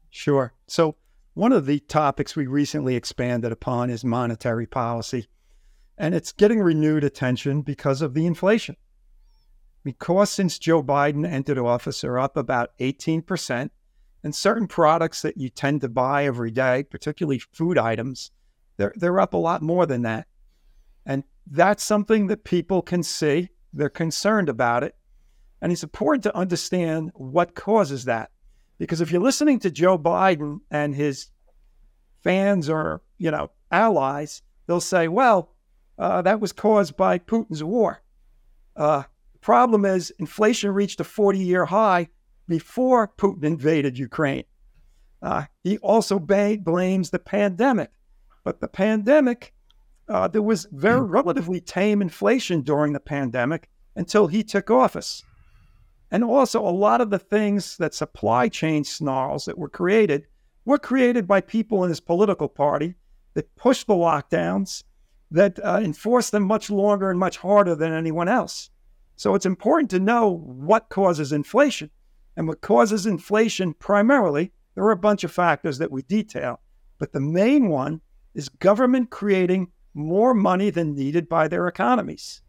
sure 0.09 0.53
so 0.67 0.95
one 1.33 1.51
of 1.51 1.65
the 1.65 1.79
topics 1.79 2.35
we 2.35 2.47
recently 2.47 2.95
expanded 2.95 3.51
upon 3.51 3.89
is 3.89 4.03
monetary 4.03 4.65
policy 4.65 5.27
and 5.97 6.15
it's 6.15 6.31
getting 6.31 6.59
renewed 6.59 7.03
attention 7.03 7.61
because 7.61 8.01
of 8.01 8.13
the 8.13 8.25
inflation 8.25 8.75
because 9.83 10.29
since 10.29 10.57
joe 10.59 10.81
biden 10.81 11.27
entered 11.27 11.57
office 11.57 12.03
are 12.03 12.19
up 12.19 12.37
about 12.37 12.71
18% 12.79 13.69
and 14.21 14.35
certain 14.35 14.67
products 14.67 15.21
that 15.21 15.37
you 15.37 15.49
tend 15.49 15.81
to 15.81 15.89
buy 15.89 16.25
every 16.25 16.51
day 16.51 16.83
particularly 16.83 17.39
food 17.39 17.77
items 17.77 18.31
they're, 18.79 18.93
they're 18.95 19.19
up 19.19 19.33
a 19.33 19.37
lot 19.37 19.61
more 19.61 19.85
than 19.85 20.03
that. 20.03 20.25
And 21.05 21.25
that's 21.45 21.83
something 21.83 22.27
that 22.27 22.45
people 22.45 22.81
can 22.81 23.03
see. 23.03 23.49
They're 23.73 23.89
concerned 23.89 24.47
about 24.47 24.85
it. 24.85 24.95
And 25.61 25.71
it's 25.71 25.83
important 25.83 26.23
to 26.23 26.35
understand 26.35 27.11
what 27.15 27.55
causes 27.55 28.05
that. 28.05 28.31
Because 28.77 29.01
if 29.01 29.11
you're 29.11 29.21
listening 29.21 29.59
to 29.59 29.71
Joe 29.71 29.97
Biden 29.97 30.59
and 30.71 30.95
his 30.95 31.27
fans 32.23 32.69
or, 32.69 33.01
you 33.17 33.29
know, 33.31 33.51
allies, 33.71 34.41
they'll 34.67 34.79
say, 34.79 35.07
well, 35.07 35.53
uh, 35.97 36.21
that 36.21 36.39
was 36.39 36.53
caused 36.53 36.95
by 36.95 37.19
Putin's 37.19 37.63
war. 37.63 38.01
Uh, 38.75 39.03
the 39.33 39.39
problem 39.39 39.83
is 39.83 40.13
inflation 40.17 40.71
reached 40.71 41.01
a 41.01 41.03
40 41.03 41.39
year 41.39 41.65
high 41.65 42.07
before 42.47 43.07
Putin 43.07 43.43
invaded 43.43 43.97
Ukraine. 43.97 44.45
Uh, 45.21 45.45
he 45.63 45.77
also 45.79 46.17
ba- 46.17 46.57
blames 46.61 47.09
the 47.09 47.19
pandemic 47.19 47.91
but 48.43 48.61
the 48.61 48.67
pandemic, 48.67 49.53
uh, 50.07 50.27
there 50.27 50.41
was 50.41 50.67
very 50.71 51.01
hmm. 51.01 51.11
relatively 51.11 51.61
tame 51.61 52.01
inflation 52.01 52.61
during 52.61 52.93
the 52.93 52.99
pandemic 52.99 53.69
until 53.95 54.27
he 54.27 54.43
took 54.43 54.71
office. 54.71 55.23
And 56.11 56.23
also, 56.23 56.65
a 56.65 56.69
lot 56.69 57.01
of 57.01 57.11
the 57.11 57.19
things 57.19 57.77
that 57.77 57.93
supply 57.93 58.49
chain 58.49 58.83
snarls 58.83 59.45
that 59.45 59.57
were 59.57 59.69
created 59.69 60.25
were 60.65 60.79
created 60.79 61.27
by 61.27 61.41
people 61.41 61.83
in 61.83 61.89
his 61.89 61.99
political 61.99 62.47
party 62.47 62.95
that 63.35 63.55
pushed 63.55 63.87
the 63.87 63.93
lockdowns, 63.93 64.83
that 65.31 65.63
uh, 65.63 65.79
enforced 65.83 66.31
them 66.31 66.43
much 66.43 66.69
longer 66.69 67.11
and 67.11 67.19
much 67.19 67.37
harder 67.37 67.75
than 67.75 67.93
anyone 67.93 68.27
else. 68.27 68.71
So 69.15 69.35
it's 69.35 69.45
important 69.45 69.91
to 69.91 69.99
know 69.99 70.37
what 70.45 70.89
causes 70.89 71.31
inflation. 71.31 71.91
And 72.35 72.47
what 72.47 72.61
causes 72.61 73.05
inflation 73.05 73.73
primarily, 73.73 74.51
there 74.73 74.85
are 74.85 74.91
a 74.91 74.97
bunch 74.97 75.23
of 75.23 75.31
factors 75.31 75.77
that 75.79 75.91
we 75.91 76.03
detail, 76.03 76.61
but 76.97 77.11
the 77.11 77.19
main 77.19 77.67
one 77.67 78.01
is 78.33 78.47
government 78.47 79.09
creating 79.09 79.71
more 79.93 80.33
money 80.33 80.69
than 80.69 80.95
needed 80.95 81.27
by 81.27 81.47
their 81.47 81.67
economies. 81.67 82.41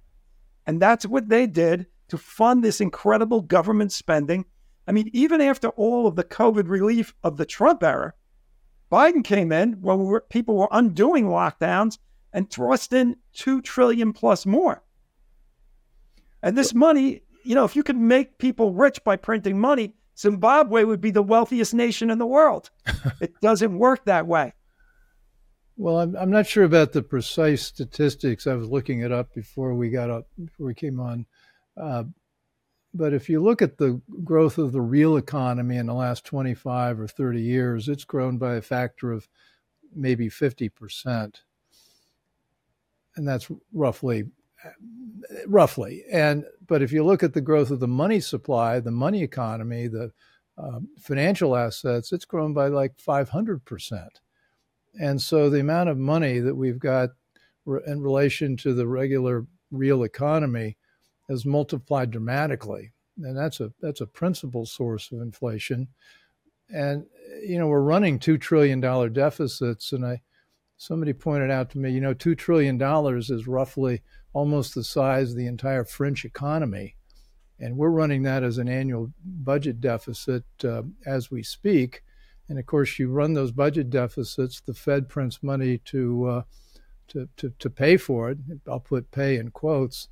And 0.66 0.80
that's 0.80 1.06
what 1.06 1.28
they 1.28 1.46
did 1.46 1.86
to 2.10 2.18
fund 2.18 2.62
this 2.62 2.80
incredible 2.80 3.40
government 3.40 3.92
spending. 3.92 4.44
I 4.86 4.92
mean, 4.92 5.08
even 5.12 5.40
after 5.40 5.68
all 5.70 6.06
of 6.06 6.16
the 6.16 6.24
COVID 6.24 6.68
relief 6.68 7.14
of 7.22 7.36
the 7.36 7.46
Trump 7.46 7.82
era, 7.82 8.14
Biden 8.90 9.24
came 9.24 9.52
in 9.52 9.74
when 9.80 9.98
we 9.98 10.04
were, 10.04 10.24
people 10.28 10.56
were 10.56 10.68
undoing 10.70 11.26
lockdowns 11.26 11.98
and 12.32 12.50
thrust 12.50 12.92
in 12.92 13.16
two 13.32 13.62
trillion 13.62 14.12
plus 14.12 14.44
more. 14.44 14.82
And 16.42 16.56
this 16.58 16.74
money, 16.74 17.22
you 17.44 17.54
know, 17.54 17.64
if 17.64 17.76
you 17.76 17.82
could 17.82 17.96
make 17.96 18.38
people 18.38 18.72
rich 18.72 19.02
by 19.04 19.16
printing 19.16 19.60
money, 19.60 19.94
Zimbabwe 20.18 20.84
would 20.84 21.00
be 21.00 21.10
the 21.10 21.22
wealthiest 21.22 21.72
nation 21.72 22.10
in 22.10 22.18
the 22.18 22.26
world. 22.26 22.70
it 23.20 23.40
doesn't 23.40 23.78
work 23.78 24.04
that 24.04 24.26
way. 24.26 24.54
Well, 25.76 26.00
I'm, 26.00 26.16
I'm 26.16 26.30
not 26.30 26.46
sure 26.46 26.64
about 26.64 26.92
the 26.92 27.02
precise 27.02 27.62
statistics. 27.62 28.46
I 28.46 28.54
was 28.54 28.68
looking 28.68 29.00
it 29.00 29.12
up 29.12 29.32
before 29.34 29.74
we 29.74 29.88
got 29.88 30.10
up, 30.10 30.26
before 30.38 30.66
we 30.66 30.74
came 30.74 31.00
on. 31.00 31.24
Uh, 31.76 32.04
but 32.92 33.14
if 33.14 33.28
you 33.28 33.40
look 33.40 33.62
at 33.62 33.78
the 33.78 34.00
growth 34.24 34.58
of 34.58 34.72
the 34.72 34.80
real 34.80 35.16
economy 35.16 35.76
in 35.76 35.86
the 35.86 35.94
last 35.94 36.24
25 36.24 37.00
or 37.00 37.06
30 37.06 37.40
years, 37.40 37.88
it's 37.88 38.04
grown 38.04 38.36
by 38.36 38.56
a 38.56 38.62
factor 38.62 39.12
of 39.12 39.28
maybe 39.94 40.28
50%. 40.28 41.34
And 43.16 43.28
that's 43.28 43.48
roughly 43.72 44.24
roughly. 45.46 46.04
And 46.12 46.44
but 46.66 46.82
if 46.82 46.92
you 46.92 47.04
look 47.04 47.22
at 47.22 47.32
the 47.32 47.40
growth 47.40 47.70
of 47.70 47.80
the 47.80 47.88
money 47.88 48.20
supply, 48.20 48.80
the 48.80 48.90
money 48.90 49.22
economy, 49.22 49.88
the 49.88 50.12
uh, 50.58 50.80
financial 50.98 51.56
assets, 51.56 52.12
it's 52.12 52.24
grown 52.24 52.52
by 52.52 52.68
like 52.68 52.98
500 52.98 53.64
percent. 53.64 54.20
And 55.00 55.20
so 55.20 55.48
the 55.48 55.60
amount 55.60 55.88
of 55.88 55.98
money 55.98 56.40
that 56.40 56.54
we've 56.54 56.78
got 56.78 57.10
in 57.86 58.00
relation 58.00 58.56
to 58.58 58.74
the 58.74 58.86
regular 58.86 59.46
real 59.70 60.02
economy 60.02 60.76
has 61.30 61.46
multiplied 61.46 62.10
dramatically. 62.10 62.90
And 63.22 63.36
that's 63.36 63.60
a 63.60 63.72
that's 63.80 64.00
a 64.00 64.06
principal 64.06 64.66
source 64.66 65.10
of 65.12 65.20
inflation. 65.20 65.88
And 66.68 67.06
you 67.42 67.58
know, 67.58 67.68
we're 67.68 67.80
running 67.80 68.18
two 68.18 68.36
trillion 68.36 68.80
dollar 68.80 69.08
deficits. 69.08 69.92
And 69.92 70.04
I 70.04 70.20
somebody 70.76 71.12
pointed 71.12 71.50
out 71.50 71.70
to 71.70 71.78
me, 71.78 71.90
you 71.90 72.00
know, 72.00 72.14
two 72.14 72.34
trillion 72.34 72.76
dollars 72.78 73.30
is 73.30 73.46
roughly 73.46 74.02
almost 74.32 74.74
the 74.74 74.84
size 74.84 75.30
of 75.30 75.36
the 75.36 75.46
entire 75.46 75.84
French 75.84 76.24
economy. 76.24 76.96
And 77.58 77.76
we're 77.76 77.90
running 77.90 78.22
that 78.22 78.42
as 78.42 78.58
an 78.58 78.68
annual 78.68 79.12
budget 79.24 79.80
deficit 79.80 80.44
uh, 80.64 80.82
as 81.06 81.30
we 81.30 81.42
speak. 81.42 82.02
And 82.48 82.58
of 82.58 82.66
course, 82.66 82.98
you 82.98 83.10
run 83.10 83.34
those 83.34 83.52
budget 83.52 83.90
deficits. 83.90 84.60
The 84.60 84.74
Fed 84.74 85.08
prints 85.08 85.42
money 85.42 85.78
to 85.86 86.26
uh, 86.26 86.42
to, 87.08 87.28
to 87.36 87.52
to 87.58 87.70
pay 87.70 87.96
for 87.96 88.30
it. 88.30 88.38
I'll 88.66 88.80
put 88.80 89.10
"pay" 89.10 89.36
in 89.36 89.50
quotes. 89.50 90.08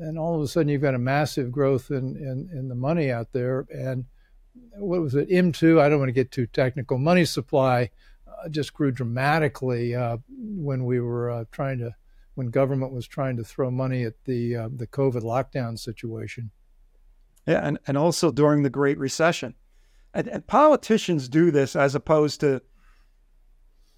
And 0.00 0.18
all 0.18 0.34
of 0.34 0.42
a 0.42 0.48
sudden, 0.48 0.68
you've 0.68 0.82
got 0.82 0.94
a 0.94 0.98
massive 0.98 1.50
growth 1.50 1.90
in 1.90 2.16
in, 2.16 2.48
in 2.56 2.68
the 2.68 2.74
money 2.74 3.10
out 3.10 3.32
there. 3.32 3.66
And 3.70 4.04
what 4.74 5.00
was 5.00 5.14
it? 5.14 5.28
M2. 5.28 5.80
I 5.80 5.88
don't 5.88 5.98
want 5.98 6.08
to 6.08 6.12
get 6.12 6.30
too 6.30 6.46
technical. 6.46 6.98
Money 6.98 7.24
supply 7.24 7.90
uh, 8.26 8.48
just 8.48 8.72
grew 8.72 8.90
dramatically 8.90 9.94
uh, 9.94 10.18
when 10.28 10.84
we 10.84 11.00
were 11.00 11.30
uh, 11.30 11.44
trying 11.50 11.78
to 11.78 11.94
when 12.34 12.50
government 12.50 12.92
was 12.92 13.06
trying 13.08 13.36
to 13.36 13.44
throw 13.44 13.70
money 13.70 14.04
at 14.04 14.14
the 14.24 14.56
uh, 14.56 14.68
the 14.74 14.86
COVID 14.86 15.22
lockdown 15.22 15.78
situation. 15.78 16.50
Yeah, 17.46 17.66
and, 17.66 17.78
and 17.86 17.96
also 17.96 18.30
during 18.30 18.62
the 18.62 18.70
Great 18.70 18.98
Recession 18.98 19.54
and, 20.14 20.28
and 20.28 20.46
politicians 20.46 21.28
do 21.28 21.50
this 21.50 21.76
as 21.76 21.94
opposed 21.94 22.40
to 22.40 22.62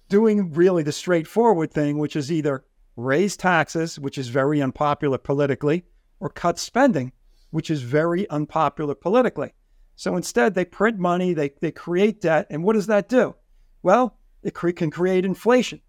doing 0.09 0.53
really 0.53 0.83
the 0.83 0.91
straightforward 0.91 1.71
thing, 1.71 1.97
which 1.97 2.15
is 2.15 2.31
either 2.31 2.65
raise 3.05 3.37
taxes, 3.37 3.99
which 3.99 4.17
is 4.17 4.29
very 4.29 4.61
unpopular 4.61 5.17
politically, 5.17 5.85
or 6.19 6.29
cut 6.29 6.59
spending, 6.59 7.11
which 7.49 7.69
is 7.69 7.81
very 7.81 8.29
unpopular 8.29 8.95
politically. 8.95 9.53
So 9.95 10.15
instead, 10.15 10.53
they 10.53 10.65
print 10.65 10.97
money, 10.97 11.33
they, 11.33 11.51
they 11.61 11.71
create 11.71 12.21
debt, 12.21 12.47
and 12.49 12.63
what 12.63 12.73
does 12.73 12.87
that 12.87 13.09
do? 13.09 13.35
Well, 13.83 14.17
it 14.43 14.53
cre- 14.53 14.71
can 14.71 14.89
create 14.89 15.25
inflation. 15.25 15.81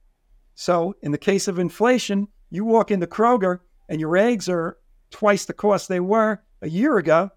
So 0.54 0.94
in 1.02 1.12
the 1.12 1.18
case 1.18 1.48
of 1.48 1.58
inflation, 1.58 2.28
you 2.50 2.64
walk 2.64 2.90
into 2.90 3.06
Kroger 3.06 3.60
and 3.88 4.00
your 4.00 4.16
eggs 4.16 4.48
are 4.48 4.78
twice 5.10 5.44
the 5.44 5.52
cost 5.52 5.88
they 5.88 6.00
were 6.00 6.42
a 6.60 6.68
year 6.68 6.98
ago. 6.98 7.30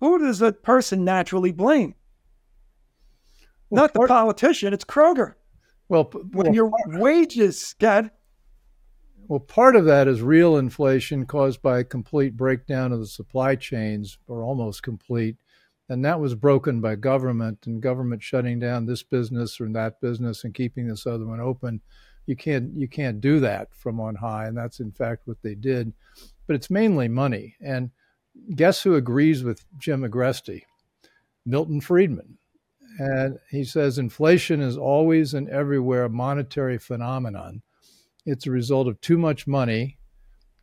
Who 0.00 0.18
does 0.18 0.42
a 0.42 0.52
person 0.52 1.04
naturally 1.04 1.52
blame? 1.52 1.94
Well, 3.70 3.82
Not 3.82 3.94
the 3.94 4.06
politician, 4.06 4.72
it's 4.72 4.84
Kroger. 4.84 5.34
Well, 5.88 6.04
when 6.12 6.46
well, 6.46 6.54
your 6.54 6.72
wages 6.86 7.74
get. 7.78 8.15
Well, 9.28 9.40
part 9.40 9.74
of 9.74 9.84
that 9.86 10.06
is 10.06 10.22
real 10.22 10.56
inflation 10.56 11.26
caused 11.26 11.60
by 11.60 11.80
a 11.80 11.84
complete 11.84 12.36
breakdown 12.36 12.92
of 12.92 13.00
the 13.00 13.06
supply 13.08 13.56
chains, 13.56 14.18
or 14.28 14.44
almost 14.44 14.84
complete. 14.84 15.36
And 15.88 16.04
that 16.04 16.20
was 16.20 16.36
broken 16.36 16.80
by 16.80 16.94
government 16.94 17.66
and 17.66 17.82
government 17.82 18.22
shutting 18.22 18.60
down 18.60 18.86
this 18.86 19.02
business 19.02 19.60
or 19.60 19.68
that 19.70 20.00
business 20.00 20.44
and 20.44 20.54
keeping 20.54 20.86
this 20.86 21.06
other 21.06 21.26
one 21.26 21.40
open. 21.40 21.80
You 22.26 22.36
can't 22.36 22.72
you 22.76 22.88
can't 22.88 23.20
do 23.20 23.40
that 23.40 23.68
from 23.74 23.98
on 24.00 24.14
high, 24.16 24.46
and 24.46 24.56
that's 24.56 24.78
in 24.80 24.92
fact 24.92 25.26
what 25.26 25.42
they 25.42 25.54
did. 25.56 25.92
But 26.46 26.54
it's 26.54 26.70
mainly 26.70 27.08
money. 27.08 27.56
And 27.60 27.90
guess 28.54 28.82
who 28.82 28.94
agrees 28.94 29.42
with 29.42 29.64
Jim 29.78 30.02
Agresti? 30.02 30.62
Milton 31.44 31.80
Friedman. 31.80 32.38
And 32.98 33.38
he 33.50 33.64
says 33.64 33.98
inflation 33.98 34.60
is 34.60 34.76
always 34.76 35.34
and 35.34 35.48
everywhere 35.48 36.04
a 36.04 36.08
monetary 36.10 36.78
phenomenon. 36.78 37.62
It's 38.26 38.46
a 38.46 38.50
result 38.50 38.88
of 38.88 39.00
too 39.00 39.16
much 39.16 39.46
money. 39.46 39.98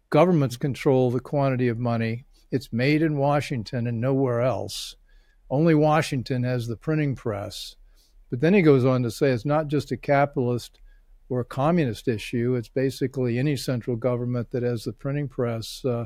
Governments 0.10 0.58
control 0.58 1.10
the 1.10 1.22
quantity 1.22 1.70
of 1.70 1.80
money. 1.80 2.26
It's 2.52 2.74
made 2.74 3.02
in 3.02 3.18
Washington 3.18 3.88
and 3.88 4.00
nowhere 4.00 4.42
else. 4.42 4.98
Only 5.50 5.74
Washington 5.74 6.44
has 6.44 6.68
the 6.68 6.76
printing 6.76 7.16
press. 7.16 7.78
But 8.30 8.42
then 8.42 8.54
he 8.54 8.62
goes 8.62 8.84
on 8.84 9.02
to 9.04 9.12
say 9.12 9.30
it's 9.30 9.46
not 9.46 9.68
just 9.68 9.92
a 9.92 9.98
capitalist 9.98 10.80
or 11.30 11.40
a 11.40 11.46
communist 11.46 12.08
issue. 12.08 12.56
It's 12.56 12.68
basically 12.68 13.40
any 13.40 13.56
central 13.56 13.96
government 13.96 14.52
that 14.52 14.64
has 14.64 14.84
the 14.84 14.94
printing 14.94 15.30
press 15.30 15.84
uh, 15.86 16.06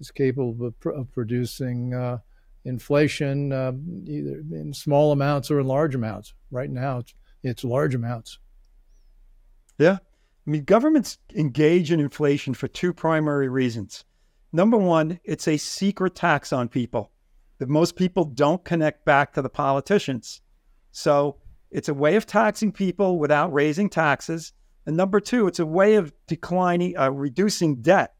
is 0.00 0.10
capable 0.10 0.66
of, 0.66 0.74
of 0.86 1.12
producing 1.12 1.92
uh, 1.92 2.18
inflation, 2.64 3.52
uh, 3.52 3.72
either 4.06 4.42
in 4.50 4.72
small 4.72 5.12
amounts 5.12 5.50
or 5.50 5.60
in 5.60 5.66
large 5.66 5.94
amounts. 5.94 6.34
Right 6.50 6.70
now, 6.70 6.98
it's, 6.98 7.14
it's 7.42 7.64
large 7.64 7.94
amounts. 7.94 8.38
Yeah. 9.78 9.98
I 10.46 10.50
mean, 10.50 10.64
governments 10.64 11.18
engage 11.34 11.90
in 11.90 11.98
inflation 11.98 12.54
for 12.54 12.68
two 12.68 12.92
primary 12.92 13.48
reasons. 13.48 14.04
Number 14.52 14.76
one, 14.76 15.18
it's 15.24 15.48
a 15.48 15.56
secret 15.56 16.14
tax 16.14 16.52
on 16.52 16.68
people 16.68 17.10
that 17.58 17.68
most 17.68 17.96
people 17.96 18.24
don't 18.24 18.64
connect 18.64 19.04
back 19.04 19.32
to 19.32 19.42
the 19.42 19.48
politicians. 19.48 20.40
So 20.92 21.38
it's 21.70 21.88
a 21.88 21.94
way 21.94 22.14
of 22.16 22.26
taxing 22.26 22.70
people 22.70 23.18
without 23.18 23.52
raising 23.52 23.88
taxes. 23.88 24.52
And 24.86 24.96
number 24.96 25.18
two, 25.18 25.48
it's 25.48 25.58
a 25.58 25.66
way 25.66 25.96
of 25.96 26.12
declining, 26.28 26.96
uh, 26.96 27.10
reducing 27.10 27.82
debt. 27.82 28.14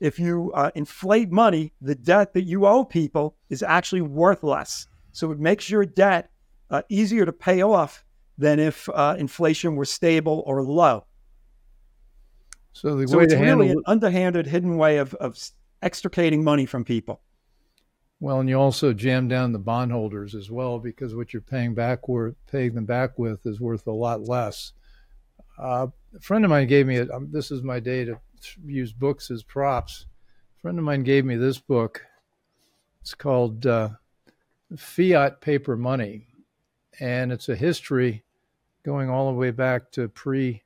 If 0.00 0.18
you 0.18 0.52
uh, 0.54 0.70
inflate 0.74 1.30
money, 1.30 1.74
the 1.80 1.94
debt 1.94 2.32
that 2.34 2.44
you 2.44 2.66
owe 2.66 2.84
people 2.84 3.36
is 3.50 3.62
actually 3.62 4.02
worth 4.02 4.42
less. 4.42 4.86
So 5.12 5.30
it 5.30 5.38
makes 5.38 5.68
your 5.68 5.84
debt 5.84 6.30
uh, 6.70 6.82
easier 6.88 7.26
to 7.26 7.32
pay 7.32 7.62
off 7.62 8.04
than 8.38 8.60
if 8.60 8.88
uh, 8.88 9.16
inflation 9.18 9.76
were 9.76 9.84
stable 9.84 10.42
or 10.46 10.62
low. 10.62 11.06
So 12.76 12.94
the 12.94 13.08
So 13.08 13.16
way 13.16 13.24
it's 13.24 13.32
really 13.32 13.70
an 13.70 13.82
underhanded, 13.86 14.46
hidden 14.46 14.76
way 14.76 14.98
of, 14.98 15.14
of 15.14 15.38
extricating 15.80 16.44
money 16.44 16.66
from 16.66 16.84
people. 16.84 17.22
Well, 18.20 18.40
and 18.40 18.50
you 18.50 18.60
also 18.60 18.92
jam 18.92 19.28
down 19.28 19.52
the 19.52 19.58
bondholders 19.58 20.34
as 20.34 20.50
well 20.50 20.78
because 20.78 21.14
what 21.14 21.32
you're 21.32 21.40
paying 21.40 21.74
back 21.74 22.06
worth, 22.06 22.34
paying 22.52 22.74
them 22.74 22.84
back 22.84 23.18
with 23.18 23.46
is 23.46 23.62
worth 23.62 23.86
a 23.86 23.92
lot 23.92 24.28
less. 24.28 24.74
Uh, 25.58 25.86
a 26.14 26.20
friend 26.20 26.44
of 26.44 26.50
mine 26.50 26.66
gave 26.66 26.86
me 26.86 26.96
a, 26.98 27.08
um, 27.08 27.28
this 27.32 27.50
is 27.50 27.62
my 27.62 27.80
day 27.80 28.04
to 28.04 28.20
use 28.62 28.92
books 28.92 29.30
as 29.30 29.42
props. 29.42 30.04
A 30.58 30.60
friend 30.60 30.78
of 30.78 30.84
mine 30.84 31.02
gave 31.02 31.24
me 31.24 31.36
this 31.36 31.58
book. 31.58 32.04
It's 33.00 33.14
called 33.14 33.64
uh, 33.64 33.88
Fiat 34.76 35.40
Paper 35.40 35.78
Money, 35.78 36.26
and 37.00 37.32
it's 37.32 37.48
a 37.48 37.56
history 37.56 38.22
going 38.84 39.08
all 39.08 39.32
the 39.32 39.38
way 39.38 39.50
back 39.50 39.90
to 39.92 40.08
pre, 40.10 40.62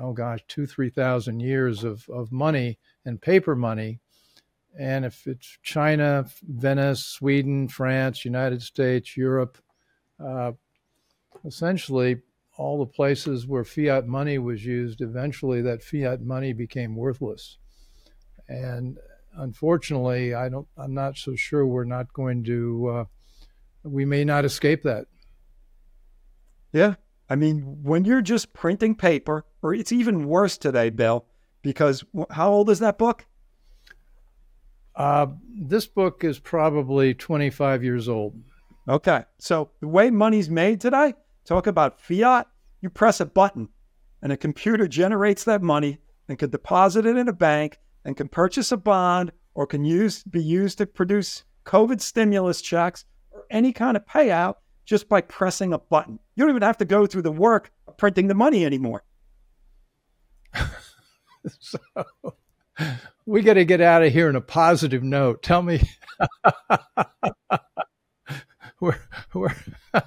oh 0.00 0.12
gosh, 0.12 0.40
two 0.48 0.66
three 0.66 0.90
thousand 0.90 1.40
years 1.40 1.84
of 1.84 2.08
of 2.08 2.32
money 2.32 2.78
and 3.04 3.20
paper 3.20 3.54
money 3.54 4.00
and 4.78 5.04
if 5.04 5.26
it's 5.26 5.58
China, 5.62 6.26
Venice, 6.42 7.04
Sweden, 7.04 7.68
France, 7.68 8.24
United 8.24 8.62
States, 8.62 9.16
Europe, 9.16 9.58
uh, 10.18 10.52
essentially 11.44 12.22
all 12.56 12.78
the 12.78 12.86
places 12.86 13.46
where 13.46 13.64
fiat 13.64 14.06
money 14.06 14.38
was 14.38 14.64
used, 14.64 15.00
eventually 15.00 15.62
that 15.62 15.82
fiat 15.82 16.22
money 16.22 16.52
became 16.52 16.96
worthless. 16.96 17.58
And 18.48 18.98
unfortunately, 19.36 20.34
I 20.34 20.48
don't. 20.48 20.66
I'm 20.76 20.94
not 20.94 21.16
so 21.16 21.34
sure 21.34 21.66
we're 21.66 21.84
not 21.84 22.12
going 22.12 22.44
to. 22.44 22.88
Uh, 22.88 23.04
we 23.84 24.04
may 24.04 24.24
not 24.24 24.44
escape 24.44 24.82
that. 24.82 25.06
Yeah. 26.72 26.94
I 27.28 27.36
mean, 27.36 27.82
when 27.82 28.04
you're 28.04 28.20
just 28.20 28.52
printing 28.52 28.94
paper, 28.94 29.46
or 29.64 29.72
it's 29.72 29.92
even 29.92 30.28
worse 30.28 30.58
today, 30.58 30.90
Bill, 30.90 31.24
because 31.62 32.04
how 32.30 32.52
old 32.52 32.68
is 32.68 32.80
that 32.80 32.98
book? 32.98 33.24
Uh, 34.94 35.26
this 35.58 35.86
book 35.86 36.22
is 36.22 36.38
probably 36.38 37.14
25 37.14 37.82
years 37.82 38.06
old. 38.06 38.38
Okay. 38.86 39.24
So 39.38 39.70
the 39.80 39.88
way 39.88 40.10
money's 40.10 40.50
made 40.50 40.82
today, 40.82 41.14
talk 41.46 41.66
about 41.66 41.98
fiat, 41.98 42.46
you 42.82 42.90
press 42.90 43.20
a 43.20 43.26
button 43.26 43.70
and 44.22 44.30
a 44.32 44.36
computer 44.36 44.86
generates 44.86 45.44
that 45.44 45.62
money 45.62 45.98
and 46.28 46.38
can 46.38 46.50
deposit 46.50 47.06
it 47.06 47.16
in 47.16 47.28
a 47.28 47.32
bank 47.32 47.78
and 48.04 48.18
can 48.18 48.28
purchase 48.28 48.70
a 48.70 48.76
bond 48.76 49.32
or 49.54 49.66
can 49.66 49.84
use 49.84 50.22
be 50.24 50.42
used 50.42 50.76
to 50.76 50.86
produce 50.86 51.44
COVID 51.64 52.02
stimulus 52.02 52.60
checks 52.60 53.06
or 53.30 53.44
any 53.50 53.72
kind 53.72 53.96
of 53.96 54.04
payout 54.04 54.56
just 54.84 55.08
by 55.08 55.22
pressing 55.22 55.72
a 55.72 55.78
button. 55.78 56.18
You 56.36 56.44
don't 56.44 56.50
even 56.50 56.62
have 56.62 56.76
to 56.78 56.84
go 56.84 57.06
through 57.06 57.22
the 57.22 57.32
work 57.32 57.72
of 57.88 57.96
printing 57.96 58.28
the 58.28 58.34
money 58.34 58.66
anymore. 58.66 59.04
so 61.60 61.78
we 63.26 63.42
got 63.42 63.54
to 63.54 63.64
get 63.64 63.80
out 63.80 64.02
of 64.02 64.12
here 64.12 64.28
on 64.28 64.36
a 64.36 64.40
positive 64.40 65.02
note. 65.02 65.42
Tell 65.42 65.62
me, 65.62 65.82
where, 68.78 69.08
where, 69.32 69.56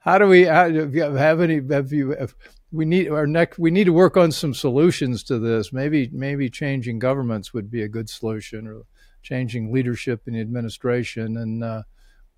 how 0.00 0.18
do 0.18 0.26
we 0.26 0.44
how, 0.44 0.72
have 0.72 0.94
you 0.94 1.02
have 1.02 1.40
any? 1.40 1.60
Have 1.70 1.92
you? 1.92 2.16
Have, 2.18 2.34
we 2.72 2.84
need 2.84 3.08
our 3.08 3.26
next. 3.26 3.58
We 3.58 3.70
need 3.70 3.84
to 3.84 3.92
work 3.92 4.16
on 4.16 4.32
some 4.32 4.54
solutions 4.54 5.22
to 5.24 5.38
this. 5.38 5.72
Maybe 5.72 6.10
maybe 6.12 6.50
changing 6.50 6.98
governments 6.98 7.54
would 7.54 7.70
be 7.70 7.82
a 7.82 7.88
good 7.88 8.10
solution, 8.10 8.66
or 8.66 8.82
changing 9.22 9.72
leadership 9.72 10.22
in 10.26 10.34
the 10.34 10.40
administration, 10.40 11.36
and 11.36 11.62
uh, 11.62 11.82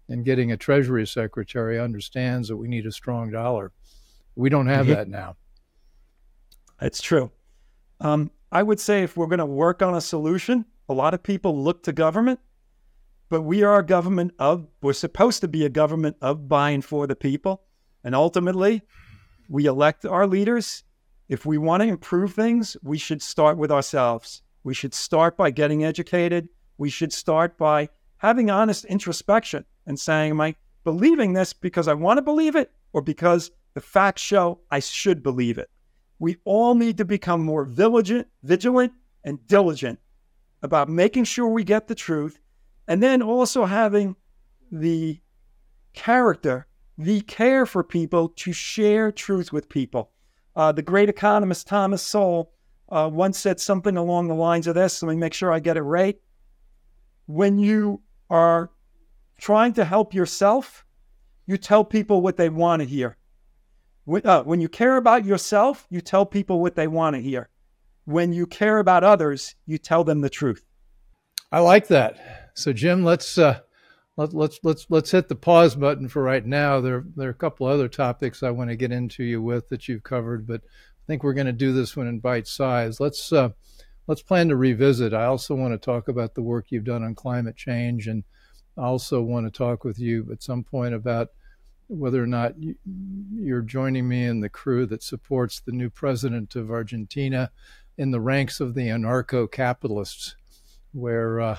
and 0.08 0.24
getting 0.24 0.52
a 0.52 0.56
Treasury 0.56 1.06
Secretary 1.06 1.78
understands 1.78 2.48
that 2.48 2.56
we 2.56 2.68
need 2.68 2.86
a 2.86 2.92
strong 2.92 3.30
dollar. 3.30 3.72
We 4.36 4.50
don't 4.50 4.68
have 4.68 4.86
that 4.86 5.08
now. 5.08 5.36
It's 6.80 7.02
true. 7.02 7.30
Um, 8.00 8.30
I 8.52 8.62
would 8.62 8.80
say 8.80 9.02
if 9.02 9.16
we're 9.16 9.26
going 9.26 9.38
to 9.40 9.46
work 9.46 9.82
on 9.82 9.94
a 9.94 10.00
solution, 10.00 10.64
a 10.88 10.94
lot 10.94 11.14
of 11.14 11.22
people 11.22 11.62
look 11.62 11.82
to 11.82 11.92
government, 11.92 12.40
but 13.28 13.42
we 13.42 13.62
are 13.62 13.80
a 13.80 13.84
government 13.84 14.32
of, 14.38 14.66
we're 14.80 14.92
supposed 14.92 15.40
to 15.42 15.48
be 15.48 15.64
a 15.64 15.68
government 15.68 16.16
of 16.22 16.48
by 16.48 16.70
and 16.70 16.84
for 16.84 17.06
the 17.06 17.16
people. 17.16 17.62
And 18.04 18.14
ultimately, 18.14 18.82
we 19.48 19.66
elect 19.66 20.06
our 20.06 20.26
leaders. 20.26 20.84
If 21.28 21.44
we 21.44 21.58
want 21.58 21.82
to 21.82 21.88
improve 21.88 22.32
things, 22.32 22.76
we 22.82 22.96
should 22.96 23.20
start 23.20 23.58
with 23.58 23.70
ourselves. 23.70 24.42
We 24.64 24.72
should 24.72 24.94
start 24.94 25.36
by 25.36 25.50
getting 25.50 25.84
educated. 25.84 26.48
We 26.78 26.90
should 26.90 27.12
start 27.12 27.58
by 27.58 27.90
having 28.18 28.50
honest 28.50 28.84
introspection 28.86 29.64
and 29.86 29.98
saying, 29.98 30.30
Am 30.30 30.40
I 30.40 30.54
believing 30.84 31.32
this 31.32 31.52
because 31.52 31.88
I 31.88 31.94
want 31.94 32.18
to 32.18 32.22
believe 32.22 32.56
it 32.56 32.70
or 32.92 33.02
because 33.02 33.50
the 33.74 33.80
facts 33.80 34.22
show 34.22 34.60
I 34.70 34.80
should 34.80 35.22
believe 35.22 35.58
it? 35.58 35.68
We 36.18 36.36
all 36.44 36.74
need 36.74 36.98
to 36.98 37.04
become 37.04 37.44
more 37.44 37.64
vigilant, 37.64 38.28
vigilant 38.42 38.92
and 39.24 39.46
diligent 39.46 39.98
about 40.62 40.88
making 40.88 41.24
sure 41.24 41.48
we 41.48 41.64
get 41.64 41.86
the 41.86 41.94
truth 41.94 42.40
and 42.88 43.02
then 43.02 43.22
also 43.22 43.64
having 43.64 44.16
the 44.72 45.20
character, 45.92 46.66
the 46.96 47.20
care 47.22 47.66
for 47.66 47.84
people 47.84 48.30
to 48.30 48.52
share 48.52 49.12
truth 49.12 49.52
with 49.52 49.68
people. 49.68 50.10
Uh, 50.56 50.72
the 50.72 50.82
great 50.82 51.08
economist 51.08 51.68
Thomas 51.68 52.02
Sowell 52.02 52.50
uh, 52.88 53.08
once 53.12 53.38
said 53.38 53.60
something 53.60 53.96
along 53.96 54.28
the 54.28 54.34
lines 54.34 54.66
of 54.66 54.74
this. 54.74 55.02
Let 55.02 55.10
me 55.10 55.16
make 55.16 55.34
sure 55.34 55.52
I 55.52 55.60
get 55.60 55.76
it 55.76 55.82
right. 55.82 56.18
When 57.26 57.58
you 57.58 58.00
are 58.30 58.70
trying 59.38 59.74
to 59.74 59.84
help 59.84 60.14
yourself, 60.14 60.84
you 61.46 61.56
tell 61.58 61.84
people 61.84 62.22
what 62.22 62.36
they 62.36 62.48
want 62.48 62.80
to 62.80 62.88
hear. 62.88 63.16
When, 64.08 64.24
uh, 64.24 64.42
when 64.44 64.62
you 64.62 64.70
care 64.70 64.96
about 64.96 65.26
yourself, 65.26 65.86
you 65.90 66.00
tell 66.00 66.24
people 66.24 66.62
what 66.62 66.76
they 66.76 66.88
want 66.88 67.14
to 67.14 67.20
hear. 67.20 67.50
When 68.06 68.32
you 68.32 68.46
care 68.46 68.78
about 68.78 69.04
others, 69.04 69.54
you 69.66 69.76
tell 69.76 70.02
them 70.02 70.22
the 70.22 70.30
truth. 70.30 70.64
I 71.52 71.58
like 71.58 71.88
that. 71.88 72.52
So, 72.54 72.72
Jim, 72.72 73.04
let's 73.04 73.36
uh, 73.36 73.60
let, 74.16 74.32
let's 74.32 74.60
let's 74.62 74.86
let's 74.88 75.10
hit 75.10 75.28
the 75.28 75.34
pause 75.34 75.74
button 75.74 76.08
for 76.08 76.22
right 76.22 76.44
now. 76.44 76.80
There 76.80 77.04
there 77.16 77.28
are 77.28 77.32
a 77.32 77.34
couple 77.34 77.66
other 77.66 77.86
topics 77.86 78.42
I 78.42 78.48
want 78.48 78.70
to 78.70 78.76
get 78.76 78.92
into 78.92 79.24
you 79.24 79.42
with 79.42 79.68
that 79.68 79.88
you've 79.88 80.04
covered, 80.04 80.46
but 80.46 80.62
I 80.64 81.04
think 81.06 81.22
we're 81.22 81.34
going 81.34 81.46
to 81.46 81.52
do 81.52 81.74
this 81.74 81.94
one 81.94 82.06
in 82.06 82.18
bite 82.18 82.46
size. 82.46 83.00
Let's 83.00 83.30
uh, 83.30 83.50
let's 84.06 84.22
plan 84.22 84.48
to 84.48 84.56
revisit. 84.56 85.12
I 85.12 85.26
also 85.26 85.54
want 85.54 85.74
to 85.74 85.78
talk 85.78 86.08
about 86.08 86.34
the 86.34 86.40
work 86.40 86.68
you've 86.70 86.84
done 86.84 87.04
on 87.04 87.14
climate 87.14 87.56
change, 87.56 88.08
and 88.08 88.24
I 88.78 88.84
also 88.84 89.20
want 89.20 89.44
to 89.44 89.50
talk 89.50 89.84
with 89.84 89.98
you 89.98 90.30
at 90.32 90.42
some 90.42 90.64
point 90.64 90.94
about 90.94 91.28
whether 91.88 92.22
or 92.22 92.26
not 92.26 92.54
you're 93.34 93.62
joining 93.62 94.06
me 94.06 94.24
in 94.24 94.40
the 94.40 94.48
crew 94.48 94.86
that 94.86 95.02
supports 95.02 95.60
the 95.60 95.72
new 95.72 95.90
president 95.90 96.54
of 96.54 96.70
Argentina 96.70 97.50
in 97.96 98.10
the 98.10 98.20
ranks 98.20 98.60
of 98.60 98.74
the 98.74 98.88
anarcho 98.88 99.50
capitalists, 99.50 100.36
where 100.92 101.40
uh, 101.40 101.58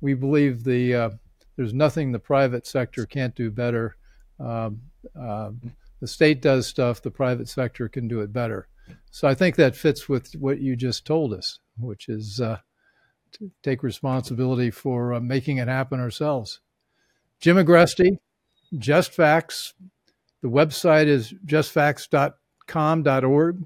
we 0.00 0.14
believe 0.14 0.64
the 0.64 0.94
uh, 0.94 1.10
there's 1.56 1.74
nothing 1.74 2.12
the 2.12 2.18
private 2.18 2.66
sector 2.66 3.06
can't 3.06 3.34
do 3.34 3.50
better. 3.50 3.96
Um, 4.38 4.82
uh, 5.18 5.50
the 6.00 6.06
state 6.06 6.40
does 6.40 6.66
stuff, 6.66 7.02
the 7.02 7.10
private 7.10 7.48
sector 7.48 7.88
can 7.88 8.08
do 8.08 8.20
it 8.20 8.32
better. 8.32 8.68
So 9.10 9.28
I 9.28 9.34
think 9.34 9.56
that 9.56 9.76
fits 9.76 10.08
with 10.08 10.32
what 10.34 10.60
you 10.60 10.76
just 10.76 11.04
told 11.04 11.34
us, 11.34 11.58
which 11.78 12.08
is 12.08 12.40
uh, 12.40 12.58
take 13.62 13.82
responsibility 13.82 14.70
for 14.70 15.14
uh, 15.14 15.20
making 15.20 15.58
it 15.58 15.68
happen 15.68 16.00
ourselves. 16.00 16.60
Jim 17.40 17.56
Agresti, 17.56 18.18
just 18.78 19.12
facts. 19.12 19.74
The 20.42 20.48
website 20.48 21.06
is 21.06 21.32
justfacts.com.org. 21.46 23.64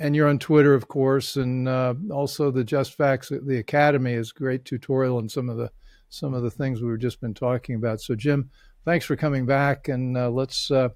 And 0.00 0.14
you're 0.14 0.28
on 0.28 0.38
Twitter, 0.38 0.74
of 0.74 0.86
course, 0.86 1.34
and 1.34 1.68
uh, 1.68 1.94
also 2.12 2.52
the 2.52 2.62
Just 2.62 2.94
Facts, 2.94 3.30
the 3.30 3.58
Academy 3.58 4.12
is 4.12 4.30
great 4.30 4.64
tutorial 4.64 5.16
on 5.16 5.28
some 5.28 5.50
of 5.50 5.56
the 5.56 5.72
some 6.08 6.34
of 6.34 6.44
the 6.44 6.50
things 6.50 6.80
we've 6.80 7.00
just 7.00 7.20
been 7.20 7.34
talking 7.34 7.74
about. 7.74 8.00
So, 8.00 8.14
Jim, 8.14 8.48
thanks 8.84 9.04
for 9.04 9.16
coming 9.16 9.44
back, 9.44 9.88
and 9.88 10.16
uh, 10.16 10.30
let's 10.30 10.70
uh, 10.70 10.90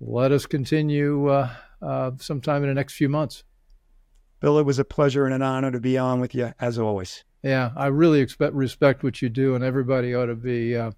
let 0.00 0.32
us 0.32 0.46
continue 0.46 1.28
uh, 1.28 1.48
uh, 1.80 2.10
sometime 2.18 2.64
in 2.64 2.68
the 2.68 2.74
next 2.74 2.94
few 2.94 3.08
months. 3.08 3.44
Bill, 4.40 4.58
it 4.58 4.66
was 4.66 4.80
a 4.80 4.84
pleasure 4.84 5.24
and 5.24 5.34
an 5.34 5.42
honor 5.42 5.70
to 5.70 5.80
be 5.80 5.96
on 5.96 6.20
with 6.20 6.34
you 6.34 6.52
as 6.60 6.78
always. 6.78 7.24
Yeah, 7.48 7.70
I 7.76 7.86
really 7.86 8.20
expect 8.20 8.52
respect 8.52 9.02
what 9.02 9.22
you 9.22 9.30
do, 9.30 9.54
and 9.54 9.64
everybody 9.64 10.14
ought 10.14 10.26
to 10.26 10.34
be 10.34 10.76
uh, 10.76 10.90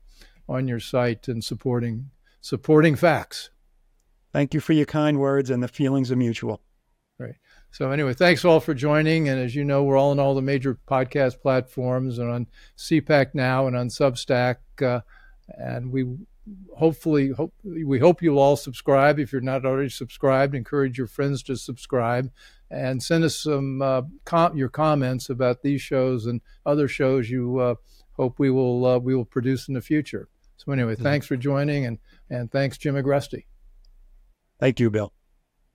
on 0.49 0.67
your 0.67 0.81
site 0.81 1.29
and 1.29 1.45
supporting 1.45 2.11
supporting 2.41 2.97
facts. 2.97 3.51
Thank 4.33 4.53
you 4.53 4.59
for 4.59 4.73
your 4.73 4.87
kind 4.87 5.21
words, 5.21 5.49
and 5.49 5.63
the 5.63 5.69
feelings 5.69 6.11
are 6.11 6.17
mutual. 6.17 6.61
Right. 7.21 7.37
So 7.71 7.93
anyway, 7.93 8.15
thanks 8.15 8.45
all 8.45 8.59
for 8.59 8.75
joining. 8.75 9.29
And 9.29 9.39
as 9.39 9.55
you 9.55 9.63
know, 9.63 9.85
we're 9.85 9.97
all 9.97 10.11
on 10.11 10.19
all 10.19 10.35
the 10.35 10.43
major 10.43 10.77
podcast 10.89 11.41
platforms 11.41 12.19
and 12.19 12.29
on 12.29 12.49
CPAC 12.77 13.33
now 13.33 13.69
and 13.69 13.77
on 13.77 13.89
Substack. 13.89 14.57
Uh, 14.83 15.03
and 15.57 15.93
we 15.93 16.17
hopefully 16.77 17.29
hope 17.29 17.55
we 17.63 18.01
hope 18.01 18.23
you'll 18.23 18.41
all 18.41 18.57
subscribe. 18.57 19.21
If 19.21 19.31
you're 19.31 19.41
not 19.41 19.65
already 19.65 19.91
subscribed, 19.91 20.57
encourage 20.57 20.99
your 20.99 21.07
friends 21.07 21.45
to 21.45 21.57
subscribe 21.57 22.33
and 22.71 23.03
send 23.03 23.25
us 23.25 23.37
some 23.37 23.83
uh, 23.83 24.03
com- 24.25 24.57
your 24.57 24.69
comments 24.69 25.29
about 25.29 25.63
these 25.63 25.83
shows 25.83 26.27
and 26.27 26.41
other 26.65 26.89
shows 26.89 27.29
you 27.29 27.59
uh, 27.59 27.75
hope 28.13 28.39
we 28.39 28.51
will 28.51 28.85
uh, 28.87 28.99
we 28.99 29.15
will 29.15 29.25
produce 29.25 29.69
in 29.69 29.75
the 29.75 29.81
future. 29.81 30.29
So 30.57 30.73
anyway, 30.73 30.95
mm-hmm. 30.95 31.03
thanks 31.03 31.27
for 31.27 31.37
joining 31.37 31.87
and 31.87 31.99
and 32.29 32.51
thanks 32.51 32.79
Jim 32.79 32.95
Agresti. 32.95 33.45
Thank 34.59 34.79
you, 34.79 34.91
Bill. 34.91 35.13